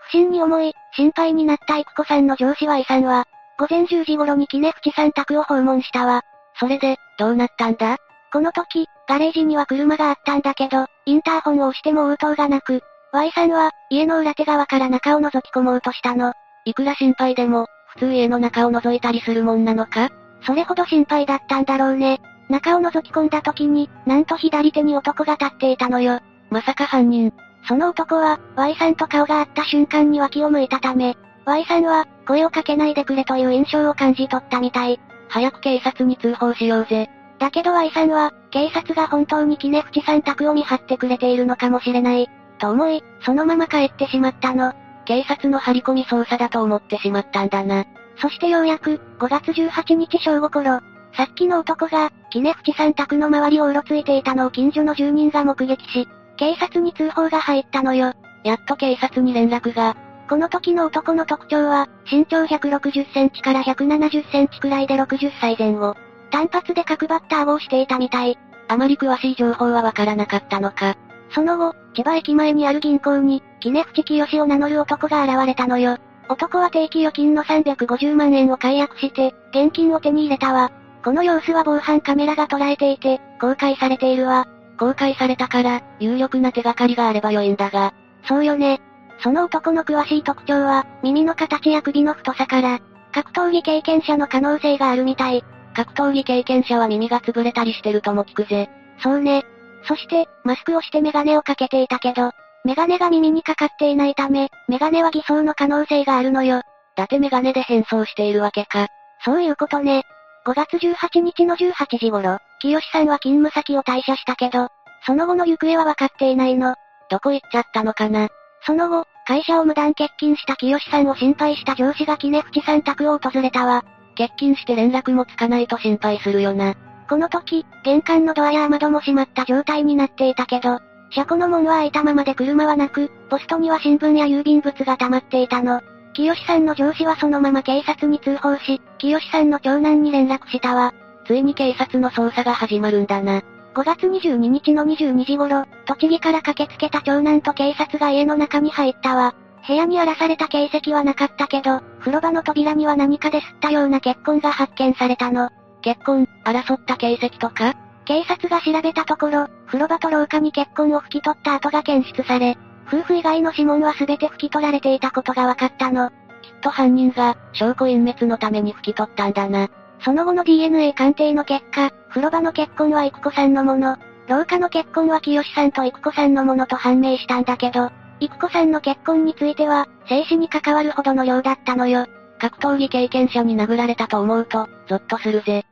[0.07, 3.25] 不審に思い、心配になった育子さんの上司は遺産は、
[3.57, 6.21] 午前10時頃にキネフチさん宅を訪問したわ。
[6.59, 7.97] それで、どうなったんだ？
[8.33, 12.81] この時、ガレージには車があったんだけど、インターホンを押しても応答がなく、
[13.13, 16.33] Y さんは、家の裏手側から中を覗き込もうとしたの。
[16.65, 20.09] いくら心配でも、普通家の中を覗いたりするもんなのか？
[20.45, 22.19] それほど心配だったんだろうね。
[22.49, 26.19] 中を覗き込んだ時に、なんと左手に男が立っていたのよ。
[26.49, 27.33] まさか犯人。
[27.67, 31.15] その男は、Y さんと顔が合った瞬間に脇を向いたため、
[31.45, 34.99] Y さんは、声をかけないでくれという印象を感じ取ったみたい。
[35.29, 37.09] 早く警察に通報しようぜ。
[37.39, 42.29] だけど Y さんは、警察が本当にキネフチさん宅を見張ってくれているのかもしれない。
[42.59, 44.73] と思い、そのまま帰ってしまったの。
[45.11, 47.83] 警察の張り込み捜査だと思ってしまったんだな。
[48.21, 50.79] そしてようやく、5月18日正午頃、
[51.17, 56.07] さっきの男が、キネフチさん宅の周りをうろついていたのを近所の住人が目撃し、
[56.37, 58.13] 警察に通報が入ったのよ。
[58.45, 59.97] やっと警察に連絡が。
[60.29, 65.97] この時の男の特徴は、身長160センチから170センチくらいで60歳前後。
[66.31, 68.37] 単発で角バッターをしていたみたい。
[68.69, 70.95] あまり詳しい情報はわからなかったのか。
[71.31, 75.97] その後、千葉駅前にある銀行に、キネフチキヨシを名乗る男が現れたのよ。
[76.27, 80.71] 男は定期預金の350万円を解約して、現金を手に入れたわ。
[81.03, 84.47] この様子は防犯カメラが捉えていて、公開されているわ。
[84.79, 87.93] 公開されたから、有力な手がかりがあれば良いんだが。
[88.27, 88.81] そうよね。
[89.19, 92.79] その男の詳しい特徴は、耳の形や首の太さから、
[93.13, 95.43] 格闘技経験者の可能性があるみたい。
[95.75, 98.69] 格闘技経験者は耳が潰れたりしてるとも聞くぜ。
[99.03, 99.43] そうね。
[99.83, 102.31] そして、マスクをしてメガネをかけていたけど、
[102.63, 106.61] メガネが耳にかかっていないため、メガネは偽装の可能性があるのよ。
[106.95, 108.87] だってメガネで変装しているわけか。
[109.25, 110.03] そういうことね。
[110.45, 114.67] 5月18日の18時頃、清さんは勤務先を退社したけど、
[115.05, 116.75] その後の行方は分かっていないの。
[117.09, 118.29] どこ行っちゃったのかな。
[118.65, 123.83] その後、会社を無断欠勤した清さんを心配した上司がキネフチさん宅を訪れたわ。
[124.17, 126.75] 欠勤して連絡もつかないと心配するよな。
[127.09, 130.79] この時、玄関のドアや雨戸も閉まった状態になっていたけど、
[131.11, 135.81] 車庫の門は開いたままで車はなく、ポストには新聞や郵便物が溜まっていたの。
[136.13, 140.93] 清さんの上司はそのまま警察に通報し、清さんの長男に連絡したわ。
[141.25, 143.41] ついに警察の捜査が始まるんだな。
[143.73, 149.33] 5月22日の22時頃、栃木から駆けつけた長男と警察が家の中に入ったわ。
[149.65, 155.49] 部屋に荒らされた形跡はなかったけど、風呂場の扉には何かで吸ったような血痕が発見されたの。
[155.81, 157.75] 血痕、争った形跡とか？
[158.11, 166.09] 警察が調べたところ、風呂場と廊下に血痕を拭き取った跡が検出され、夫婦以外の指紋は全て拭き取られていたことが分かったの。
[166.09, 166.15] きっ
[166.59, 169.69] と犯人が、証拠隠滅のために拭き取ったんだな。
[170.03, 173.95] その後の DNA 鑑定の結果、風呂場の血痕は育子さんのもの、
[174.27, 182.07] 廊下の血痕は清さんと育子さんのものと判明したんだけど、育子さんの血痕については、生死に関わるほどの量だったのよ。
[182.41, 185.63] 格闘技経験者に殴られたと思うと、ゾッとするぜ。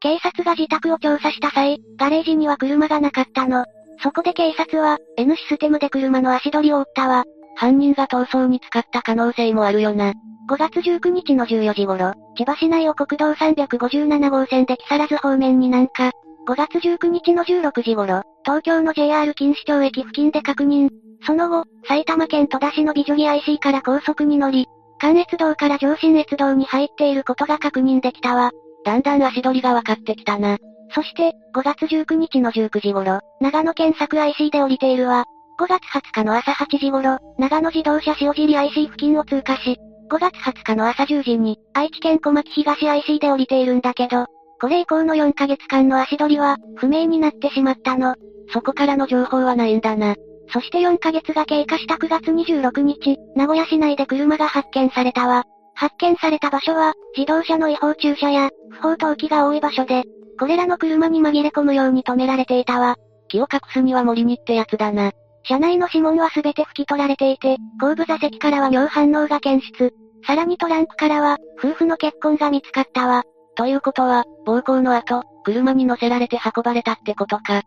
[0.00, 3.64] 警察が自宅を調査した際、ガレージには車がなかったの。
[4.02, 7.24] そこで警察は、N システムで車の足取りを追ったわ。
[7.56, 10.12] 犯人が逃走に使った可能性もあるよな。
[10.48, 16.12] 5月19日の14時頃、千葉市内を国道357号線で木更津方面に南下。
[16.46, 20.90] 5月19日の16時頃、東京の JR 錦糸町駅付近で確認。
[21.26, 24.66] その後、埼玉県戸田市の美女木 IC から高速に乗り、
[24.98, 28.52] 関越道から上信越道に入っていることが確認できたわ。
[28.86, 30.58] だんだん足取りが分かってきたな。
[30.94, 35.24] そして、5月19日の19時頃、長野県佐久 IC で降りているわ。
[35.58, 39.76] 5月20日の朝8時頃、長野自動車塩尻 IC 付近を通過し、
[40.08, 44.26] 5月20日の朝10時に、愛知県小牧東 IC で降りているんだけど、
[44.60, 48.14] これ以降の4ヶ月間の足取りは、不明になってしまったの。
[48.52, 50.14] そこからの情報はないんだな。
[50.52, 55.42] そして4ヶ月が経過した9月26日、名古屋市内で車が発見されたわ。
[55.76, 60.04] 発見された場所は、自動車の違法駐車や、不法投棄が多い場所で、
[60.38, 62.96] これらの車に紛れ込むように止められていたわ。
[63.28, 65.12] 気を隠すには森にってやつだな。
[65.44, 69.92] 車内の指紋は全て拭き取られていて、後部座席からは尿反応が検出。
[70.26, 73.22] さらにトランクからは、夫婦の血痕が見つかったわ。
[73.54, 77.62] ということは、暴行の後、車に乗せられて運ばれたってことか。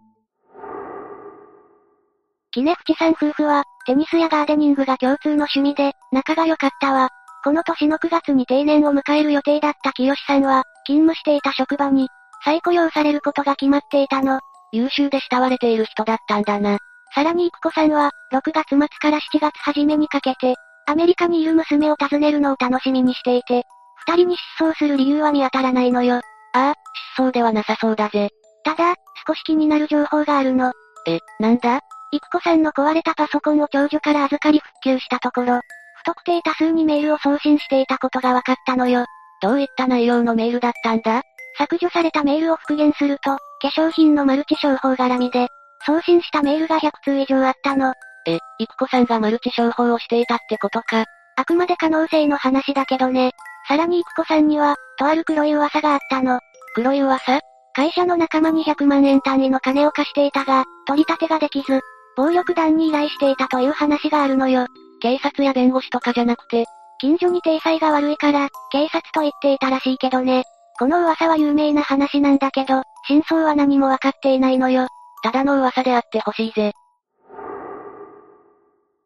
[2.52, 7.10] キネフチさん夫婦は、テニスやガーデニングが共通の趣味で、仲が良かったわ。
[7.44, 12.10] この年の9月に定年を迎える予定だった清さんは、勤務していた職場に、
[12.44, 14.40] 再雇用されることが決まっていたの。
[14.72, 16.78] 優秀で慕われている人だったんだな。
[17.16, 20.56] さらに育子さんは、6月末から7月初めにかけて、
[20.86, 23.64] アメリカにいる娘を訪ねるのを楽しみにしていて、
[24.08, 26.16] 二人に失踪する理由は見当たらないのよ。
[26.16, 26.22] あ
[26.54, 26.74] あ、
[27.16, 28.30] 失踪ではなさそうだぜ。
[28.64, 28.96] ただ、
[29.28, 30.72] 少し気になる情報があるの。
[31.08, 31.82] え、なんだ？
[32.12, 35.62] 育子さんの壊れたパソコンを長女から預かり復旧したところ、
[36.00, 39.06] 不特定多数にメールを送信していたことが分かったのよ。
[39.42, 41.22] どういった内容のメールだったんだ？
[41.58, 45.48] 削除されたメールを復元すると、化粧品のマルチ商法絡みで、
[45.86, 47.94] 送信したメールが100通以上あったの。
[48.28, 51.06] え、育子さんがマルチ商法をしていたってことか。
[51.36, 53.32] あくまで可能性の話だけどね。
[53.68, 56.40] さらに育子さんには、とある黒い噂があったの。
[56.76, 57.42] 黒い噂？
[57.74, 61.82] 会社の仲間に100万円単位の金を貸していたが、取り立てができず、
[62.16, 64.66] 暴力団に依頼していたという話があるのよ。
[65.02, 66.66] 警察や弁護士とかじゃなくて、
[67.00, 70.44] 近所に体裁が悪いから、警察と言っていたらしいけどね。
[70.78, 74.88] この噂は有名な話なんだけど、真相は何もわかっていないのよ。
[75.24, 76.74] ただの噂であってほしいぜ。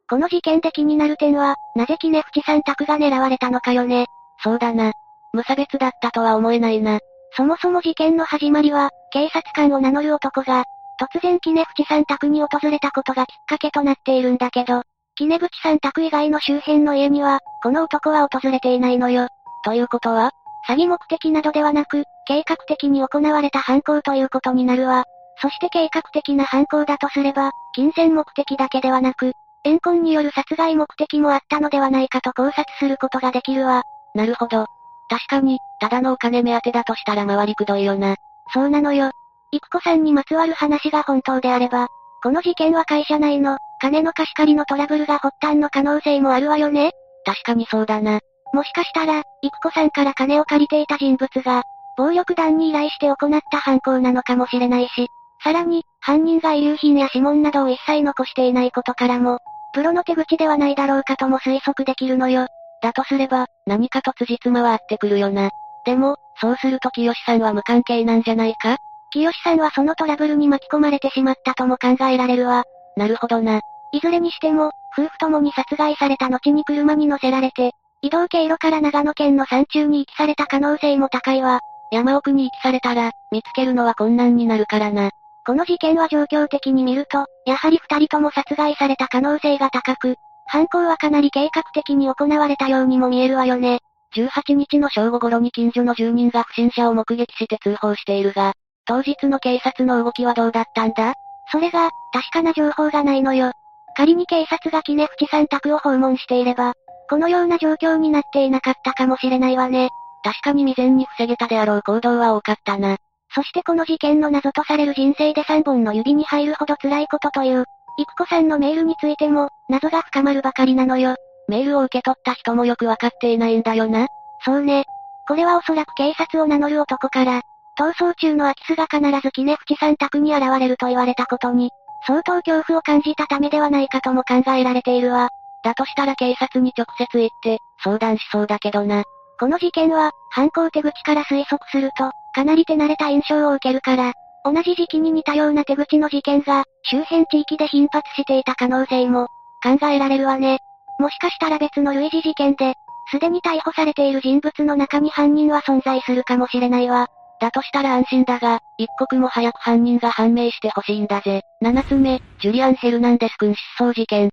[0.09, 4.05] この事件で気になる点は、なぜキネフチさん宅が狙われたのかよね。
[4.43, 4.91] そうだな。
[5.31, 6.99] 無差別だったとは思えないな。
[7.35, 10.65] そもそも事件の始まりは、警察官を名乗る男が、
[10.99, 14.83] 突然キネフチさん宅に訪れたことがきっかけとなっているんだけど、
[15.15, 19.27] キネブチさん宅以外の周辺の家には、この男は訪れていないのよ。
[19.63, 20.31] ということは
[20.67, 25.03] 詐欺目的などではなく、計画的に行われた犯行ということになるわ。
[25.39, 29.33] そして計画的な犯行だとすれば、金銭目的だけではなく、
[29.65, 33.83] 怨恨による殺害目的もあったのではないかと考察することができるわ。
[34.15, 34.65] なるほど。
[35.09, 38.15] 確かに、ただのお金目当てだとしたら回りくどいよな。
[38.53, 39.11] そうなのよ。
[39.51, 41.87] 育子さんにまつわる話が本当であれば、
[42.23, 46.91] この事件は会社内の、金の貸し借りのトラブルが発端の可能性もあるわよね
[47.25, 48.21] 確かにそうだな。
[48.53, 51.63] もしかしたら、育子さんから金を借りていた人物が、
[51.97, 55.07] 暴力団に依頼して行った犯行なのかもしれないし、
[55.43, 59.39] さらに、犯人が遺留品や指紋などを一切残していないことからも、
[59.73, 62.47] プロの手口ではないだろうかとも推測できるのよ。
[62.81, 65.49] だとすれば、何かと辻褄は合ってくるよな。
[65.85, 68.77] でも、そうすると清さんは無関係なんじゃないか？
[69.11, 72.63] 清さんはそのトラブルに巻き込まれてしまったとも考えられるわ。
[72.95, 73.59] なるほどな。
[73.93, 77.71] いずれにしても、夫婦ともに殺害された後に車に乗せられて、
[78.01, 81.59] 移動経路から長野県の山中に遺棄された可能性も高いわ。
[81.91, 85.11] 山奥に遺棄されたら、見つけるのは困難になるからな。
[85.45, 90.15] この事件は状況的に見ると、やはり二人とも殺害された可能性が高く、
[90.47, 93.79] 犯行はかなり計画的に行われたようにも見えるわよね。
[94.15, 98.53] 18日の正午頃に近所の住人が不審者を目撃して通報しているが、
[98.85, 101.13] 当日の警察の動きはどうだったんだ？
[101.51, 103.51] それが、確かな情報がないのよ。
[103.95, 106.73] 仮に警察がキネフチさん宅を訪問していれば、
[107.09, 109.89] このような状況になっていなかったかもしれないわね。
[110.23, 112.97] 確かに未然に防げたであろう行動は多かったな。
[113.35, 117.65] そしてこの事件の謎とされる人生で3本の指に入るほど辛いことという、
[117.97, 121.15] 育子さんのメールについても、謎が深まるばかりなのよ。
[121.47, 124.07] メールを受け取った人もよくわかっていないんだよな。
[124.45, 124.85] そうね。
[125.27, 127.41] これはおそらく警察を名乗る男から、
[127.77, 131.71] 逃走中の空き巣が必ずキネフチさん宅に現れると言われたことに、
[132.05, 135.29] 相当恐怖を感じたためではないかとも考えられているわ。
[135.63, 139.03] だとしたら警察に直接行って、相談しそうだけどな。
[139.39, 144.13] この事件は、犯行手口から推測すると、かなり手慣れた印象を受けるから、
[144.43, 149.27] 同じ時期に似たような手口の事件が、周辺地域で頻発していた可能性も、
[149.63, 150.59] 考えられるわね。
[150.99, 152.75] もしかしたら別の類似事件で、
[153.11, 157.07] すでに逮捕されている人物の中に犯人は存在するかもしれないわ。
[157.43, 161.41] だとしたら安心だが、一刻も早く犯人が判明してほしいんだぜ。
[161.61, 164.29] 7つ目、ジュリアン・ヘルナンデス君失踪事件。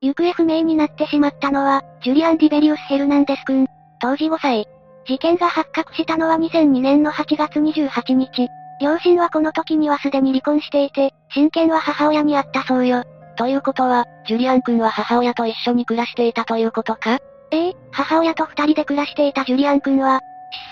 [0.00, 3.66] 行方不明になってしまったのは、ジュリアン・ディベリウス・ヘルナンデス君、
[4.00, 4.66] 当時5歳。
[5.04, 8.48] 事件が発覚したのは2002年の8月28日。
[8.80, 13.02] 両親はこの時にはすでに離婚していて、親権は母親にあったそうよ。
[13.36, 17.18] ということは、ジュリアン君は母親と一緒に暮らしていたということか？
[17.52, 20.20] ええ、母親と二人で暮らしていたジュリアン君は、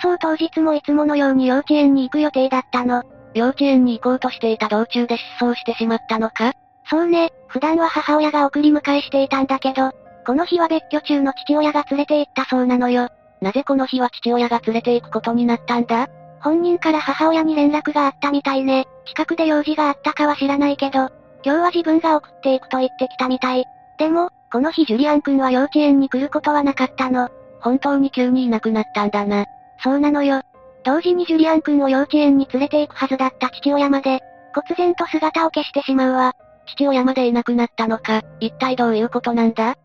[0.01, 3.03] 失踪当日もいつものように幼稚園に行く予定だったの。
[3.35, 6.53] 幼稚園に行こうとしていた道中で失踪してしまったのか？
[6.91, 9.93] そうね、普段は母親が送り迎えしていたんだけど、
[10.27, 13.09] この日は別居中の父親が連れて行ったそうなのよ。
[13.41, 16.09] なぜこの日は父親が連れて行くことになったんだ？
[16.41, 18.87] 本人から母親に連絡があったみたいね。
[19.07, 21.11] 近くで用事があったかは知らないけど、
[21.45, 23.65] 今日は自分が送っていくと言ってきたみたい。
[23.99, 27.29] でも、この日ジュリアン君は幼稚園に来ることはなかったの。
[27.61, 29.45] 本当に急にいなくなったんだな。
[29.83, 30.43] そうなのよ。
[30.85, 34.20] 同時にジュリアン君を幼稚園に連れて行くはずだった父親まで、
[34.55, 36.33] 忽然と姿を消してしまうわ。
[36.66, 39.77] 父親までいなくなったのか、一体どういうことなんだ？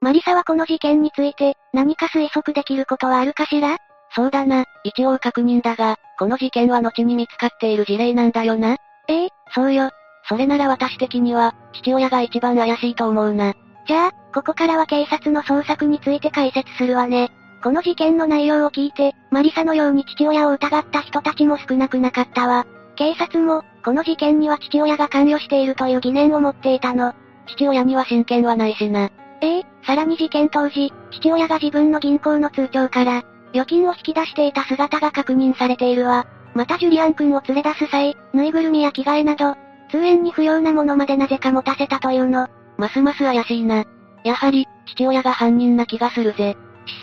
[0.00, 3.76] マリサはこの事件について、何か推測できることはあるかしら？
[4.14, 8.76] そうだな、一応確認だが、この事件は後に見つかっている事例なんだよな。
[9.08, 9.90] ええそうよ。
[10.30, 13.52] それなら私的には、父親が一番怪しいと思うな。
[13.88, 17.32] じゃあ、ここからは警察の捜索について解説するわね。
[17.64, 22.64] この事件の内容を聞いて、マリサのように父親を疑った人たちも少なくなかったわ。
[22.94, 27.12] 警察も、この事件には父親が関与しているという疑念を持っていたの。
[27.48, 29.10] 父親には親権はないしな。
[29.40, 36.24] ええさらに事件当時、父親が自分の銀行の通帳から、預金を引き出していた姿が確認されているわ。
[36.54, 39.56] またジュリアン君を連れ出す際、ぬいぐるみや着替えなど、
[39.90, 42.48] 通園に不要なものまでなぜか持たせたというの。
[42.76, 43.84] ますます怪しいな。
[44.24, 46.56] やはり、父親が犯人な気がするぜ。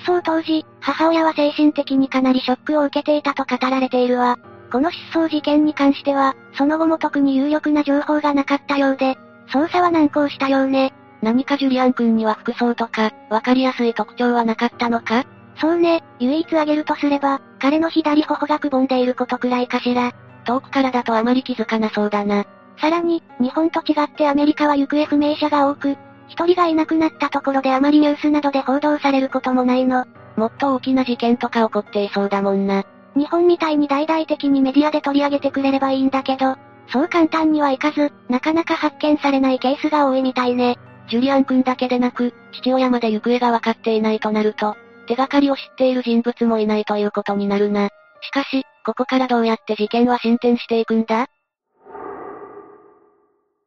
[0.06, 4.38] 失踪当時、母親は精神的にかなりショックを受けていたと語られているわ。
[4.72, 9.18] この失踪事件に関しては、その後も特に有力な情報がなかったようで、
[9.50, 10.94] 捜査は難航したようね。
[11.22, 15.26] 何かジュリアン君には服装とか、わかりやすい特徴はなかったのか？
[15.60, 20.12] そうね、唯一挙げるとすれば、彼の左頬がくぼんでいることくらいかしら。
[20.46, 22.46] 遠くからだとあまり気づかなそうだな。
[22.80, 25.98] さらに、日本と違ってアメリカは行方不明者が多く、
[26.28, 30.06] 一人がいなくなったところであまりニュースなどで報道されることもないの。
[30.36, 32.84] もっと大きな事件とか起こっていそうだもんな。
[33.16, 36.56] 日本みたいに大々的にメディアで取り上げてくれればいいんだけど、
[36.90, 40.78] そう簡単にはいかず、なかなか発見されないケースが多いみたいね。
[41.10, 44.76] ジュリアン君だけでなく、父親まで行方がわかっていないとなると、
[45.08, 47.90] 手がかりを知っている人物もいないということになるな。
[48.22, 51.28] しかし、ここからどうやって事件は進展していくんだ？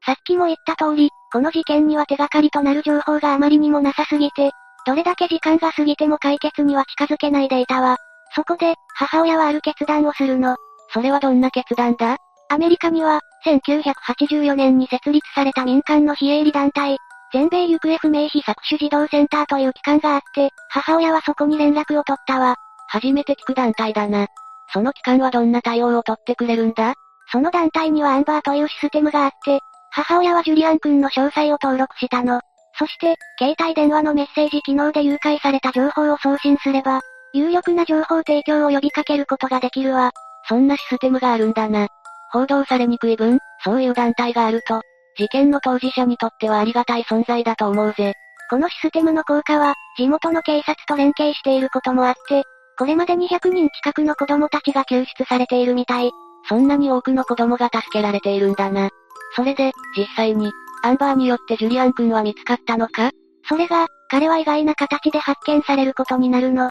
[0.05, 4.51] さっきも言った通り、この事件には手がかりとなる情報があまりにもなさすぎて、
[4.87, 7.99] どれだけ時間が過ぎても解決には近づけないでいたわ。
[8.35, 10.57] そこで、母親はある決断をするの。
[10.93, 12.17] それはどんな決断だ？
[12.49, 16.97] アメリカには、1984年に設立された民間の非営利団体、
[17.33, 22.57] 全米行方不明被搾取児童センターという機関があって、母親はそこに連絡を取ったわ。
[22.89, 24.27] 初めて聞く団体だな。
[24.73, 26.95] その機関はどんな対応を取ってくれるんだ？
[27.31, 29.61] その団体にはアンバーというシステムがあって、
[29.91, 32.41] 母親はジュリアン君の詳細を登録したの。
[32.79, 37.01] そして、携帯電話のメッセージ機能で誘拐された情報を送信すれば、
[37.33, 40.13] 有力な情報提供を呼びかけることができるわ。
[40.49, 41.89] そんなシステムがあるんだな。
[42.33, 44.81] 報道されにくい分、そういう団体があると、
[45.17, 48.15] 事件の当事者にとってはありがたい存在だと思うぜ。
[48.49, 52.45] このシステムの効果は、地元の警察と連携していることもあって、
[52.79, 56.11] これまで200人近くの子供たちが救出されているみたい。
[56.49, 58.89] そんなに多くの子供が助けられているんだな。
[59.37, 63.11] それで、実際に、アンバーによってジュリアン君は見つかったのか？
[63.49, 66.71] それが、彼は意外な形で発見されることになるの。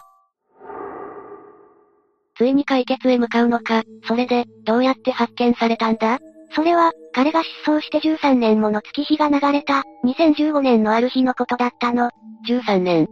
[2.36, 6.18] ついに解決へ向かうのか、それで、どうやって発見されたんだ？
[6.52, 12.10] それは、彼が失踪して13年もの月日が流れた、2015年のある日のことだったの。
[12.48, 13.08] 13年。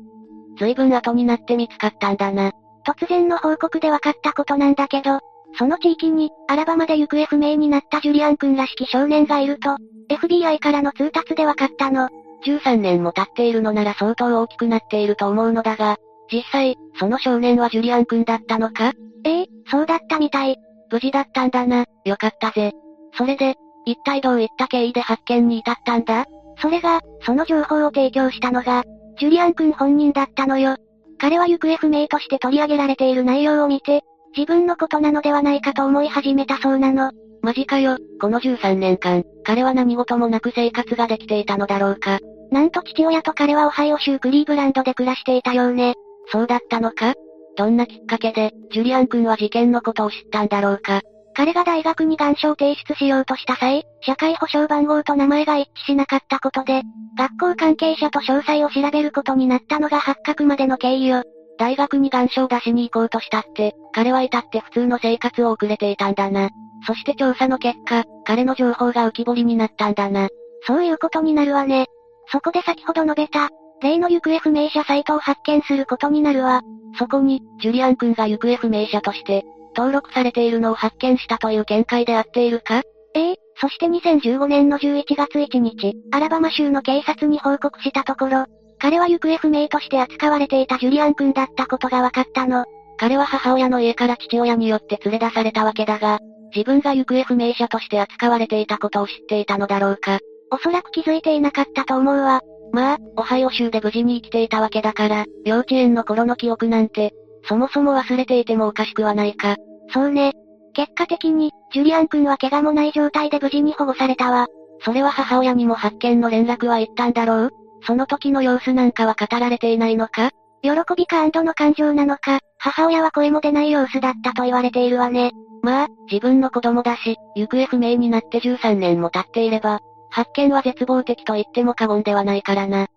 [0.58, 2.50] 随分後になって見つかったんだな。
[2.86, 5.20] 突然の報告で分かったことなんだけど、
[5.56, 9.76] その地域に、アラバマで行方不明になったジュリアン君らしき少年がいると、
[10.10, 12.08] FBI からの通達で分かったの。
[12.44, 15.96] 13年も経っているのなら相当大きくなっていると思うのだが、
[16.32, 18.92] 実際、その少年はジュリアン君だったのか？
[19.24, 20.56] ええ、そうだったみたい。
[20.90, 22.72] 無事だったんだな、よかったぜ。
[23.14, 26.26] それで、一体どういった経緯で発見に至ったんだ？
[26.60, 28.84] それが、その情報を提供したのが、
[29.18, 30.76] ジュリアン君本人だったのよ。
[31.18, 34.02] 彼は行方不明として取り上げられている内容を見て、
[34.36, 37.10] 自分のことなのではないかと思い始めたそうなの。
[37.42, 42.18] マジかよ、この13年間、彼は何事もなく生活ができていたのだろうか。
[42.50, 45.94] なんと父親と彼はオハイオ州クリーブランドで暮らしていたようね。
[46.32, 47.14] そうだったのか？
[47.56, 51.00] どんなきっかけで、ジュリアン君は事件のことを知ったんだろうか？
[51.34, 56.82] 彼が大学に願書を提出しようとした際、社会保障番号と名前が一致しなかったことで、
[57.16, 61.22] 学校関係者と詳細を調べることになったのが発覚までの経緯よ。
[61.58, 66.50] 大学に願書を出しに行こうとしたって、彼は至って普通の生活を送れていたんだな。
[66.86, 70.28] そして調査の結果、彼の情報が浮き彫りになったんだな。
[70.66, 71.86] そういうことになるわね。
[72.28, 73.48] そこで先ほど述べた、
[73.82, 76.62] 例の行方不明者サイトを発見することになるわ。
[76.98, 79.44] そこに、ジュリアン君が行方不明者として、
[79.76, 82.82] 登録されているのを発見したという見解であっているか？
[83.14, 88.46] ええそして2015年の11月1日、アラバマ州の警察に報告したところ、
[88.80, 92.64] 彼は行方不明として扱われていたジュリアン君だったことが分かったの。
[92.96, 96.18] 彼は母親の家から父親によって連れ出されたわけだが、
[96.54, 100.18] 自分が行方不明者として扱われていたことを知っていたのだろうか。
[100.50, 102.40] おそらく気づいていなかったと思うわ。
[102.72, 107.12] まあ、オハイオ州で無事に生きていたわけだから、幼稚園の頃の記憶なんて、
[107.44, 109.56] そもそも忘れていてもおかしくはないか。
[109.92, 110.32] そうね。
[110.74, 114.46] 結果的に、ジュリアン君は怪我もない状態で無事に保護されたわ。
[114.80, 117.50] それは母親にも発見の連絡は言ったんだろう？
[117.88, 120.30] その時の様子なんかは語られていないのか？
[120.60, 125.32] 喜びか安堵の感情なのか、母親は声も出ない様子だったと言われているわね。
[125.62, 132.88] まあ、自分の子供だし、行方不明になって13年も経っていれば、発見は絶望的と言っても過言ではないからな。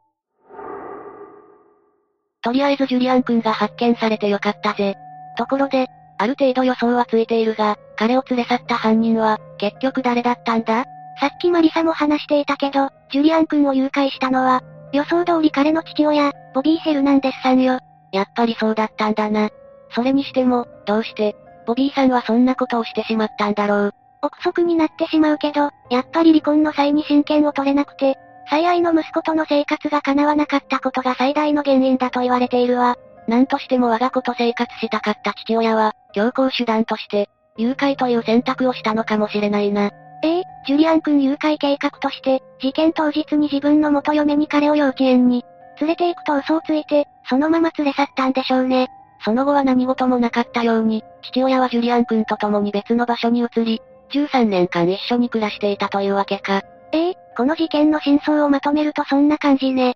[2.41, 4.95] とりあえずジュリアン君が発見されてよかったぜ。
[5.37, 5.87] ところで、
[6.17, 10.83] ある程度予想はついているが、彼を連れ去った犯人は、結局誰だったんだ？
[11.21, 14.61] さっきマリサも話していたけど、ジュリアン君を誘拐したのは、
[14.93, 17.79] 予想通り彼の父親、ボビー・ヘルナンデスさんよ。
[18.11, 19.49] やっぱりそうだったんだな。
[19.93, 21.35] それにしても、どうして、
[21.65, 23.93] ボビーさんはそんなことをしてしまったんだろう。
[24.21, 28.15] 憶測になってしまうけど、やっぱり離婚の際に親権を取れなくて、
[28.49, 32.97] 最愛の息子との生活が叶わなかったことが最大の原因だと言われているわ。
[33.27, 39.91] なんとしても我が子と生活したかった父親は、強行手段として、誘拐という選択をしたのかもしれないな。
[40.23, 45.43] ええジュリアン君誘拐計画として、事件当日に自分の元嫁に彼を幼稚園に、
[45.79, 48.87] 連れて行くと嘘をついて、そのまま連れ去ったんでしょうね。
[49.23, 53.81] その後は何事もなかったように、父親はジュリアン君と共に別の場所に移り、
[54.11, 56.61] 13年間一緒に暮らしていたというわけか。
[56.91, 59.95] ええこの事件の真相をまとめるとそんな感じね。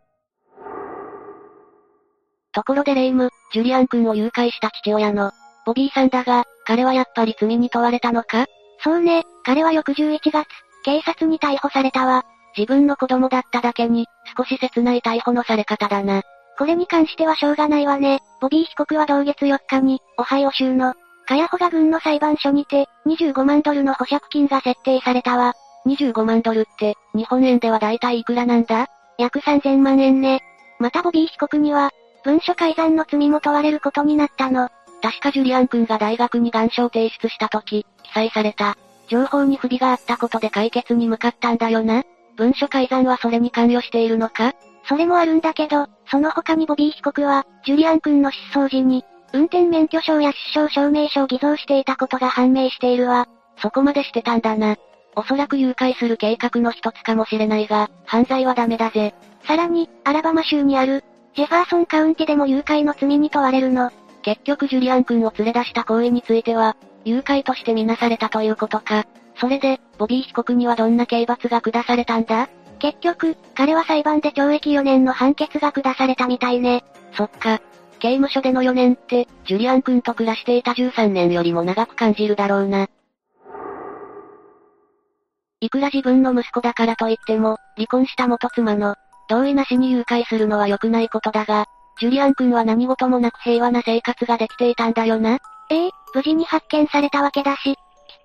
[2.53, 5.31] ところでレイム、ジュリアン君を誘拐した父親の、
[5.65, 8.45] ボビーさんだが、彼はやっぱり罪に問われたのか？
[8.79, 10.47] そうね、彼は翌11月、
[10.83, 12.23] 警察に逮捕されたわ。
[12.57, 14.07] 自分の子供だっただけに、
[14.37, 16.21] 少し切ない逮捕のされ方だな。
[16.57, 18.19] これに関してはしょうがないわね。
[18.41, 20.93] ボビー被告は同月4日に、オハイオ州の、
[21.27, 25.53] カヤホガ郡の裁判所にて、25万ドルの保釈金が設定されたわ。
[25.85, 28.87] 25万ドルって、日本円では大体いくらなんだ？
[29.17, 30.41] 約3000万円ね。
[30.79, 31.91] またボビー被告には、
[32.23, 34.69] 文書改ざんの罪も問われることになったの。
[35.01, 38.77] 確かジュリアン君が大学に願書を提出した時、記載された。
[39.07, 42.03] 情報に不備があったことで解決に向かったんだよな。
[42.37, 44.53] 文書改ざんはそれに関与しているのか？
[44.87, 49.03] それもあるんだけど、その他にボビー被告は、ジュリアン君の失踪時に、
[49.33, 53.27] 運転免許証や出生証明書を偽造していたことが判明しているわ。
[53.57, 54.75] そこまでしてたんだな。
[55.15, 59.15] おそらく誘拐する計画の一つかもしれないが、犯罪はダメだぜ。
[59.47, 61.03] さらに、アラバマ州にある、
[61.35, 63.91] ジェファーソンカウンティでも誘拐の罪に問われるの。
[64.21, 66.75] 結局ジュリアン君を連れ出した行為については、
[67.05, 69.05] 誘拐としてみなされたということか。
[69.37, 72.49] それで、ボビー被告にはどんな刑罰が下されたんだ？
[72.79, 76.83] 結局、彼は裁判で懲役4年の判決が下されたみたいね。
[77.13, 77.61] そっか。
[77.99, 82.87] 刑務所での4年って、ジュリアン君と暮らしていた13年よりも長く感じるだろうな。
[85.61, 88.95] いくら自分の息子だからといっても、離婚した元妻の、
[89.29, 91.65] 同意なしに誘拐するのは良くないことだが、
[91.99, 95.39] ジュリアン君は何事もなく平和な生活ができていたんだよな。
[95.71, 97.75] ええ無事に発見されたわけだし、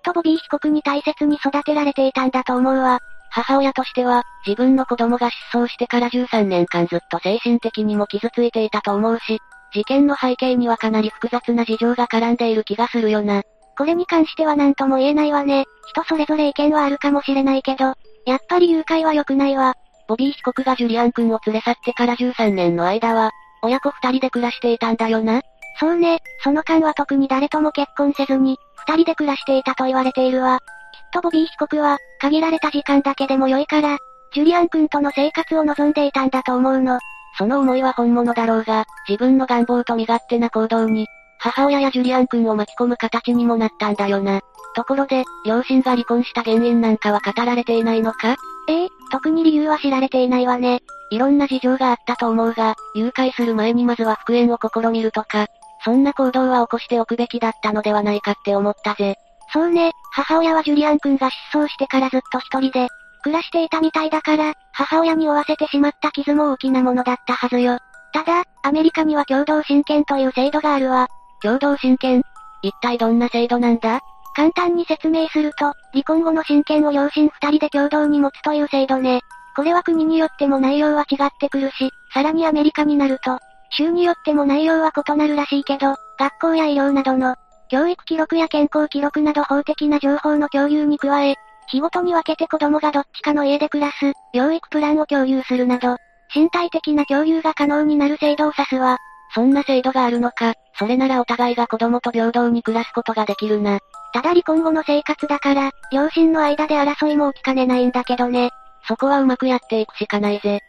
[0.01, 2.99] とボビー被告に大切に育てられていたんだと思うわ。
[3.29, 9.39] 母親としては、自分の子供が失踪してから13年間ずっと精神的にも傷ついていたと思うし、
[9.73, 13.43] 事件の背景にはかなり複雑な事情が絡んでいる気がするよな。
[13.77, 15.65] これに関しては何とも言えないわね。
[15.87, 17.93] 人それぞれ意見はあるかもしれないけど、
[18.25, 19.75] やっぱり誘拐は良くないわ。
[20.07, 23.31] ボビー被告がジュリアン君を連れ去ってから13年の間は、
[23.63, 25.41] 親子二人で暮らしていたんだよな。
[25.79, 30.59] そうね、その間は特に誰とも結婚せずに、二人で暮らしていたと言われているわ。
[30.59, 33.97] きっとボビー被告は、限られた時間だけでも良いから、
[34.33, 36.99] ジュリアン君との生活を望んでいたんだと思うの。
[37.37, 41.07] その思いは本物だろうが、自分の願望と身勝手な行動に、
[41.39, 44.41] 母親やジュリアン君を巻き込む形にもなったんだよな。
[44.75, 48.35] ところで、両親が離婚した原因なんかは語られていないのか？
[48.69, 50.79] ええ特に理由は知られていないわね。
[51.09, 55.47] いろんな事情があったと思うが、誘拐する前にまずは復縁を試みるとか、
[55.83, 59.15] そんな行動は起こしておくべきだったのではないかって思ったぜ。
[59.53, 62.87] そうね、母親はジュリアン君が失踪してからずっと一人で、
[63.23, 67.77] 暮らしていたみたいだから、母親に負わせてしまった傷も大きなものだったはずよ。
[68.13, 71.07] ただ、アメリカには共同親権という制度があるわ。
[71.41, 72.23] 共同親権？
[72.61, 73.99] 一体どんな制度なんだ？
[74.35, 79.21] 簡単に説明すると、離婚後の親権を両親二人で共同に持つという制度ね。
[79.55, 83.39] これは国によっても内容は違ってくるし、さらにアメリカになると、
[83.71, 87.35] 州によっても内容は異なるらしいけど、学校や医療などの、
[87.69, 91.35] 教育記録や健康記録など法的な情報の共有に加え、
[91.67, 95.95] 日ごとに分けて子供がどっちかの家で暮らす、養育プランを共有するなど、
[96.35, 98.97] 身体的な共有が可能になる制度を指すわ。
[99.33, 103.79] そんな制度があるのか、それならお互いが子供と平等に暮らすことができるな。
[104.13, 108.49] ただ離婚後の生活だから、両親の間で争いも起きかねないんだけどね。
[108.87, 110.59] そこはうまくやっていくしかないぜ。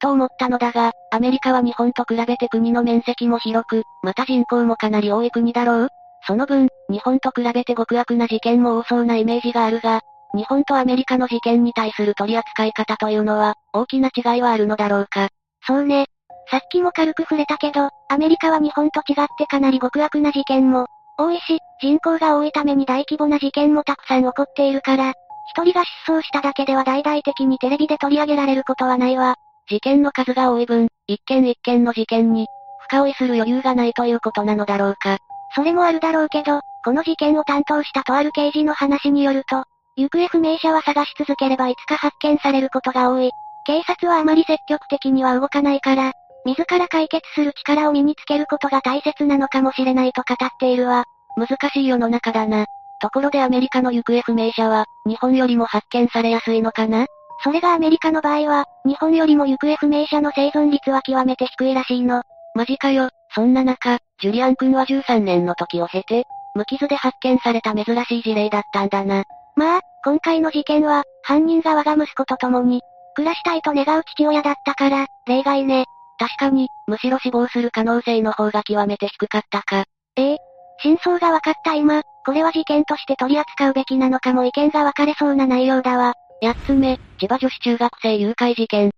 [0.00, 5.88] と思ったのだが、アメリカは日本と比べて国の面積も広く、また人口もかなり多い国だろう？
[6.26, 10.00] その分、日本と比べて極悪な事件も多そうなイメージがあるが、
[10.34, 15.28] 日本とアメリカの事件に対する取り扱い方というのは、大きな違いはあるのだろうか？
[15.66, 16.06] そうね。
[16.50, 20.86] さっきも軽く触れたけど、アメリカは日本と違ってかなり極悪な事件も、
[21.16, 25.12] 多いし、人口が多いために大規模な事件もたくさん起こっているから、
[25.54, 29.36] 一人が失踪しただけでは大々的にテレビで取り上げられることはないわ。
[29.70, 32.48] 事件の数が多い分、一件一件の事件に、
[32.88, 35.18] 深追いする余裕がないということなのだろうか。
[35.54, 39.62] それもあるだろうけど、この事件を担当したとある刑事の話によると、
[39.96, 43.30] 行方不明者は探し続ければいつか発見されることが多い。
[43.64, 46.12] 警察はあまり積極的には動かないから、
[46.44, 51.04] 自ら解決する力を身につけることが大切なのかもしれないと語っているわ。
[51.36, 52.66] 難しい世の中だな。
[53.00, 57.06] ところでアメリカの行方不明者は、日本よりも発見されやすいのかな？
[57.42, 62.22] それがアメリカの場合は、日本よりも行方不明者の生存率は極めて低いらしいの。
[62.54, 63.08] マジかよ。
[63.34, 69.24] そんな中、ジュリアン君は13年の時を経て、無傷で発見された珍しい事例だったんだな。
[69.56, 72.82] まあ、今回の事件は、犯人が我が息子と共に、
[73.14, 75.84] 暮らしたいと願う父親だったから、例外ね。
[76.18, 79.84] 確かに、むしろ死亡する可能性の方が極めて低かったか。
[80.16, 80.38] ええ。
[80.82, 86.14] 真相が分かった今、これは事件として取り扱うべきなのかも意見が分かれそうな内容だわ。
[86.42, 88.90] 八つ目、千葉女子中学生誘拐事件。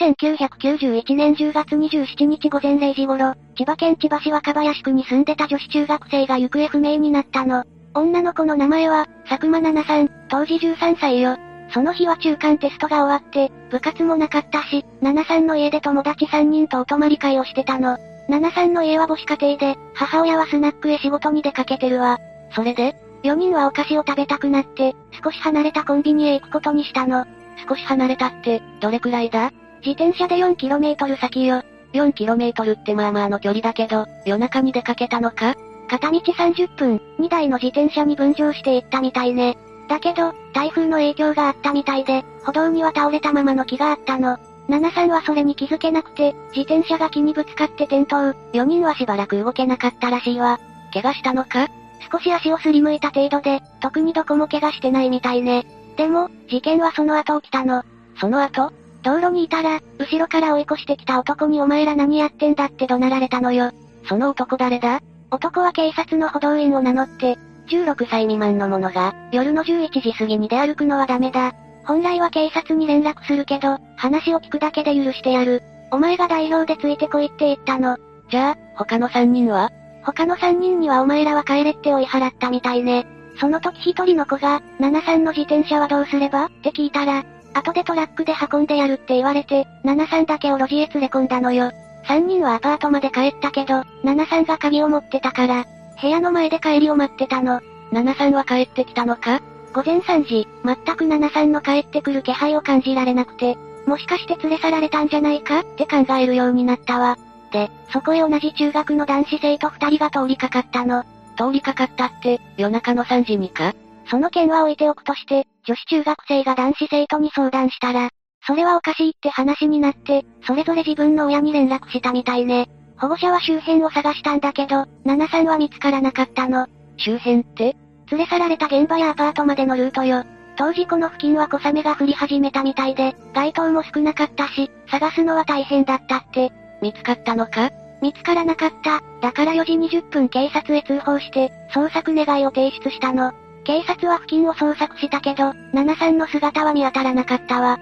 [0.00, 7.64] 1991年10月27日午前0時頃、千葉県千葉市若林区に住んでた女子中学生が行方不明になったの。
[7.92, 11.36] 女の子の名前は、佐久間奈々さん、当時13歳よ。
[11.74, 17.98] その日は中間テストが終わって、部活もなかったし、奈々さんの家で友達3人とお泊まり会をしてたの。
[18.28, 22.18] 奈々さんの家は母子家庭で、母親はスナックへ仕事に出かけてるわ。
[22.54, 27.24] それで ?4 人はお菓子を食べたくなって、少し離れたコンビニへ行くことにしたの。
[27.68, 29.52] 少し離れたって、どれくらいだ？
[29.84, 31.62] 自転車で 4km 先よ。
[31.92, 35.54] 4km ってまあまあの距離だけど、夜中に出かけたのか？
[35.88, 39.58] 片道30分、2台の自転車に分乗して行ったみたいね。
[39.88, 44.38] だけど、台風の影響があったみたいで、歩道には倒れたままの木があったの。
[44.68, 48.30] ナナさんはそれに気づけなくて、自転車が木にぶつかって転倒。
[48.52, 50.60] 4人はしばらく動けなかったらしいわ。
[50.92, 51.66] 怪我したのか？
[52.10, 55.66] 少し足をすりむいた程度で、特にどこも怪我してないみたいね。
[55.96, 57.82] でも、事件はその後起きたの。
[58.20, 58.72] その後
[59.02, 63.72] 道路にいたら、後ろから追い越してきた男にお前ら何やってんだって怒鳴られたのよ。
[64.08, 65.00] その男誰だ？
[65.30, 67.38] 男は警察の補導員を名乗って、
[67.68, 71.54] 16歳未満の者が、夜の11時過ぎに出歩くのはダメだ。
[71.84, 75.62] 本来は警察に連絡するけど、話を聞くだけで許してやる。
[75.92, 77.96] お前が代表でついてこいって言ったの。
[78.30, 79.70] じゃあ、他の3人は？
[80.02, 83.06] 他の3人にはお前らは帰れって追い払ったみたいね。
[83.38, 86.46] その時一人の子が、73の自転車はどうすれば？
[86.46, 87.24] って聞いたら、
[87.54, 91.72] 後でトラックで運んでやるって言われて、73だけを路地へ連れ込んだのよ。
[92.06, 95.64] 3人はアパートまで帰ったけど、73が鍵を持ってたから、
[96.00, 97.60] 部屋の前で帰りを待ってたの。
[97.92, 99.40] 73は帰ってきたのか？
[99.72, 103.56] 午前3時、全く73の帰ってくる気配を感じられなくて、
[103.86, 105.60] もしかして連れ去られたんじゃないか？
[105.60, 107.16] って考えるようになったわ。
[107.50, 111.04] で、そこへ同じ中学の男子生徒2人が通りかかったの。
[111.36, 113.74] 通りかかったって、夜中の3時にか？
[114.10, 118.10] その件は置いておくとして、女子中学生が男子生徒に相談したら、
[118.46, 122.68] それはおかしいって話になって、それぞれ自分の親に連絡したみたいね。
[122.98, 126.66] 保護者は周辺を探したんだけど、7さんは見つからなかったの。
[126.96, 127.76] 周辺って？
[128.10, 130.24] 連れ去られた現場やアパートまでのルートよ。
[130.56, 136.52] 当時この付近は小雨が降り始めたみたいで、街灯も少なかったし、探すのは大変だったって。
[136.80, 137.70] 見つかったのか？
[138.02, 139.00] 見つからなかった。
[139.20, 143.32] だから4時20分警察へ通報して、捜索願いを提出したの。
[143.64, 147.78] 警察は付近を捜索したけど、7さんの姿は見当たらなかったわ。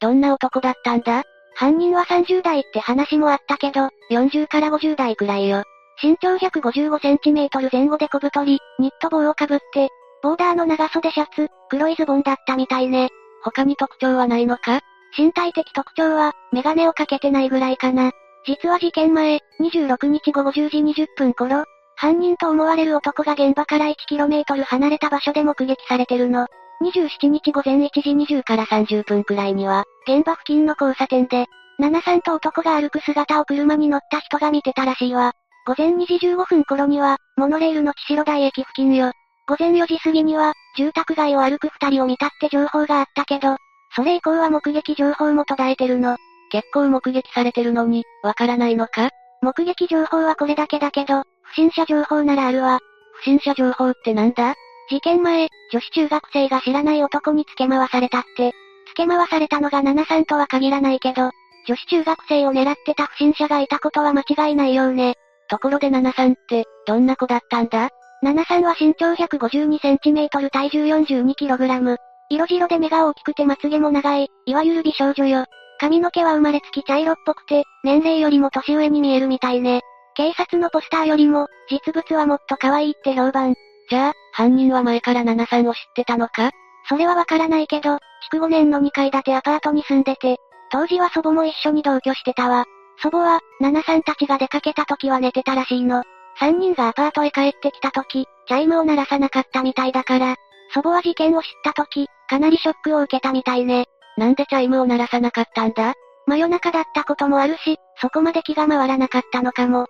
[0.00, 1.22] どんな男だったんだ？
[1.54, 5.64] 犯人は30代って話もあったけど、40から50代くらいよ。
[6.02, 9.88] 身長155センチメートル前後で小太り、ニット帽をかぶって、
[10.22, 13.10] ボーダーの長袖シャツ、黒いズボンだったみたいね。
[13.44, 14.80] 他に特徴はないのか？
[15.16, 18.12] 身体的特徴は、メガネをかけてないぐらいかな。
[18.46, 21.64] 実は事件前、26日午後10時20分頃、
[21.96, 26.46] 犯人と思われる男が現場から 1km 離れた場所で目撃されてるの。
[26.82, 31.46] 27日午前1時20から30分くらいには、現場付近の交差点で、
[31.80, 35.32] 7さんと男が歩く姿を車に乗った人が見てたらしいわ。
[35.64, 39.12] 午前2時15分頃には、モノレールの千代台駅付近よ。
[39.46, 43.56] 午前4時過ぎには、住宅街を歩く二人を見たって情報があったけど、
[43.94, 46.16] それ以降は目撃情報も途絶えてるの。
[46.50, 49.10] 結構目撃されてるのに、わからないのか？
[49.42, 52.78] 目撃情報はこれだけだけど、不審者情報ならあるわ。
[53.14, 54.54] 不審者情報ってなんだ？
[54.90, 58.52] 事件前、女子中学生が知らない男に付け回されたって。
[58.88, 61.30] 付け回されたのが7さんとは限らないけど、
[61.66, 65.14] 女子中学生を狙ってた不審者がいたことは間違いないようね。
[65.48, 67.90] ところで7さんって、どんな子だったんだ
[68.24, 71.98] ?7 さんは身長152センチメートル体重42キログラム。
[72.30, 75.44] 色白で目が大きくてまつげも長い、いわゆる美少女よ。
[75.78, 79.80] 髪の毛は生まれつき茶色っぽくて、年齢よりも年上に見えるみたいね。
[80.14, 83.54] 警察のポスターよりも、実物はもっと可愛いって評判。
[83.90, 86.50] じゃあ、犯人は前から7さんを知ってたのか？
[86.88, 87.98] それはわからないけど、
[88.30, 90.36] 築5年の2階建てアパートに住んでて、
[90.70, 92.64] 当時は祖母も一緒に同居してたわ。
[93.02, 96.04] 祖母は、7さんたちが出かけた時は寝てたらしいの。
[96.40, 100.36] 3人がアパートへ帰ってきた時、チャイムを鳴らさなかったみたいだから、
[100.74, 103.86] 祖母は事件を知った時、かなりショックを受けたみたいね。
[104.16, 105.94] なんでチャイムを鳴らさなかったんだ？
[106.26, 109.86] 真夜中だったこともあるし、そこまで気が回らなかったのかも。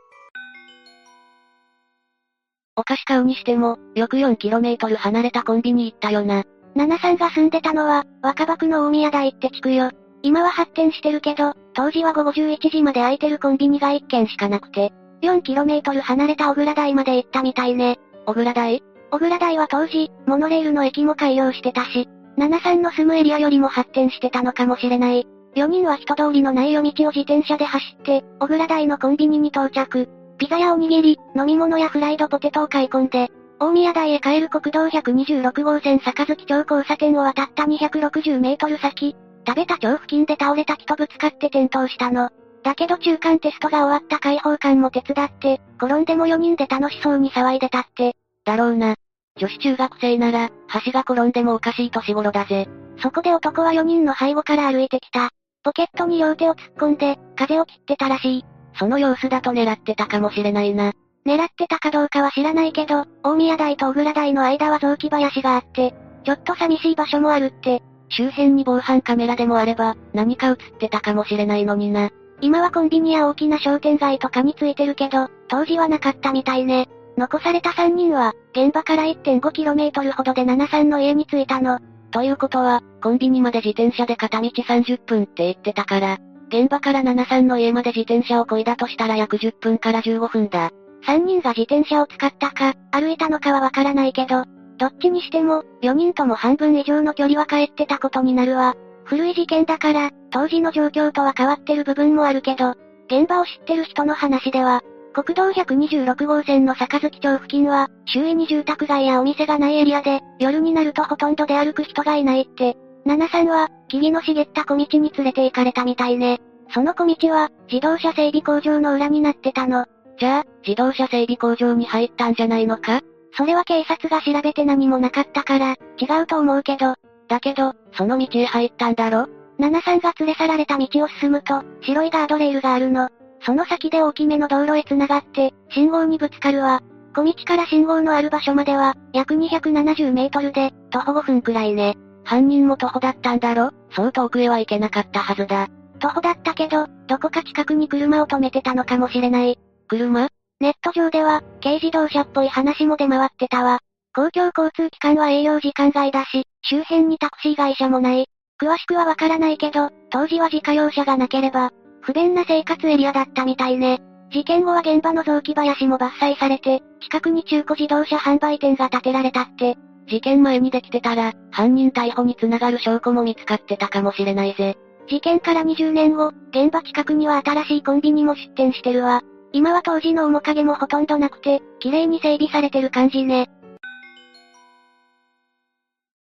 [2.74, 6.44] お菓子買うにしても、よく 4km 離れたコンビニ行ったよな。
[6.74, 9.90] 七さんが住んでたのは、若葉区の大宮台って地区よ。
[10.22, 14.90] 今は発展してるけど、当時は午後11時まで空いてるコンビニが1軒しかなくて、
[15.22, 17.98] 4km 離れた小倉台まで行ったみたいね。
[18.24, 18.82] 小倉台？
[19.12, 22.08] 小倉台は当時、モノレールの駅も開業してたし、
[22.38, 25.26] 七さんの住むエリアよりも発展してたのかもしれない。
[25.54, 30.08] 4人は人通りのない夜道を自転車で走って、小倉台のコンビニに到着。
[30.38, 33.30] ピザやおにぎり、飲み物やフライドポテトを買い込んで、
[33.60, 39.14] 大宮台へ帰る国道126号線坂月町交差点を渡った260メートル先、
[39.46, 42.30] 食べた町付近で倒れた木とぶつかって転倒したの。
[42.62, 48.16] だけど中間テストが終わった解放感も手伝って、転んでも4人で楽しそうに騒いでたって。
[48.44, 48.94] だろうな。
[49.38, 50.50] 女子中学生なら、
[50.84, 52.68] 橋が転んでもおかしい年頃だぜ。
[53.02, 55.30] そこで男は4人の背後から歩いてきた。
[55.64, 58.44] ポケットに両手を突っ込んで、風を切ってたらしい。
[58.78, 60.92] その様子だと狙ってたかもしれないな。
[61.24, 65.94] 狙ってたかどうかは知らないけど、大宮台と小倉台の間は雑木林があって、
[66.24, 67.82] ちょっと寂しい場所もあるって。
[68.08, 72.10] 周辺に防犯カメラでもあれば、何か映ってたかもしれないのにな。
[72.40, 76.88] 今はコンビニや大きな商店街とかについてるけど、当時はなかったみたいね。
[77.16, 81.78] 残された3人は、現場から 1.5km ほどで73の家に着いたの。
[82.10, 86.18] ということは、コンビニまで自転車で片道30分って言ってたから、
[86.48, 90.70] 現場から73の家まで自転車を漕いだとしたら約10分から15分だ。
[91.06, 94.44] 3人が自転車を使ったか、歩いたのかはわからないけど、
[94.78, 98.74] どっちにしても、4人とも半分以上の距離は帰ってたことになるわ。
[99.04, 102.74] 古い事件だから、当時の状況とは変わってる部分もあるけど、
[103.06, 104.82] 現場を知ってる人の話では、
[105.12, 112.76] 国道126号線の坂月町付近は、周囲に住宅街やお店がないエリアで、夜になるとほとんど出歩く人がいないって。
[113.04, 116.40] 七さんは、木々の茂った小道に連れて行かれたみたいね。
[116.72, 119.86] その小道は、自動車整備工場の裏になってたの。
[120.18, 123.00] じゃあ、自動車整備工場に入ったんじゃないのか？
[123.36, 126.94] それは警察が調べて何もなかったから、違うと思うけど。
[127.28, 129.26] だけど、その道へ入ったんだろ？
[129.58, 133.08] 七さんが連れ去られた道を進むと、白いガードレールがあるの。
[133.44, 136.80] その先で大きめの道路へ繋がって、信号にぶつかるわ。
[137.14, 141.96] 小道から信号のある場所までは、約270メートルで、徒歩5分くらいね。
[142.24, 143.72] 犯人も徒歩だったんだろ？
[143.90, 145.68] そう遠くへは行けなかったはずだ。
[145.98, 149.58] 徒歩だったけど、どこか近くに車を止めてたのかもしれない。
[149.88, 150.28] 車？
[150.60, 153.80] ネット上では、軽自動車っぽい話も出回ってたわ。
[154.14, 158.26] 公共交通機関は営業時間外だし、周辺にタクシー会社もない。
[158.60, 161.72] 詳しくはわからないけど、当時は自家用車がなければ、
[162.02, 164.00] 不便な生活エリアだったみたいね。
[164.30, 169.76] 事件後は現場の雑木林も伐採されて、近くに中古自動車販売店が建てられたって。
[170.08, 174.76] 事件前にできてたら、犯人逮捕につながる証拠も見つかってたかもしれないぜ。
[175.08, 179.22] 事件から20年後、現場近くには新しいコンビニも出店してるわ。
[179.52, 183.48] 今は当時の面影もほとんどなくて、綺麗に整備されてる感じね。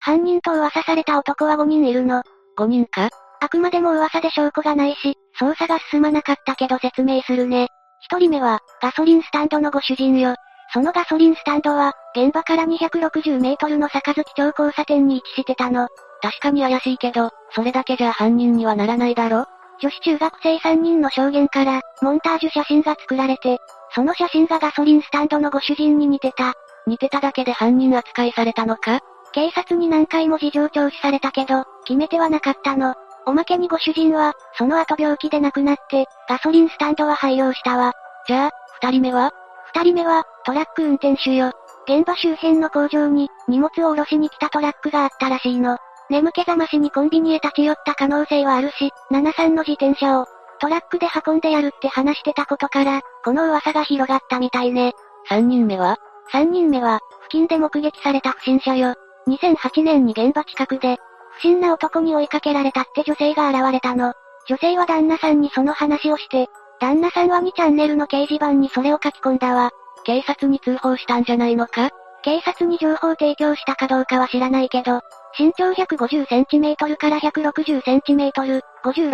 [0.00, 2.22] 犯人と噂された男は5人いるの。
[2.56, 3.10] 5人か？
[3.40, 7.68] あくまでも噂で証拠がないし、捜査が進まなかったけど説明するね。
[8.00, 10.34] 一人目は、ガソリンスタンドのご主人よ。
[10.72, 15.88] そのガソリンスタンドは、現場から260メートルの坂月町交差点に位置してたの。
[16.20, 19.46] 確かに怪しいけど、それだけじゃ犯人にはならないだろ？
[19.80, 23.58] 女子中学生3人の証言から、モンタージュ写真が作られて、
[23.94, 26.54] その写真がガソリンスタンドのご主人に似てた。
[26.86, 29.00] 似てただけで犯人扱いされたのか？
[29.32, 32.94] 警察に何回も事情聴取されたけど、決め手はなかったの。
[33.28, 37.92] おまけにご主人は、その後病気で亡くなって、ガソリンスタンドは廃業したわ。
[38.26, 38.50] じゃあ、
[38.80, 39.32] 二人目は？
[39.74, 41.52] 二人目は、トラック運転手よ。
[41.86, 45.76] 現場周辺の工場に、荷物を下ろしに来たトラックがあったらしいの。
[46.08, 50.26] 眠気覚ましにコンビニへ立ち寄った可能性はあるし、73の自転車を、
[50.58, 54.94] トラックで運んでやるって話してたことから、この噂が広がったみたいね。
[55.28, 55.98] 三人目は？
[56.32, 58.94] 三人目は、付近で目撃された不審者よ。
[59.28, 60.96] 2008年に現場近くで、
[61.38, 64.12] 不審な男に追いかけられたって女性が現れたの。
[64.48, 66.48] 女性は旦那さんにその話をして、
[66.80, 69.70] 旦那さんは2チャンネルの掲示板にそれを書き込んだわ。
[70.04, 71.90] 警察に通報したんじゃないのか？
[72.22, 75.00] 警察に情報提供したかどうかは知らないけど、
[75.38, 78.62] 身長 150cm から 160cm、50、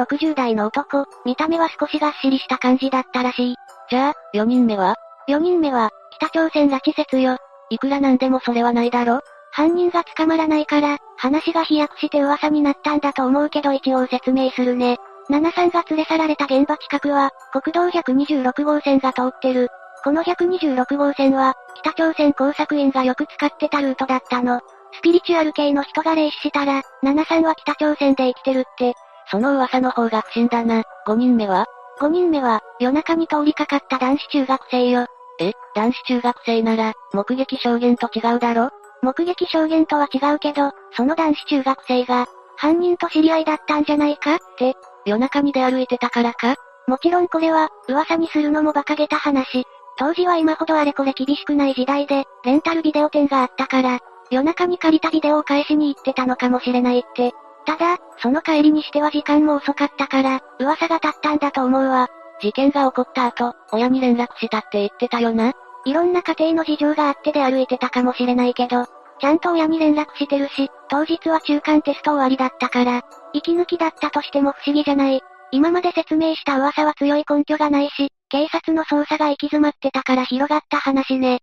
[0.04, 3.56] 60代の男、見た目は少しがっしりした感じだったらしい。
[3.90, 4.94] じゃあ、4人目は
[5.28, 7.36] ?4 人目は、北朝鮮拉致説よ。
[7.70, 9.20] いくらなんでもそれはないだろ
[9.54, 14.98] 犯人が捕まらないから、話が飛躍して噂になったんだと思うけど一応説明するね。
[15.30, 19.68] 73が連れ去られた現場近くは、国道126号線が通ってる。
[20.02, 24.60] この126号線は、北朝鮮工作員がよく使ってたルートだったの。
[24.92, 28.94] スピリチュアル系の人が霊視したら、73は北朝鮮で生きてるって。
[29.30, 30.82] その噂の方が不審だな。
[31.06, 31.66] 5人目は
[32.00, 35.06] ?5 人目は、夜中に通りかかった男子中学生よ。
[35.38, 38.70] え、男子中学生なら、目撃証言と違うだろ？
[39.04, 42.26] 目撃証言とは違うけど、その男子中学生が、
[42.56, 44.36] 犯人と知り合いだったんじゃないか？
[44.36, 44.74] って、
[45.04, 46.56] 夜中に出歩いてたからか？
[46.88, 49.64] もちろんこれは、噂にするのも馬鹿げた話。
[49.96, 54.00] 当時は今ほどあれこれ厳しくない時代で、レンタルビデオ店があったから、
[54.30, 57.32] 夜中に借りたビデオを返しに行ってたのかもしれないって。
[57.66, 62.08] ただ、その帰りにしては時間も遅かったから、噂が立ったんだと思うわ。
[62.40, 65.52] 事件が起こった後、親に連絡したって言ってたよな。
[65.86, 68.86] いろんな家庭の事情があってで歩いてたかもしれないけど、
[69.20, 75.20] ちゃんと親に連絡してるし、当日は中間テスト終わりだったから、息抜きだったとしても不思議じゃない。
[75.50, 81.40] 今まで説明した噂は強い根拠がないし、警察の捜査が行き詰まってたから広がった話ね。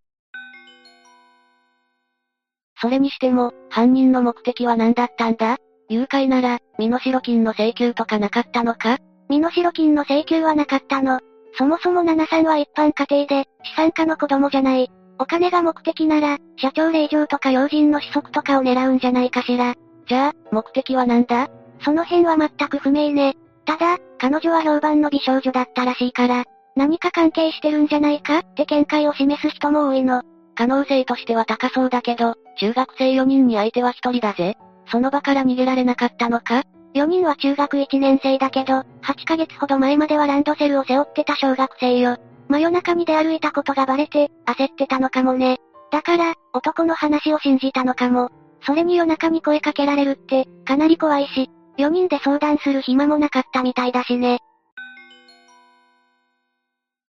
[2.82, 5.58] それにしても、犯人の目的は何だったんだ？
[5.88, 8.98] 誘拐なら、身代金の請求とかなかったのか？
[9.30, 11.20] 身代金の請求はなかったの。
[11.54, 14.90] そもそも七さんは一般家庭で、資産家の子供じゃない。
[15.22, 19.76] お金が目的なら、社長令状とか要人の子息とかを狙うんじゃないかしら。
[20.08, 21.48] じゃあ、目的は何だ？
[21.86, 23.36] その辺は全く不明ね。
[23.66, 26.46] ただ、彼女は評判の美少女だったらしいから、
[26.76, 28.40] 何か関係してるんじゃないか？
[28.40, 30.24] って見解を示す人も多いの。
[30.56, 34.58] 可能性としては高そうだけど、中学生4人に相手は1人だぜ。
[34.88, 36.64] その場から逃げられなかったのか
[36.96, 42.18] ?4 人は中学1年生だけど、8ヶ月ほど前まではランドセルを背負ってた小学生よ。
[42.52, 45.60] 真夜中に出歩いたことがバレて、焦ってたのかもね。
[45.90, 48.30] だから、男の話を信じたのかも。
[48.66, 54.40] それに夜中に声かけられるって、かなり怖いし、4人で相談する暇もなかったみたいだしね。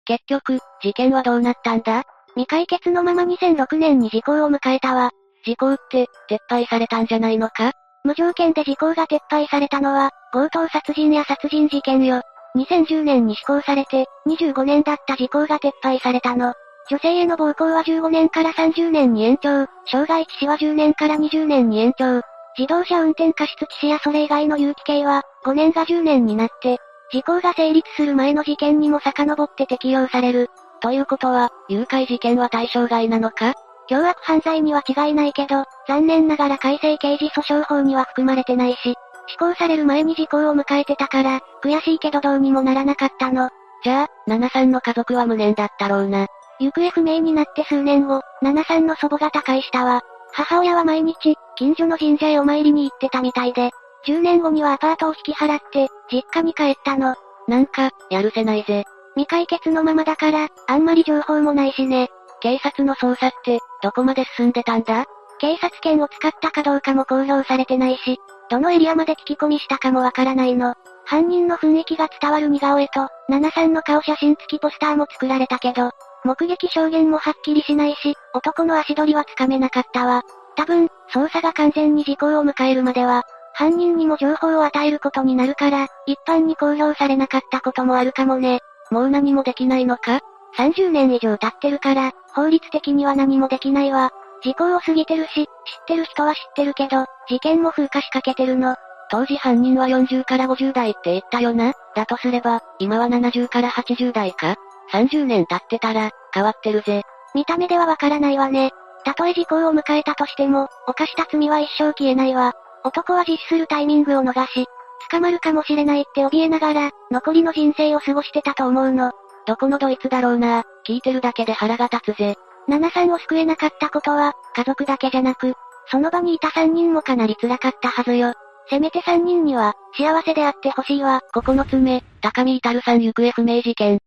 [0.07, 2.05] 結局、事件はどうなったんだ？
[2.31, 5.11] 未解決のまま2006年に時効を迎えたわ。
[5.45, 7.73] 時効って、撤廃されたんじゃないのか？
[8.05, 12.23] 無条件で時効が撤廃されたのは、強盗殺人や殺人事件よ。
[12.57, 16.55] 2010年に施行されて、25年だった時効が撤廃されたの。
[16.89, 22.23] 女性への暴行は15年から30年に延長、傷害致死は10年から20年に延長、
[22.59, 26.79] 自動車運転過失致死やそれ以外の有機刑は、5年が10年になって、
[27.13, 30.51] 時効が成立する前の事件にも遡って適用される。
[30.81, 33.55] ということは、誘拐事件は対象外なのか？
[33.89, 38.95] 凶悪犯罪には違いないけど、残念ながら改正刑事訴訟法には含まれてないし、
[39.29, 43.51] 施行される前に時効を迎えてたから、悔しいけどどうにもならなかったの。
[43.83, 46.27] じゃあ、ナナさんの家族は無念だったろうな。
[46.59, 50.03] 行方不明になって数年後、ナナさんの祖母が他界したわ。
[50.33, 53.71] 母親は毎日、近所の神社へお参りに行ってたみたいで、
[54.07, 57.15] 10年後にはアパートを引き払って、実家に帰ったの。
[57.49, 58.85] なんか、やるせないぜ。
[59.15, 62.09] 未解決のままだから、あんまり情報もないしね。
[62.41, 65.07] 警察の捜査って、どこまで進んでたんだ？
[65.39, 68.19] 警察犬を使ったかどうかも公表されてないし、
[68.51, 70.75] どのエリアまで聞き込みしたかもわからないの。
[71.05, 75.91] 犯人の雰囲気が伝わる似顔絵と、ナナさんの顔写真付きポスターも作られたけど、
[76.25, 80.23] 目撃証言もはっきりしないし、男の足取りはつかめなかったわ。
[80.57, 83.23] 多分、捜査が完全に時効を迎えるまでは、
[83.55, 88.61] 犯人にも情報を与えることになるから、一般に公表されなかったこともあるかもね。
[88.91, 90.21] もう何もできないのか
[90.57, 94.11] ?30 年以上経ってるから、法律的には何もできないわ。
[94.43, 95.47] 時効を過ぎてるし、知っ
[95.87, 98.77] てる人は知ってるけど、事件も風化しかけてるの。
[99.11, 101.73] 当時犯人は40から50代って言ったよな？
[101.95, 104.57] だとすれば、今は70から80代か
[104.93, 107.03] ?30 年経ってたら、変わってるぜ。
[107.35, 108.71] 見た目ではわからないわね。
[109.05, 112.53] たとえ時効を迎えたとしても、犯した罪は一生消えないわ。
[112.85, 114.67] 男は実施するタイミングを逃し、
[115.11, 119.13] 捕まるかもしれないって怯えながら、残りの人生を過ごしてたと思うの。
[119.47, 120.65] どこのドイツだろうな？
[120.87, 122.35] 聞いてるだけで腹が立つぜ。
[122.69, 125.55] ナナさんを救えなかったことは、家族だけじゃなく、
[125.91, 128.33] その場にいた3人もかなり辛かったはずよ。
[128.69, 131.21] せめて3人には、幸せであってほしいわ。
[131.35, 133.99] 9つ目、高見至さん行方不明事件。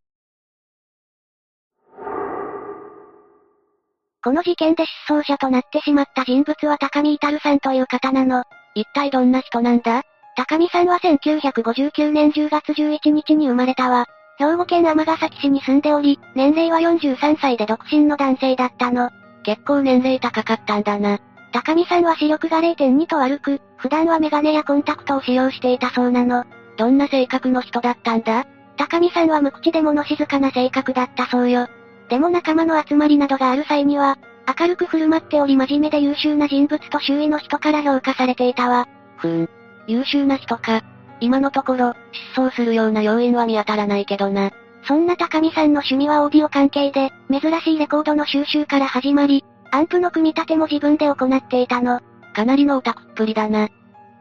[4.22, 8.44] この事件で失踪者となってしまった人物は高見至さんという方なの。
[8.76, 10.04] 一体どんな人なんだ？
[10.36, 14.06] 高見さんは1959年10月11日に生まれたわ。
[14.40, 19.10] 兵庫県尼崎市に住んでおり、年齢は43歳で独身の男性だったの。
[19.44, 21.20] 結構年齢高かったんだな。
[21.52, 26.46] 高見さんは視力が0.2と悪く、普段はメガネやコンタクトを使用していたそうなの。
[26.78, 28.46] どんな性格の人だったんだ？
[28.78, 31.68] 高見さんは無口で物静かな性格だったそうよ。
[32.08, 34.18] でも仲間の集まりなどがある際には、
[34.58, 38.88] 明るく振る舞っており真面目で優秀な人物と周囲の人から評価されていたわ。
[39.18, 39.50] ふーん。
[39.88, 40.82] 優秀な人か。
[41.20, 41.94] 今のところ、
[42.36, 44.52] 失踪するような要因は見当たらないけどな。
[44.84, 52.00] そんな高見さんの趣味はオーディオ関係で、珍しいレコードの収集から始まり、アンプの組み立ても自分で行っていたの。
[52.34, 53.70] かなりのオタクっぷりだな。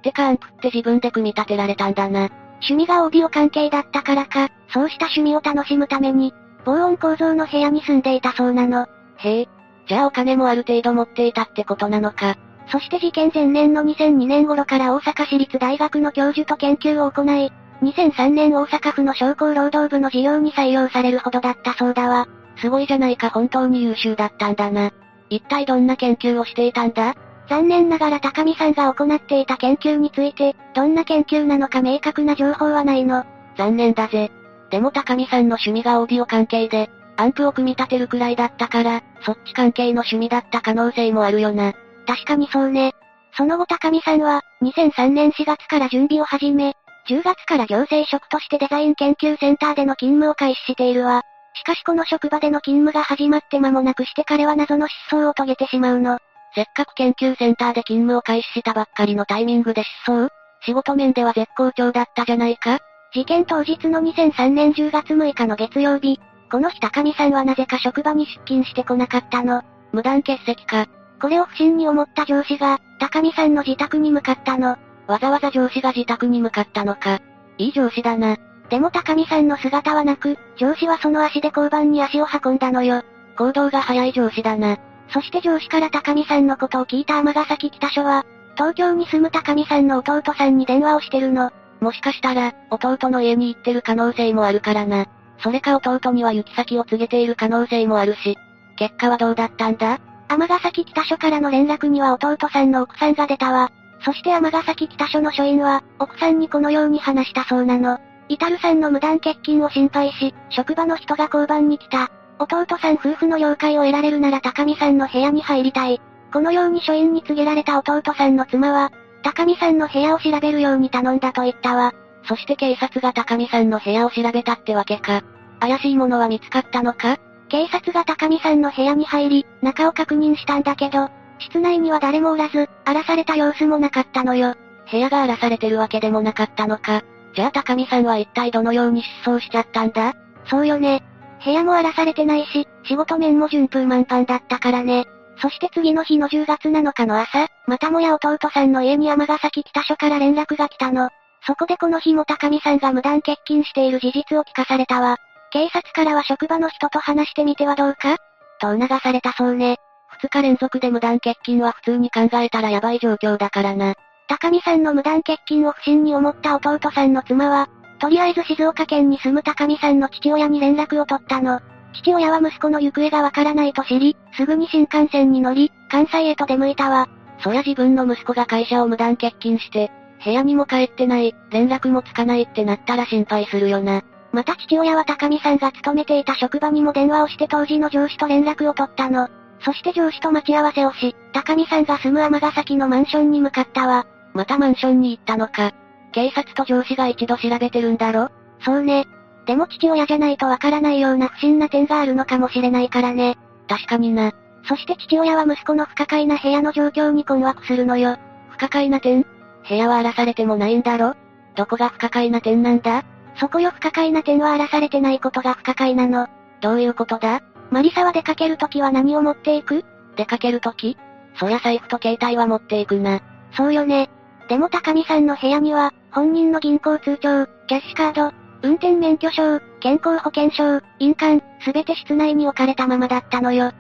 [0.03, 2.29] てかアンプって自分で組み立てられたんだな。
[2.61, 6.35] 趣味がオーディオ関係だったからか、そうした趣味を楽しむために、
[6.65, 8.87] 防音構造の部屋に住んでいたそうなの。
[9.17, 9.49] へえ。
[9.89, 12.37] じゃあお金もある程度持っていたってことなのか。
[12.71, 17.51] そして事件前年の2002年頃から大阪市立大学の教授と研究を行い、
[17.83, 22.29] 2003年大阪府の商工労働部の事業に採用されるほどだったそうだわ。
[22.57, 24.91] すごいじゃないか本当に優秀だったんだな。
[25.31, 27.15] 一体どんな研究をしていたんだ？
[27.49, 33.25] 残念ながら高見さんが行っていた研究について、どんな研究なのか明確な情報はないの。
[33.57, 34.31] 残念だぜ。
[34.71, 41.73] でも高見さんの趣味がオーディオ関係で、アンプを組み立てるくらいだったから、そっち関係の趣味だった可能性もあるよな。
[42.09, 42.95] 確かにそうね。
[43.37, 46.75] その後高見さんは、2003年4月から準備を始め、
[47.07, 51.21] 10月から行政職としてデザイン研究センターでの勤務を開始しているわ。
[51.55, 56.19] しかしこの職場での勤務が始まって間もなくして彼は謎の失踪を遂げてしまうの。
[56.55, 60.29] せっかく研究センターで勤務を開始したばっかりのタイミングで失踪
[60.63, 62.79] 仕事面では絶好調だったじゃないか
[63.13, 66.19] 事件当日の2003年10月6日の月曜日、
[66.51, 69.63] この日高見さんはなぜか職場に出勤してこなかったの。
[69.93, 70.87] 無断欠席か。
[71.21, 74.77] これを不審に思った上司が、高見さんの自宅に向かったの。
[75.07, 77.21] わざわざ上司が自宅に向かったのか。
[77.57, 78.37] いい上司だな。
[78.69, 83.03] でも高見さんの姿はなく、上司はその足で交番に足を運んだのよ。
[83.37, 84.77] 行動が早い上司だな。
[85.11, 88.25] そして上司から高見さんのことを聞いた尼崎北署は、
[88.57, 91.51] 東京に住む高見さんの弟さんに電話をしてるの。
[91.81, 95.07] もしかしたら、弟の家に行ってる可能性もあるからな。
[95.39, 98.37] それか弟には行き先を告げている可能性もあるし。
[98.77, 100.01] 結果はどうだったんだ？
[100.29, 103.71] 尼崎北署からの連絡には弟さんの奥さんが出たわ。
[104.05, 107.99] そして尼崎北署の署員は、奥さんにこのように話したそうなの。
[108.29, 112.11] イタルさんの無断欠勤を心配し、職場の人が交番に来た。
[112.39, 116.01] 弟さん夫婦の了解を得られるなら高見さんの部屋に入りたい。
[116.33, 118.93] このように署員に告げられた弟さんの妻は、
[119.23, 121.93] 高見さんの部屋を調べるように頼んだと言ったわ。
[122.29, 125.23] そして警察が高見さんの部屋を調べたってわけか。
[125.61, 127.19] 怪しいものは見つかったのか？
[127.49, 134.55] 警察が高見さんの部屋に入り、中を確認したんだけど、室内には誰もおらず、荒らされた様子もなかったのよ。
[134.91, 137.03] 部屋が荒らされてるわけでもなかったのか。
[137.35, 140.15] じゃあ高見さんは一体どのように失踪しちゃったんだ？
[140.47, 141.03] そうよね。
[141.45, 145.07] 部屋も荒らされてないし、仕事面も順風満帆だったからね。
[145.41, 151.11] そして次の日の10月7日の朝、またもや弟さんの家に尼崎北署から連絡が来たの。
[151.47, 155.19] そこでこの日も高見さんが無断欠勤している事実を聞かされたわ。
[155.51, 158.17] 警察からは職場の人と話してみてはどうか？
[158.61, 159.77] と促されたそうね。
[160.21, 163.95] 二日連続で無断欠勤は普通に考えたらやばい状況だからな。
[164.29, 167.69] 高見さんの無断欠勤を不審に思った弟さんの妻は、
[167.99, 171.61] とりあえず静岡県に住む高見さんの父親に連絡を取ったの。
[171.95, 177.09] 父親は息子の行方がわからないと知り、すぐに新幹線に乗り、関西へと出向いたわ。
[177.41, 179.91] そりゃ自分の息子が会社を無断欠勤して、
[180.23, 184.03] 部屋にも帰ってない、連絡もつかないってなったら心配するよな。
[184.33, 189.29] また父親は高見さんが勤めていた職場にも電話をして当時の上司と連絡を取ったの。
[189.61, 194.07] そして上司と待ち合わせをし、高見さんが住む尼崎のマンションに向かったわ。
[194.35, 195.73] またマンションに行ったのか。
[196.13, 198.31] 警察と上司が一度調べてるんだろ？
[198.61, 199.07] そうね。
[199.47, 203.37] でも父親じゃないとわからないような不審な点があるのかもしれないからね。
[203.67, 204.33] 確かにな。
[204.69, 208.17] そして父親は息子の不可解な部屋の状況に困惑するのよ。
[208.51, 209.27] 不可解な点？
[209.69, 211.15] 部屋は荒らされてもないんだろ？
[211.57, 213.05] どこが不可解な点なんだ？
[213.39, 216.29] そこよ不可解な点は荒らされてないことが不可解なの。
[216.61, 217.41] どういうことだ？
[217.71, 219.85] マリサは出かけるときは何を持っていく？
[220.17, 220.97] 出かけるとき
[221.39, 223.21] そりゃ財布と携帯は持っていくな。
[223.57, 224.11] そうよね。
[224.49, 228.33] でも高見さんの部屋には、本人の銀行通帳、キャッシュカード、
[228.63, 233.69] 運転免許証、健康保険証、印鑑、すべて室内に置かれたままだったのよ。
[233.69, 233.73] ん？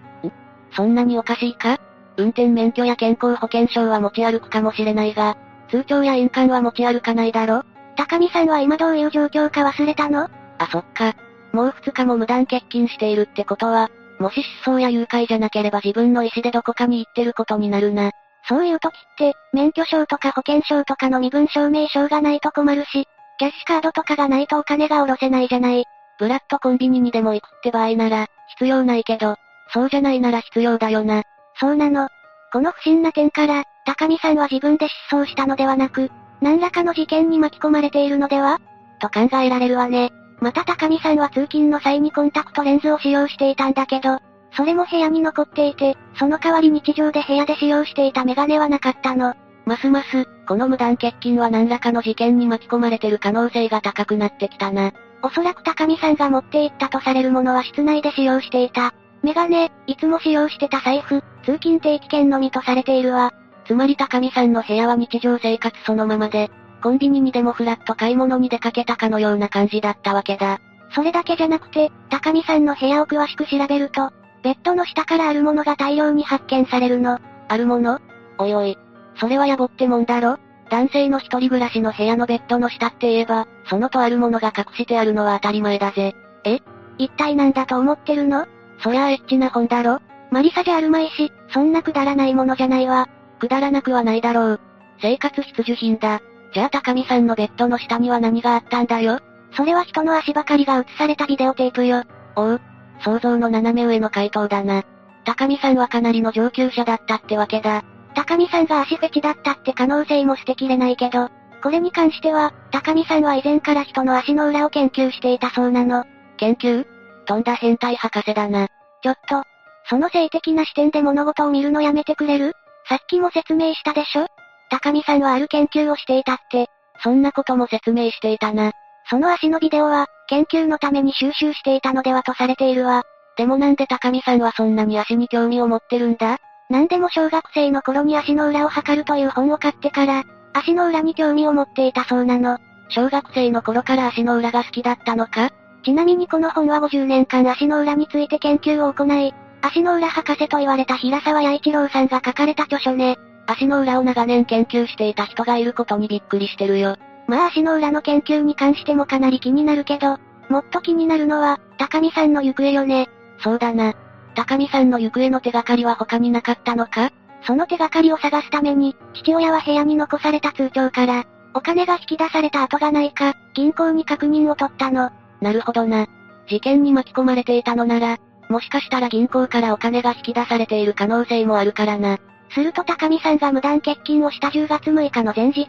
[0.76, 1.80] そんなにおかしいか？
[2.16, 5.36] 運転免許や健康保険証は持ち歩くかもしれないが、
[5.70, 7.64] 通帳や印鑑は持ち歩かないだろ？
[7.98, 10.30] 高見さんは今どういう状況か忘れたの？
[10.58, 11.16] あ、そっか。
[11.52, 18.12] もう二日も無断欠勤しているってことは、もし失踪や誘拐じゃなければ自分の意思でどこかに行ってることになるな。
[18.48, 23.08] そういう時って、免許証とか保険証とかの身分証明書がないと困るし、
[23.38, 25.84] キャッシュカードとかがないとお金が下ろせないじゃない。
[26.20, 29.34] ブラッドコンビニにでも行くって場合なら、必要ないけど、
[29.74, 31.24] そうじゃないなら必要だよな。
[31.58, 32.08] そうなの。
[32.52, 38.60] この不審な点から、高見さんは自分で失踪したのではなく、何らかの事件に巻き込まれているのでは？
[39.00, 40.12] と考えられるわね。
[40.40, 44.20] また高見さんは通勤の際にコンタクトレンズを使用していたんだけど、
[44.56, 49.34] それも部屋に残っていて、その代わり日常で部屋で使用していたメガネはなかったの。
[49.66, 54.92] ますます、この無断欠勤は何らかの事件に巻き込まれてる可能性が高くなってきたな。
[55.22, 58.94] おそらく高見さんが持っていったとされるものは室内で使用していた。
[59.22, 63.34] メガネ、いつも使用してた財布、通勤定期券のみとされているわ。
[63.68, 66.50] つまり高見さんの部屋は日常生活そのままで、
[66.82, 70.58] コンビニにでもフラッと買い物に出かけたかのような感じだったわけだ。
[70.94, 74.10] それだけじゃなくて、高見さんの部屋を詳しく調べると、
[74.42, 77.18] ベッドの下からあるものが大量に発見されるの。
[77.48, 78.00] あるもの？
[78.38, 78.78] おいおい。
[79.20, 80.38] それは野暮ってもんだろ？
[80.70, 86.14] 男性の一人暮らしの部屋のベッドの下って言えば、そのとあるものが隠してあるのは当たり前だぜ。
[86.44, 86.60] え？
[86.96, 88.46] 一体なんだと思ってるの？
[88.82, 90.00] そりゃあエッチな本だろ
[90.30, 93.08] マリサじゃあるまいし、そんなくだらないものじゃないわ。
[93.38, 94.60] くだらなくはないだろう。
[95.00, 96.20] 生活必需品だ。
[96.52, 99.20] じゃあ高見さんのベッドの下には何があったんだよ？
[99.52, 102.04] それは人の足ばかりが映されたビデオテープよ。
[102.36, 102.60] おう。
[103.00, 104.82] 想像の斜め上の回答だな。
[105.24, 107.84] 高見さんはかなりの上級者だったってわけだ。
[108.14, 111.28] 高見さんが足フェチだったって可能性も捨てきれないけど、
[111.62, 116.04] これに関しては、高見さんは以前から人の足の裏を研究していたそうなの。
[116.38, 116.86] 研究？
[117.26, 118.68] とんだ変態博士だな。
[119.02, 119.42] ちょっと、
[119.88, 122.54] その性的な視点で物事を見るのやめてくれる？
[122.88, 124.26] さっきも説明したでしょ？
[124.70, 126.68] 高見さんはある研究をしていたって。
[127.02, 128.72] そんなことも説明していたな。
[129.10, 133.02] その足のビデオは、研究のために収集していたのではとされているわ。
[133.36, 136.38] でもなんで高見さんはそんなに足に興味を持ってるんだ？
[136.70, 140.24] なんでも小学生の頃に足の裏を測るという本を買ってから、
[140.54, 142.58] 足の裏に興味を持っていたそうなの。
[142.88, 145.50] 小学生の頃から足の裏が好きだったのか？
[145.84, 149.32] ちなみにこの本は50年間足の裏について研究を行い、
[149.62, 153.18] 足の裏博士と言われた平沢弥一郎さんが書かれた著書ね。
[153.46, 156.96] 足の裏を長年研究していた人がいることにびっくりしてるよ。
[157.26, 160.18] まあ足の裏の研究に関してもかなり気になるけど、
[160.48, 163.08] もっと気になるのは、高見さんの行方よね。
[163.40, 163.94] そうだな。
[164.34, 167.10] 高見さんの行方の手がかりは他になかったのか？
[167.42, 171.24] その手がかりを探すために、父親は部屋に残された通帳から、
[171.54, 175.10] お金が引き出された跡がないか、銀行に確認を取ったの。
[175.40, 176.06] なるほどな。
[176.48, 178.18] 事件に巻き込まれていたのなら、
[178.48, 182.18] もしかしたら銀行からお金が引き出されている可能性もあるからな。
[182.50, 185.68] すると高見さんが無断欠勤をした10月6日の前日、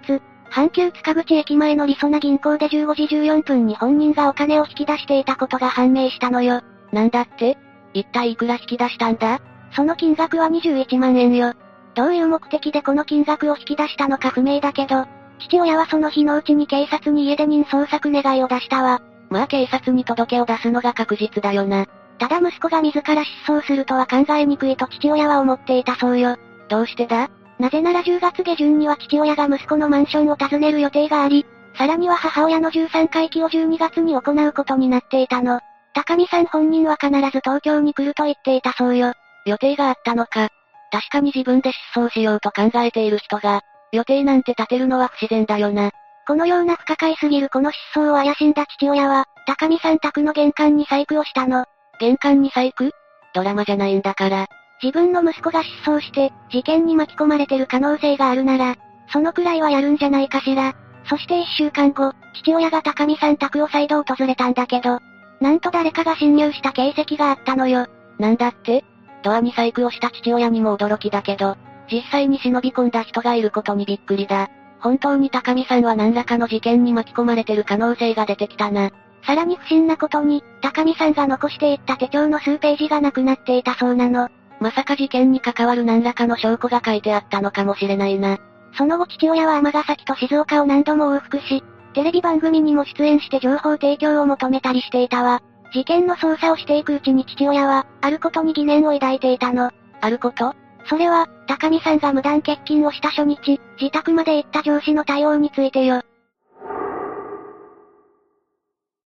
[0.50, 6.62] 阪急塚口駅前のりそな銀行で15時14分に本人がお金を引き出していたことが判明したのよ。
[6.92, 7.58] なんだって？
[7.94, 9.42] 一体いくら引き出したんだ？
[9.76, 11.54] その金額は21万円よ。
[11.96, 15.06] どういう目的でこの金額を引き出したのか不明だけど、
[15.40, 19.02] 父親はその日のうちに警察に家出人捜索願いを出したわ。
[19.30, 21.86] まあ警察に届けを出すのが確実だよな。
[22.20, 26.38] ただ息子が自ら失踪するとは考えにくいと父親は思っていたそうよ。
[26.70, 27.30] どうしてだ？
[27.58, 31.46] なぜなら10月下旬には父親が息子のマンションを訪ねる予定があり、
[31.78, 35.62] さらには母親の13回忌を12月に行うことになっていたの。
[35.94, 39.14] 高見さん本人は必ず東京に来ると言っていたそうよ。
[39.46, 40.50] 予定があったのか？
[40.92, 45.92] 確かに自分で失踪しようと考えている人が、予定なんて立てるのは不自然だよな。
[46.28, 51.66] このような不可解すぎるこの失踪を怪しんだ父親は、高見さん宅の玄関に細工をしたの。
[52.00, 52.92] 玄関に細工？
[53.34, 54.48] ドラマじゃないんだから。
[54.82, 58.76] 自分の息子が失踪して、事件に巻き込まれてる可能性があるなら、
[59.12, 60.74] そのくらいはやるんじゃないかしら。
[61.10, 65.00] そして一週間後、父親が高見さん宅を再度訪れたんだけど、
[65.42, 67.88] なんと誰かが侵入した形跡があったのよ。
[68.20, 68.86] なんだって？
[69.24, 71.58] ドアに細工をした父親にも驚きだけど、
[71.92, 74.48] 実際に忍び込んだ人がいることにびっくりだ。
[74.80, 78.92] 本当に高見さんは何らかの事件に巻き込まれてる可能性が出てきたな。
[79.30, 84.28] さらに不審なことに、高見さんが残していった手帳の数ページがなくなっていたそうなの。
[84.60, 88.40] まさか事件に関わる何らかの証拠が書いてあったのかもしれないな。
[88.76, 95.44] その後父親は尼崎と静岡を何度も往復し、テレビ番組にも出演して情報提供を求めたりしていたわ。
[95.76, 99.70] 事件の捜査をしていくうちに父親は、あることに疑念を抱いていたの。
[100.02, 100.56] あること？
[100.88, 106.02] それは、高見さんが無断欠勤をした初日、自宅まで行った上司の対応についてよ。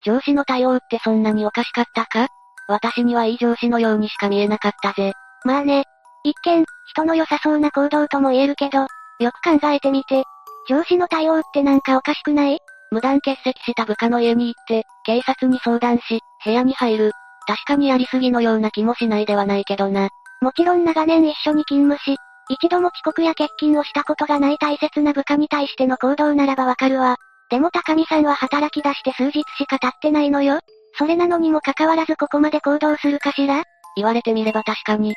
[0.06, 2.28] 上司の対応ってそんなにおかしかったか？
[2.68, 5.14] 私にはいい上司のようにしか見えなかったぜ。
[5.44, 5.84] まあね。
[6.24, 8.88] 一見、人の良さそうな行動とも言えるけど、
[9.20, 10.24] よく考えてみて。
[10.70, 12.60] 上司の対応ってなんかおかしくない？
[12.92, 17.12] 無断欠席した部下の家に行って、警察に相談し、部屋に入る。
[17.46, 20.10] 確かにやりすぎのような気もしないではないけどな。
[20.42, 22.18] もちろん長年一緒に勤務し、
[22.50, 27.18] 一度も遅刻や欠勤をしたことがない大切な部下に対しての行動ならばわかるわ。
[27.54, 30.58] でも高見さんは働き出して数日しか経ってないのよ。
[30.98, 33.62] それなのにもかかわらずここまで行動するかしら？
[33.96, 35.14] 言われてみれば確かに。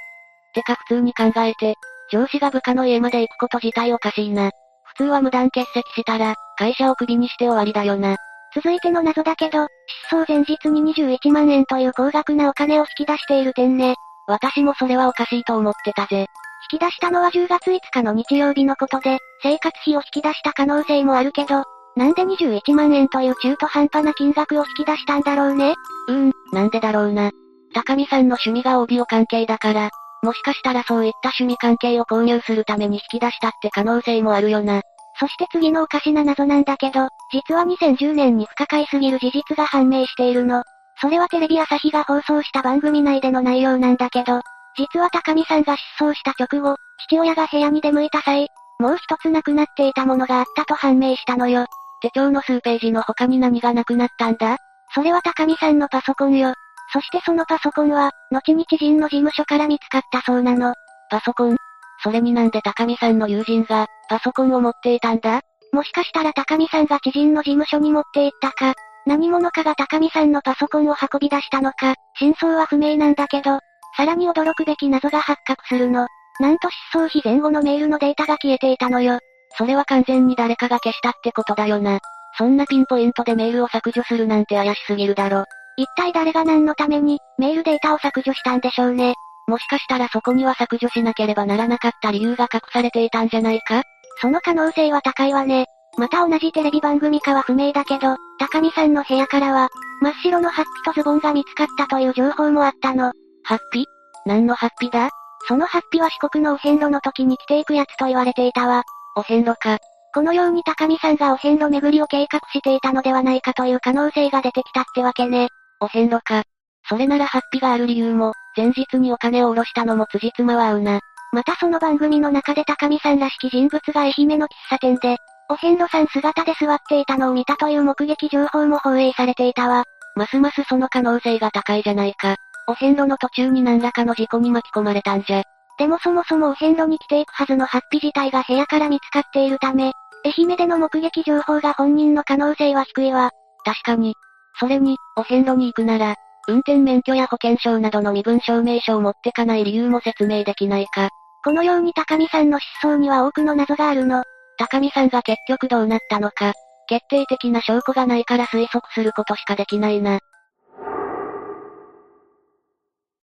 [0.52, 1.76] てか普通に考えて、
[2.12, 4.50] 上司が部下の家まで行くこと自体おかしいな。
[4.84, 8.16] 普通は無断欠席したら、会社をクビにして終わりだよな。
[8.54, 9.68] 続いての謎だけど、
[10.10, 13.94] 失踪前日に21万円という高額なお金を引き出している点ね。
[14.26, 16.26] 私もそれはおかしいと思ってたぜ。
[16.70, 21.64] 引き出したのは10月5日の日曜日のことで、生活費を引き出した可能性もあるけど、
[21.96, 25.74] なんで21万円という中途半端な金額を引き出したんだろうね?
[26.08, 27.30] うーん、なんでだろうな。
[27.74, 29.90] 高見さんの趣味がオーディオ関係だから、
[30.22, 34.82] もしかしたらそういった趣味関係を購入するために引き出したって可能性もあるよな。
[35.18, 40.62] そして次のおかしな謎なんだけど、実は2010年に不可解すぎる事実が判明しているの。
[41.00, 44.40] それはテレビ朝日が放送した番組内での内容なんだけど、
[44.76, 46.76] 実は高見さんが失踪した直後、
[47.08, 48.48] 父親が部屋に出向いた際、
[48.78, 51.66] もう一つなくなっていたものがあったと判明したのよ。
[52.02, 54.56] 手帳の数ページの他に何がなくなったんだ？
[54.94, 56.54] それは高見さんのパソコンよ。
[56.92, 60.74] そしてそのパソコンは、後に知人の事務所から見つかったそうなの。
[61.10, 61.56] パソコン？
[62.02, 65.40] それになんで高見さんの友人が、パソコンを持っていたんだ？
[65.72, 68.74] もしかしたら高見さんが知人の事務所に持って行ったか、
[69.06, 73.58] 何者かが高見さんのパソコンを運び出したのか、真相は不明なんだけど、
[73.96, 76.06] さらに驚くべき謎が発覚するの。
[76.38, 79.18] なんと失踪日前後のメールのデータが消えていたのよ。
[79.56, 82.00] それは完全に誰かが消したってことだよな。
[82.38, 85.44] そんなピンポイントでメールを削除するなんて怪しすぎるだろ。
[85.78, 89.14] 一体誰が何のために、メールデータを削除したんでしょうね。
[89.46, 93.82] もしかしたらそこには削除しなければならなかった理由が隠されていたんじゃないか？
[94.20, 95.66] その可能性は高いわね。
[95.98, 99.68] また同じテレビ番組かは不明だけど、高見さんの部屋からは、
[100.02, 103.12] 真っ白のハッピとズボンが見つかったという情報もあったの。
[103.44, 103.86] ハッピ？
[104.26, 105.08] 何のハッピだ？
[105.48, 108.82] そのハッピは四国のお遍路の時に着ていくやつと言われていたわ。
[109.16, 109.78] お遍路か。
[110.14, 115.48] このように高見さんがお遍路巡りを計画していたのではないかという可能性が出てきたってわけね。
[115.80, 116.42] お遍路か。
[116.88, 121.00] それならハッピがある理由も、前日にお金を下ろしたのも辻褄は合うな。
[121.32, 125.16] またその番組の中で高見さんらしき人物が愛媛の喫茶店で、
[125.48, 129.84] お遍路さん姿で座っていたのを見たという目撃情報も放映されていたわ。
[130.14, 132.36] ますますその可能性が高いじゃないか。
[132.68, 135.42] お遍路の途中に何らかの事故に巻き込まれたんじゃ。
[135.78, 139.92] でもそもそもお遍路に来ていくはずのハッピ自体が部屋から見つかっているため、
[140.24, 143.30] 愛媛での目撃情報が本人の可能性は低いわ。
[143.64, 144.14] 確かに。
[144.58, 146.14] それに、お遍路に行くなら、
[146.48, 151.10] 運転免許や保険証などの身分証明書を持ってかない理由も説明できないか。
[151.44, 154.24] このように高見さんの失踪には多くの謎があるの。
[154.58, 156.54] 高見さんが結局どうなったのか、
[156.88, 160.20] 決定的な証拠がないから推測することしかできないな。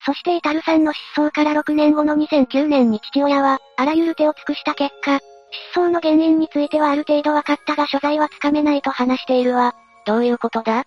[0.07, 5.19] そしてイタルさんの失踪から6年後の2009年に父親は、あらゆる手を尽くした結果、
[5.73, 9.75] 失踪の原因についてはある程度分かったが所在はつかめないと話しているわ。
[10.05, 10.85] どういうことだ？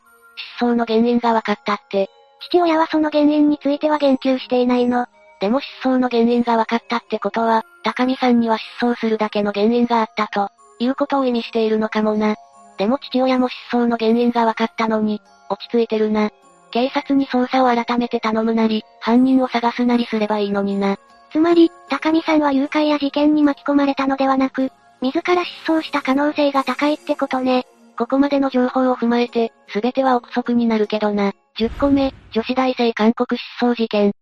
[0.58, 2.08] 失踪の原因が分かったって。
[2.48, 5.04] 父親はその原因については言及していないの。
[5.42, 10.48] でも失踪の原因が分かったってことは、高見さんには失踪するだけの原因があったと、
[10.78, 12.36] いうことを意味しているのかもな。
[12.78, 15.20] でも父親も失踪の原因が分かったのに、
[15.50, 16.30] 落ち着いてるな。
[16.70, 20.98] 警察に捜査を改めて頼むなり、犯人を探すなりすればいいのにな。
[21.32, 24.70] つまり、高見さんは誘拐や事件に巻き込まれたのではなく、
[25.00, 27.66] 自ら失踪した可能性が高いってことね。
[27.96, 31.32] ここまでの情報を踏まえて、すべては憶測になるけどな。
[31.58, 34.12] 10個目、女子大生韓国失踪事件。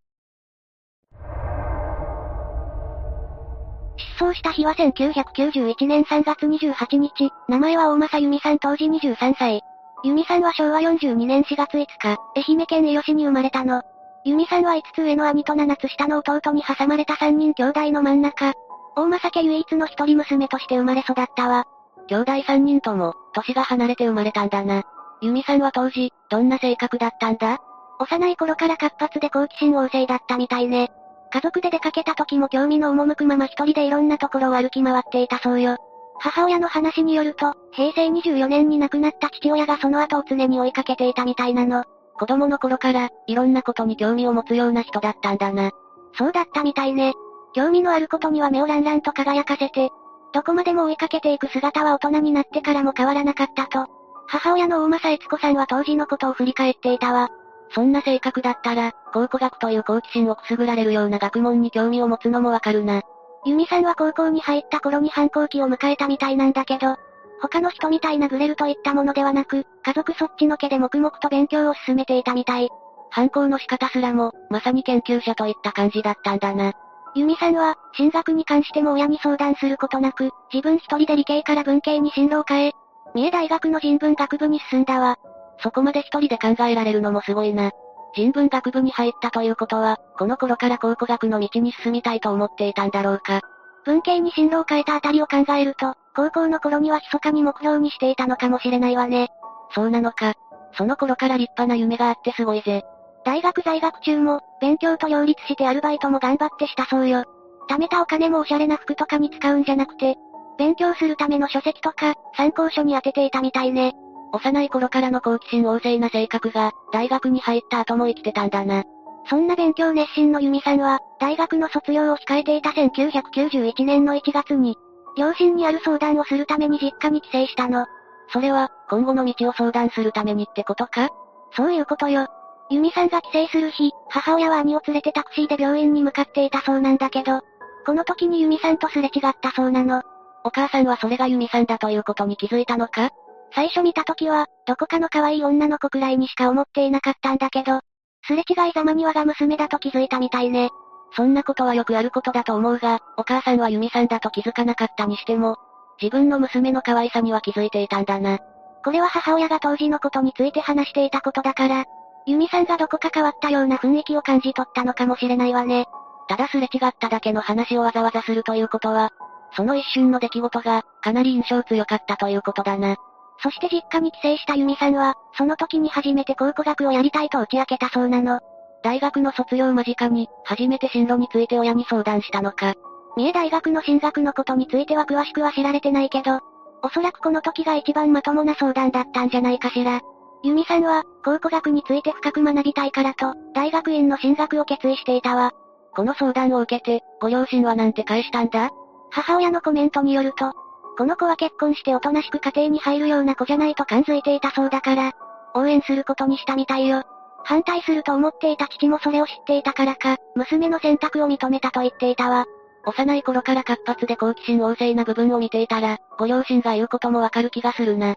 [4.19, 9.62] 失踪した日は1991年3月28日、名前は大正由美さん当時23歳。
[10.05, 13.83] 由美さんは昭和42年4月5日、愛媛県伊予市に生まれたの。
[14.25, 18.53] 由美さんは5つ上の兄と7つ下の弟に挟まれた3人兄弟の真ん中。
[18.95, 21.65] 大正家唯一の一人娘として生まれ育ったわ。
[22.07, 24.85] 兄弟3人とも、歳が離れて生まれたんだな。
[25.20, 27.59] 由美さんは当時、どんな性格だったんだ？
[27.99, 30.93] 幼い頃から活発で好奇心旺盛だったみたいね。
[31.33, 35.77] 家族で出かけた時も興味の赴くまま一人でいろんなところを歩き回っていたそうよ。
[36.20, 41.85] 母親の話によると、平成24年に亡くなった父親がその後を常に追いかけていたみたいなの。
[42.19, 45.70] 子供の頃から、いろんなことに興味を持つような人だったんだな。
[46.16, 47.15] そうだったみたいね。
[47.55, 49.90] 興味のあることには目をランランと輝かせて、
[50.32, 53.86] どこまでも追いかけていく姿は大人になってからも変わらなかったと。
[54.27, 57.28] 母親の大正悦子さんは当時のことを振り返っていたわ。
[57.70, 63.03] そんな性格だったら、考古学という好奇心をくすぐられるような学問に興味を持つのもわかるな。
[63.49, 66.97] ユミさんは高校に入った頃に反抗期を迎えたみたいなんだけど、
[67.41, 72.69] 他の人みたいなグレるといったものではなく、家族そっちのけで黙々と勉強を進めていたみたい。
[73.11, 76.75] 犯行の仕方すらも、まさに研究者といった感じだったんだな。
[77.15, 82.73] ユミさんは、進学に関しても親に相談することなく、自分一人で理系から文系に進路を変え、
[83.15, 85.16] 三重大学の人文学部に進んだわ。
[85.62, 87.73] そこまで一人で考えられるのもすごいな。
[88.14, 93.40] 人文学部に入ったということは、この頃から考古学の道に進みたいと思っていたんだろうか。
[93.85, 99.28] 文系に進路を変えたあたりを考えると、高校の頃には密かに目標にしていたのかもしれないわね。
[99.74, 100.35] そうなのか。
[100.76, 102.82] その頃から立派な夢があってすごいぜ。
[103.24, 107.24] 大学在学中も、勉強と両立してアルバイトも頑張ってしたそうよ。
[107.68, 110.16] 貯めたお金もおしゃれな服とかに使うんじゃなくて、
[110.59, 113.94] 勉強するための書籍とか、参考書に当てていたみたいね。
[114.32, 118.84] 幼い頃からの好奇心旺盛な性格が、大学に入った後も生きてたんだな。
[119.28, 124.76] そんな勉強熱心のユミさんは、大学の卒業を控えていた1991年の1月に、
[125.16, 127.86] 両親にある相談をするために実家に帰省したの。
[128.32, 131.09] それは、今後の道を相談するためにってことか？
[131.52, 132.28] そういうことよ。
[132.70, 137.40] ユミさんが帰省する日、母親は兄を連れてタクシーで病院に向かっていたそうなんだけど、
[137.86, 140.02] この時にユミさんとすれ違ったそうなの。
[140.44, 143.10] お母さんはそれがユミさんだということに気づいたのか？
[143.53, 147.81] 最初見た時は、どこかの可愛い女の子くらいにしか思っていなかったんだけど、
[148.27, 150.70] すれ違いざまに我が娘だと気づいたみたいね。
[151.16, 155.57] そんなことはよくあることだと思うが、お母さんはユミさんだと気づかなかったにしても、
[156.01, 158.39] 自分の娘の可愛さには気づいていたんだな。
[158.85, 161.85] これは母親が当時のことについて話していたことだから、
[162.27, 165.87] ユミさんがどこか変わったような雰囲気を感じ取ったのかもしれないわね。
[166.29, 169.11] ただすれ違っただけの話をわざわざするということは、
[169.57, 172.97] その一瞬の出来事が、かなり印象強かったということだな。
[173.43, 178.40] そして実家に帰省したユミさんは、その時に初めて考古学をやりたいと打ち明けたそうなの。
[178.82, 182.74] 大学の卒業間近に、初めて進路について親に相談したのか。
[183.16, 186.40] 三重大学の進学のことについては詳しくは知られてないけど、
[186.82, 190.01] おそらくこの時が一番まともな相談だったんじゃないかしら。
[190.44, 195.52] ユミさんは、考古学について深く学びたいからと、大学院の進学を決意していたわ。
[195.94, 198.70] この相談を受けて、ご両親はなんて返したんだ？
[199.10, 200.52] 母親のコメントによると、
[200.99, 205.12] この子は結婚しておとなしく家庭に入るような子じゃないと感づいていたそうだから、
[205.55, 207.05] 応援することにしたみたいよ。
[207.45, 212.47] 反対すると思っていた父もそれを知っていたからか、娘の選択を認めたと言っていたわ。
[212.85, 218.16] 幼い頃から活発で好奇心旺盛な部分を見ていたら、ご両親が言うこともわかる気がするな。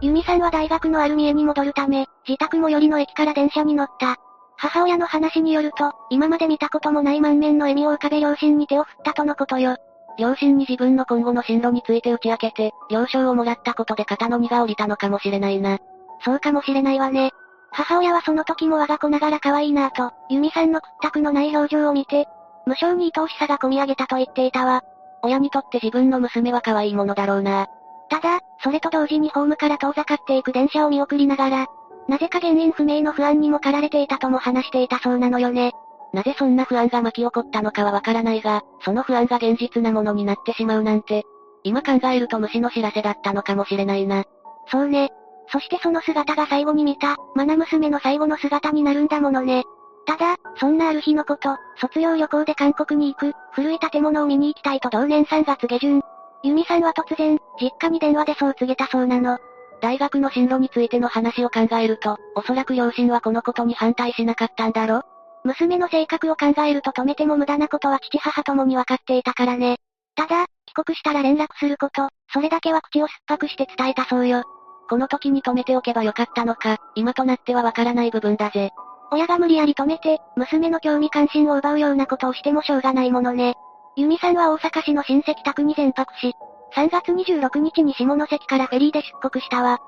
[0.00, 4.16] ユミさんは大学のある三重に戻るため、自宅最寄りの駅から電車に乗った。
[4.58, 9.76] 母親の話によると、今まで見たこともない満面の笑みを浮かべ両親に手を振ったとのことよ。
[10.18, 15.78] 両親に自分の今後の進路について打ち明けて、了承をもらったことで肩の荷が下りたのかもしれないな。
[16.24, 17.30] そうかもしれないわね。
[17.70, 22.26] 母親はその時も我が子ながら可愛いなぁと、ユミさんの屈託のない表情を見て、
[22.66, 24.82] 無性に愛おしさが込み上げたと言っていたわ。
[25.22, 27.68] 親にとって自分の娘は可愛いものだろうな。
[28.10, 31.66] ただ、それと同時にホームから遠ざかっていく電車を見送りながら、
[32.08, 35.72] なぜか原因不明の不安にも駆られていたとも話していたそうなのよね。
[36.14, 41.24] なぜそんな不安が巻き起こったのかはわからないが、その不安が現実なものになってしまうなんて、
[41.64, 44.24] 今考えると虫の知らせだったのかもしれないな。
[44.70, 45.10] そうね。
[45.50, 49.64] そしてその姿が最後に見た、マナ娘の最後の姿になるんだものね。
[50.06, 56.00] ただ、そんなある日のこと、卒業旅行で韓国に行く、古い建物を見に行きたいと同年3月下旬、
[56.42, 59.38] ユミさんは突然、実家に電話でそう告げたそうなの。
[59.80, 65.02] 大学の進路についての話を考えると、おそらく両親はこのことに反対しなかったんだろ
[65.44, 69.78] 娘の性格を考えると止めても無駄なことは父母ともに分かっていたからね。
[70.16, 74.42] ただ、帰国したら連絡すること、それだけは口を酸っぱくして伝えたそうよ。
[74.88, 78.70] この時に止めておけばよかったのか、今となってはわからない部分だぜ。
[79.10, 83.54] 親が無理やり止めて、娘の興味関心を奪うようなことをしてもしょうがないものね。
[83.96, 86.34] ユミさんは大阪市の親戚宅に全泊し、
[86.74, 89.78] 3月26日に下関からフェリーで出国したわ。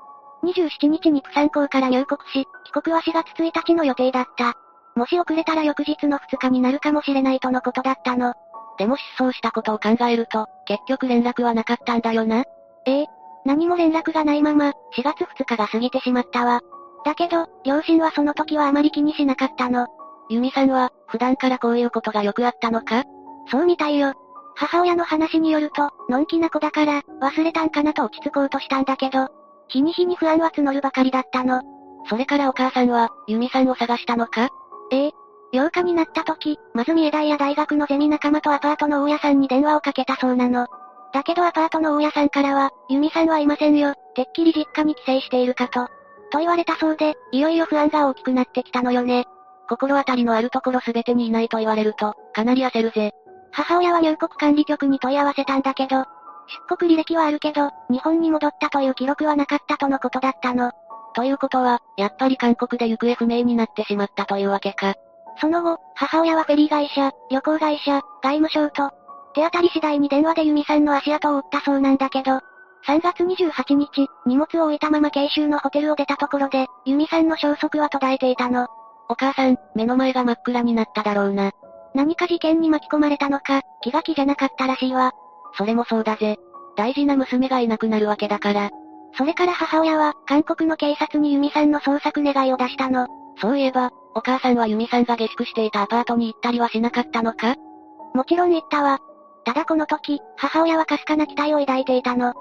[0.43, 4.55] 27日にプサン港から入国し、帰国は4月1日の予定だった。
[4.95, 8.33] もし遅れたら翌日の2日になるかもしれないとのことだったの。
[8.77, 12.43] でも失踪したことを考えると、結局連絡はなかったんだよな。
[12.85, 13.07] ええ。
[13.45, 16.61] 何も連絡がないまま、4月2日が過ぎてしまったわ。
[17.05, 19.87] だけど、両親はその時はあまり気にしなかったの。
[20.29, 23.03] ユミさんは、普段からこういうことがよくあったのか？
[23.49, 24.13] そうみたいよ。
[24.55, 29.29] 母親の話によると、のんきな子だから、忘れたんかなと落ち着こうとしたんだけど、
[29.67, 31.61] 日に日に不安は募るばかりだったの。
[32.09, 34.49] それからお母さんは、ユミさんを探したのか？
[34.91, 35.11] ええ。
[35.53, 40.67] 8日になった時、まず三重大や大学のゼミ仲間とアパートの大家さんに電話をかけたそうなの。
[41.13, 45.87] だけどアパートの大家さんからは、ユミさんはいませんよ、てっきり実家に帰省しているかと。
[46.31, 49.25] と言われたそうで、いよいよ不安が大きくなってきたのよね。
[49.67, 53.11] 心当たりのあるところすべてにいないと言われると、かなり焦るぜ。
[53.51, 56.05] 母親は入国管理局に問い合わせたんだけど、
[56.69, 60.71] 出国履歴はあるけど、日本に戻ったという記録はなかったとのことだったの。
[61.13, 64.95] ということは、やっぱり韓国で行方不明になってしまったというわけか。
[65.39, 68.91] その後、母親はフェリー会社、旅行会社、外務省と、
[69.33, 72.39] 手当たり次第に電話でユミさんの足跡を追ったそうなんだけど、
[72.87, 78.67] 3月28日、荷物を置いたまま慶州のホテルを出たところで、ユミさんの消息は途絶えていたの。
[79.07, 81.51] お母さん、目の前が真っ暗になっただろうな。
[81.93, 85.11] 何か事件に巻き込まれたのか、気が気じゃなかったらしいわ。
[85.57, 86.37] それもそうだぜ。
[86.77, 88.69] 大事な娘がいなくなるわけだから。
[89.17, 93.07] それから母親は、韓国の警察にユミさんの捜索願いを出したの。
[93.41, 97.55] そういえば、お母さんはユミさんが下宿していたアパートに行ったりはしなかったのか？
[98.13, 98.99] もちろん行ったわ。
[99.43, 102.33] ただこの時、母親はかすかな期待を抱いていたの。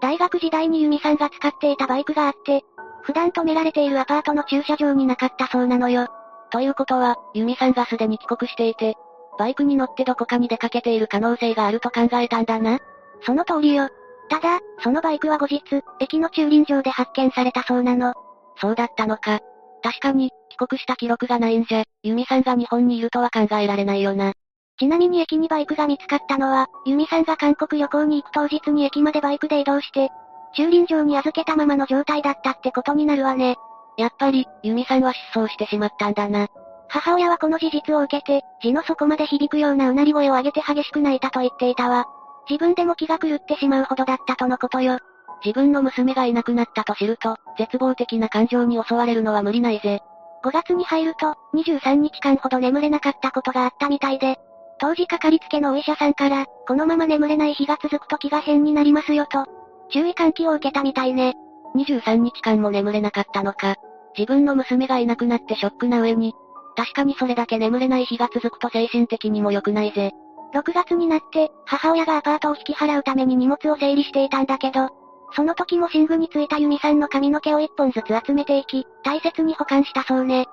[0.00, 2.62] 大学時代にユミさんが使っていたバイクがあって、
[3.02, 6.08] 普段止められているアパートの駐車場になかったそうなのよ。
[6.50, 8.94] ということは、ユミさんがすでに帰国していて、
[9.38, 12.78] バイクに乗ってどこかに出かけている可能性があると考えたんだな。
[13.22, 13.88] その通りよ。
[14.28, 15.62] ただ、そのバイクは後日、
[16.00, 18.14] 駅の駐輪場で発見されたそうなの。
[18.60, 19.40] そうだったのか。
[19.82, 24.32] 確かに、帰国した記録がないんじゃ、ユミさんが日本にいるとは考えられないよな。
[24.78, 30.10] ちなみに駅にバイクが見つかったのは、ユミさんが韓国旅行に行く当日に駅までバイクで移動して、
[30.54, 33.56] 駐輪場に預けたままの状態だったってことになるわね。
[33.96, 36.48] やっぱり、ユミさんは失踪してしまったんだな。
[36.88, 42.06] 母親はこの事実を受けて、字の底まで響くようなうなり声を上げて激しく泣いたと言っていたわ。
[42.48, 44.98] 自分でも気が狂ってしまうほどだったとのことよ。
[45.44, 50.00] 自分の娘がいなくなったと知ると、絶望的な感情に襲われるのは無理ないぜ。
[50.44, 54.38] 5月に入ると、23日間ほど眠れなかったことがあったみたいで、
[54.78, 59.46] 当時かかりつけのお医者さんから、このまま眠れない日が続くと気が変になりますよと、
[59.90, 61.34] 注意喚起を受けたみたいね。
[61.74, 63.76] 23日間も眠れなかったのか。
[64.16, 66.34] 自分の娘がいなくなってショックな上に、
[66.76, 70.12] 確かにそれだけ眠れない日が続くと精神的にも良くないぜ。
[70.54, 74.90] 6月になって、母親がアパートを引き払うために荷物を整理していたんだけど、
[75.32, 80.46] その時も寝具についたユミさんの髪の毛を一本ずつ集めていき、大切に保管したそうね。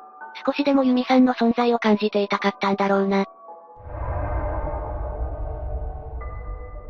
[0.45, 3.25] 少しでもユミさんの存在を感じていたかったんだろうな。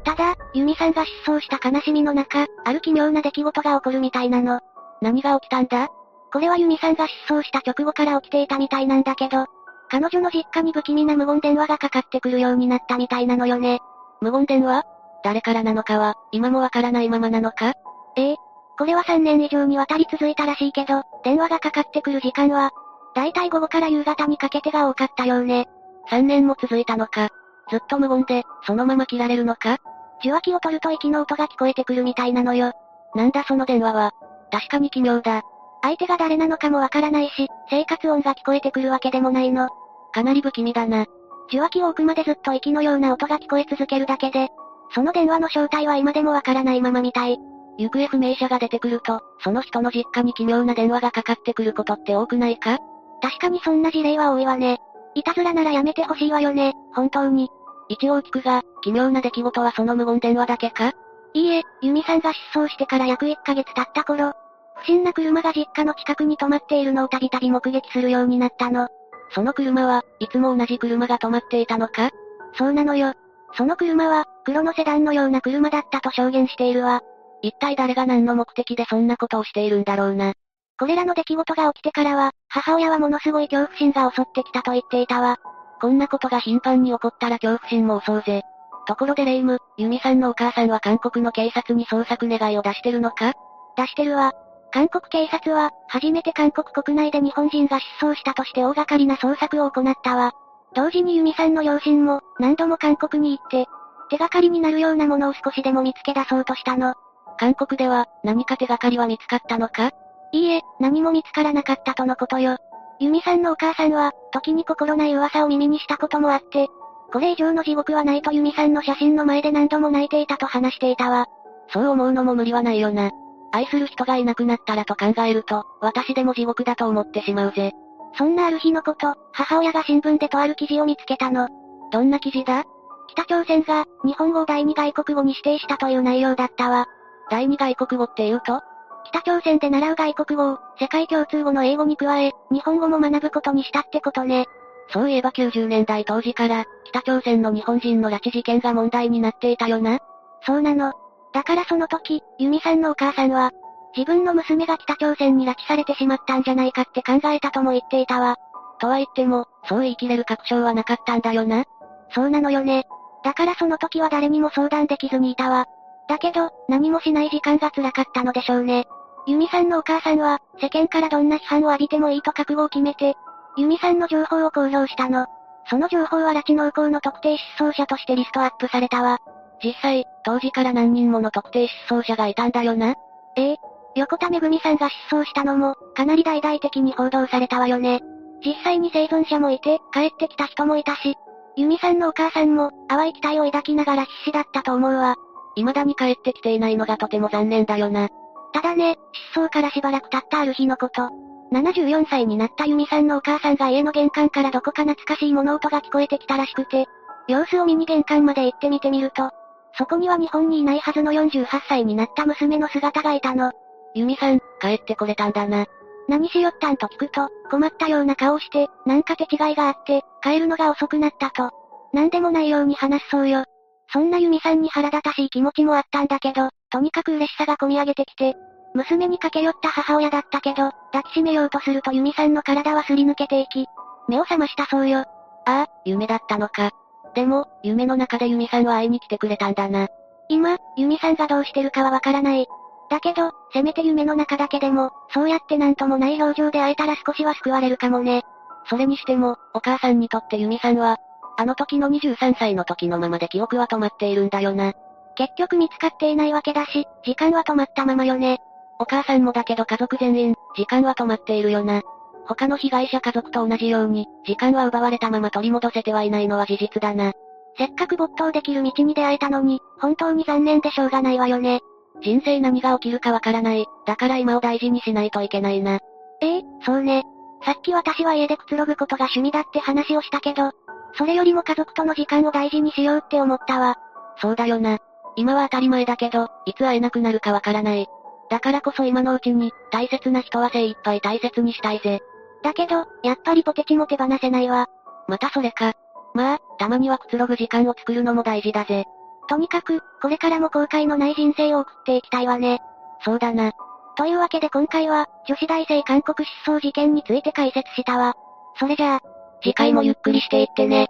[0.04, 4.60] ただ、ユミさんが失踪した悲しみの中、ある奇妙な出来事が起こるみたいなの。
[5.02, 5.90] 何が起きたんだ？
[6.32, 9.46] これはユミさんが失踪した直後から起きていたみたいなんだけど、
[9.90, 13.80] 彼女の実家に不気味な無言電話がかかってくるようになったみたいなのよね。
[14.22, 14.84] 無言電話？
[15.24, 17.74] 誰からなのかは、今もわからないままなのか？
[18.18, 18.36] ええ。
[18.78, 22.72] これは3年以上にわたり続いたらしいけど、電話がかかってくる時間は、
[23.16, 25.68] だいたい午後から夕方にかけてが多かったようね。
[26.10, 27.30] 3年も続いたのか？
[27.70, 29.78] ずっと無言で、そのまま切られるのか？
[30.20, 32.74] 受話器を取ると息の音が聞こえてくるみたいなのよ。
[33.16, 34.12] なんだその電話は。
[34.52, 35.42] 確かに奇妙だ。
[35.82, 39.70] 相手が誰なのかもわからないし、生活音が聞こえてくるわけでもないの。
[40.14, 41.06] かなり不気味だな。
[41.48, 44.50] 受話器を置くまでずっと息のような音が聞こえ続けるだけで、
[44.96, 47.38] その電話の正体は今でもわからないままみたい。
[47.78, 52.78] 行方不明者が出てくると、その人の実家に奇妙な電話がかかってくることって多くないか？
[53.22, 54.80] 確かにそんな事例は多いわね。
[55.16, 57.50] いたずらならやめてほしいわよね、本当に。
[57.94, 60.94] 一応聞くが、奇妙な出来事はその無言電話だけか？
[61.36, 64.34] いいえ、ユミさんが失踪してから約1ヶ月経った頃、
[64.78, 68.88] 不審な車が実家の近くに止まっているのをたびたび目撃するようになったの。
[69.36, 72.10] その車は、いつも同じ車が止まっていたのか？
[72.58, 73.14] そうなのよ。
[73.56, 77.02] その車は、黒のセダンのような車だったと証言しているわ。
[77.44, 80.34] 一体誰が何の目的でそんなことをしているんだろうな？
[80.80, 85.38] これらの出来事が起きてからは、母親はものすごい恐怖心が襲ってきたと言っていたわ。
[85.84, 88.44] こんなことが頻繁に起こったら恐怖心も襲うぜ。
[88.88, 93.34] ところでレイム、ユミさんのお母さんは韓国の警察に捜索願いを出してるのか？
[93.76, 94.32] 出してるわ。
[94.72, 100.32] 韓国警察は、初めて韓国国内で日本人が失踪したとして大掛かりな捜索を行ったわ。
[100.74, 103.68] 同時にユミさんの両親も、何度も韓国に行って、
[104.10, 106.96] 手がかりになるようなものを少しでも見つけ出そうとしたの。
[107.38, 109.92] 韓国では、何か手がかりは見つかったのか？
[110.32, 112.56] いいえ、何も見つからなかったとのことよ。
[113.00, 116.68] ユミさんのお母さんは、時に心ない噂を耳にしたこともあって、
[117.12, 121.28] これ以上の地獄はないとユミさんの写真の前で何度も泣いていたと話していたわ。
[121.72, 123.12] そう思うのも無理はないよな。
[123.52, 127.72] 愛する人がいなくなったらと考えると、私でも地獄だと思ってしまうぜ。
[128.18, 131.48] そんなある日のこと、母親が新聞でとある記事を見つけたの。
[131.92, 132.64] どんな記事だ？
[133.10, 136.88] 北朝鮮が、日本語を第二外国語に指定したという内容だったわ。
[137.30, 138.62] 第二外国語って言うと？
[139.06, 144.48] 北朝鮮で習う外国語を、世界共通語の英語に加え、日本語も学ぶことにしたってことね。
[144.90, 150.00] そういえば90年代当時から、北朝鮮の日本人の拉致事件が問題になっていたよな。
[150.46, 150.94] そうなの。
[151.34, 153.52] だからその時、ユミさんのお母さんは、
[153.96, 158.38] 自分の娘が北朝鮮に拉致されてしまったんじゃないかって考えたとも言っていたわ。
[158.80, 161.66] とは言っても、そう言い切れる確証はなかったんだよな。
[162.10, 162.86] そうなのよね。
[163.24, 165.68] だからその時は誰にも相談できずにいたわ。
[166.08, 168.86] だけど、何もしない時間が辛かったのでしょうね。
[169.26, 173.16] ユミさんのお母さんは、世間からどんな批判を浴びてもいいと覚悟を決めて、
[173.58, 175.28] ユミさんの情報を公表したの。
[175.70, 179.20] その情報は拉致農耕の特定失踪者としてリストアップされたわ。
[179.64, 182.96] 実際、当時から何人もの特定失踪者がいたんだよな。
[183.38, 183.58] ええ。
[183.96, 188.02] 横田めぐみさんが失踪したのも、かなり大々的に報道されたわよね。
[188.46, 191.16] 実際に生存者もいて、帰ってきた人もいたし、
[191.56, 195.16] ユミさんのお母さんも、淡い期待を抱きながら必死だったと思うわ。
[195.56, 198.10] 未だに帰ってきていないのがとても残念だよな。
[198.54, 198.98] ただね、
[199.34, 201.10] 失踪からしばらく経ったある日のこと。
[201.52, 206.88] 74歳になったユミさんのお母さんが家の玄関からどこか懐かしい物音が聞こえてきたらしくて、
[207.28, 209.32] 様子を見に玄関まで行ってみてみると、
[209.78, 213.52] そこには日本にいないはずの48歳になった娘の姿がいたの。
[213.96, 215.66] ユミさん、帰ってこれたんだな。
[216.08, 221.52] 何しよったんと聞くと、困ったような顔をして、なんか手違いがあって、帰るのが遅くなったと。
[221.94, 223.46] なんでもないように話すそうよ。
[223.94, 228.36] そんなユミさんに腹立たしい気持ちもあったんだけど、とにかく嬉しさが込み上げてきて、
[228.74, 233.68] 娘に駆け寄った母親だったけど、抱きしめようとするとユミさんの体はすり抜けていき、
[234.08, 235.00] 目を覚ましたそうよ。
[235.00, 235.06] あ
[235.46, 236.72] あ、夢だったのか。
[237.14, 239.88] でも、夢の中でユミさんは会いに来てくれたんだな。
[240.28, 242.48] 今、ユミさんがどうしてるかはわからない。
[242.90, 248.24] だけど、せめて夢の中だけでも、そうやってなんともない表情で会えたら少しは救われるかもね。
[248.66, 250.98] それにしても、お母さんにとってユミさんは、
[251.38, 254.74] あの時の23歳の時のままで記憶は止まっているんだよな。
[255.16, 258.40] 結局見つかっていないわけだし、時間は止まったままよね。
[258.80, 261.82] お母さんもだけど家族全員、時間は止まっているよな。
[262.26, 267.14] 他の被害者家族と同じように、時間は奪われたまま取り戻せてはいないのは事実だな。
[267.58, 271.60] せっかく没頭できる道に出会えたのに、本当に残念でしょうがないわよね。
[272.02, 273.66] 人生何が起きるかわからない。
[273.86, 275.80] だから今を大事にしないといけないな。
[276.22, 277.04] ええそうね。
[277.46, 280.52] さっき私は家でくつろぐことが趣味だって話をしたけど、
[280.96, 283.78] それよりも家族との時間を大事にしようって思ったわ。
[284.18, 284.80] そうだよな。
[285.16, 287.88] 今は当たり前だけど、いつ会えなくなるかわからない。
[288.30, 292.02] だからこそ今のうちに、大切な人は精一杯大切にしたいぜ。
[292.44, 294.68] だけど、やっぱりポテチも手放せないわ。
[295.08, 295.74] またそれか。
[296.14, 298.86] まあ、たまにはくつろぐ時間を作るのも大事だぜ。
[299.30, 302.60] とにかく、これからも後悔のない人生を送っていきたいわね。
[303.04, 303.52] そうだな。
[303.96, 308.16] というわけで今回は、女子大生韓国失踪事件について解説したわ。
[308.60, 309.02] それじゃあ、
[309.44, 310.88] 次回もゆっくりしていってね。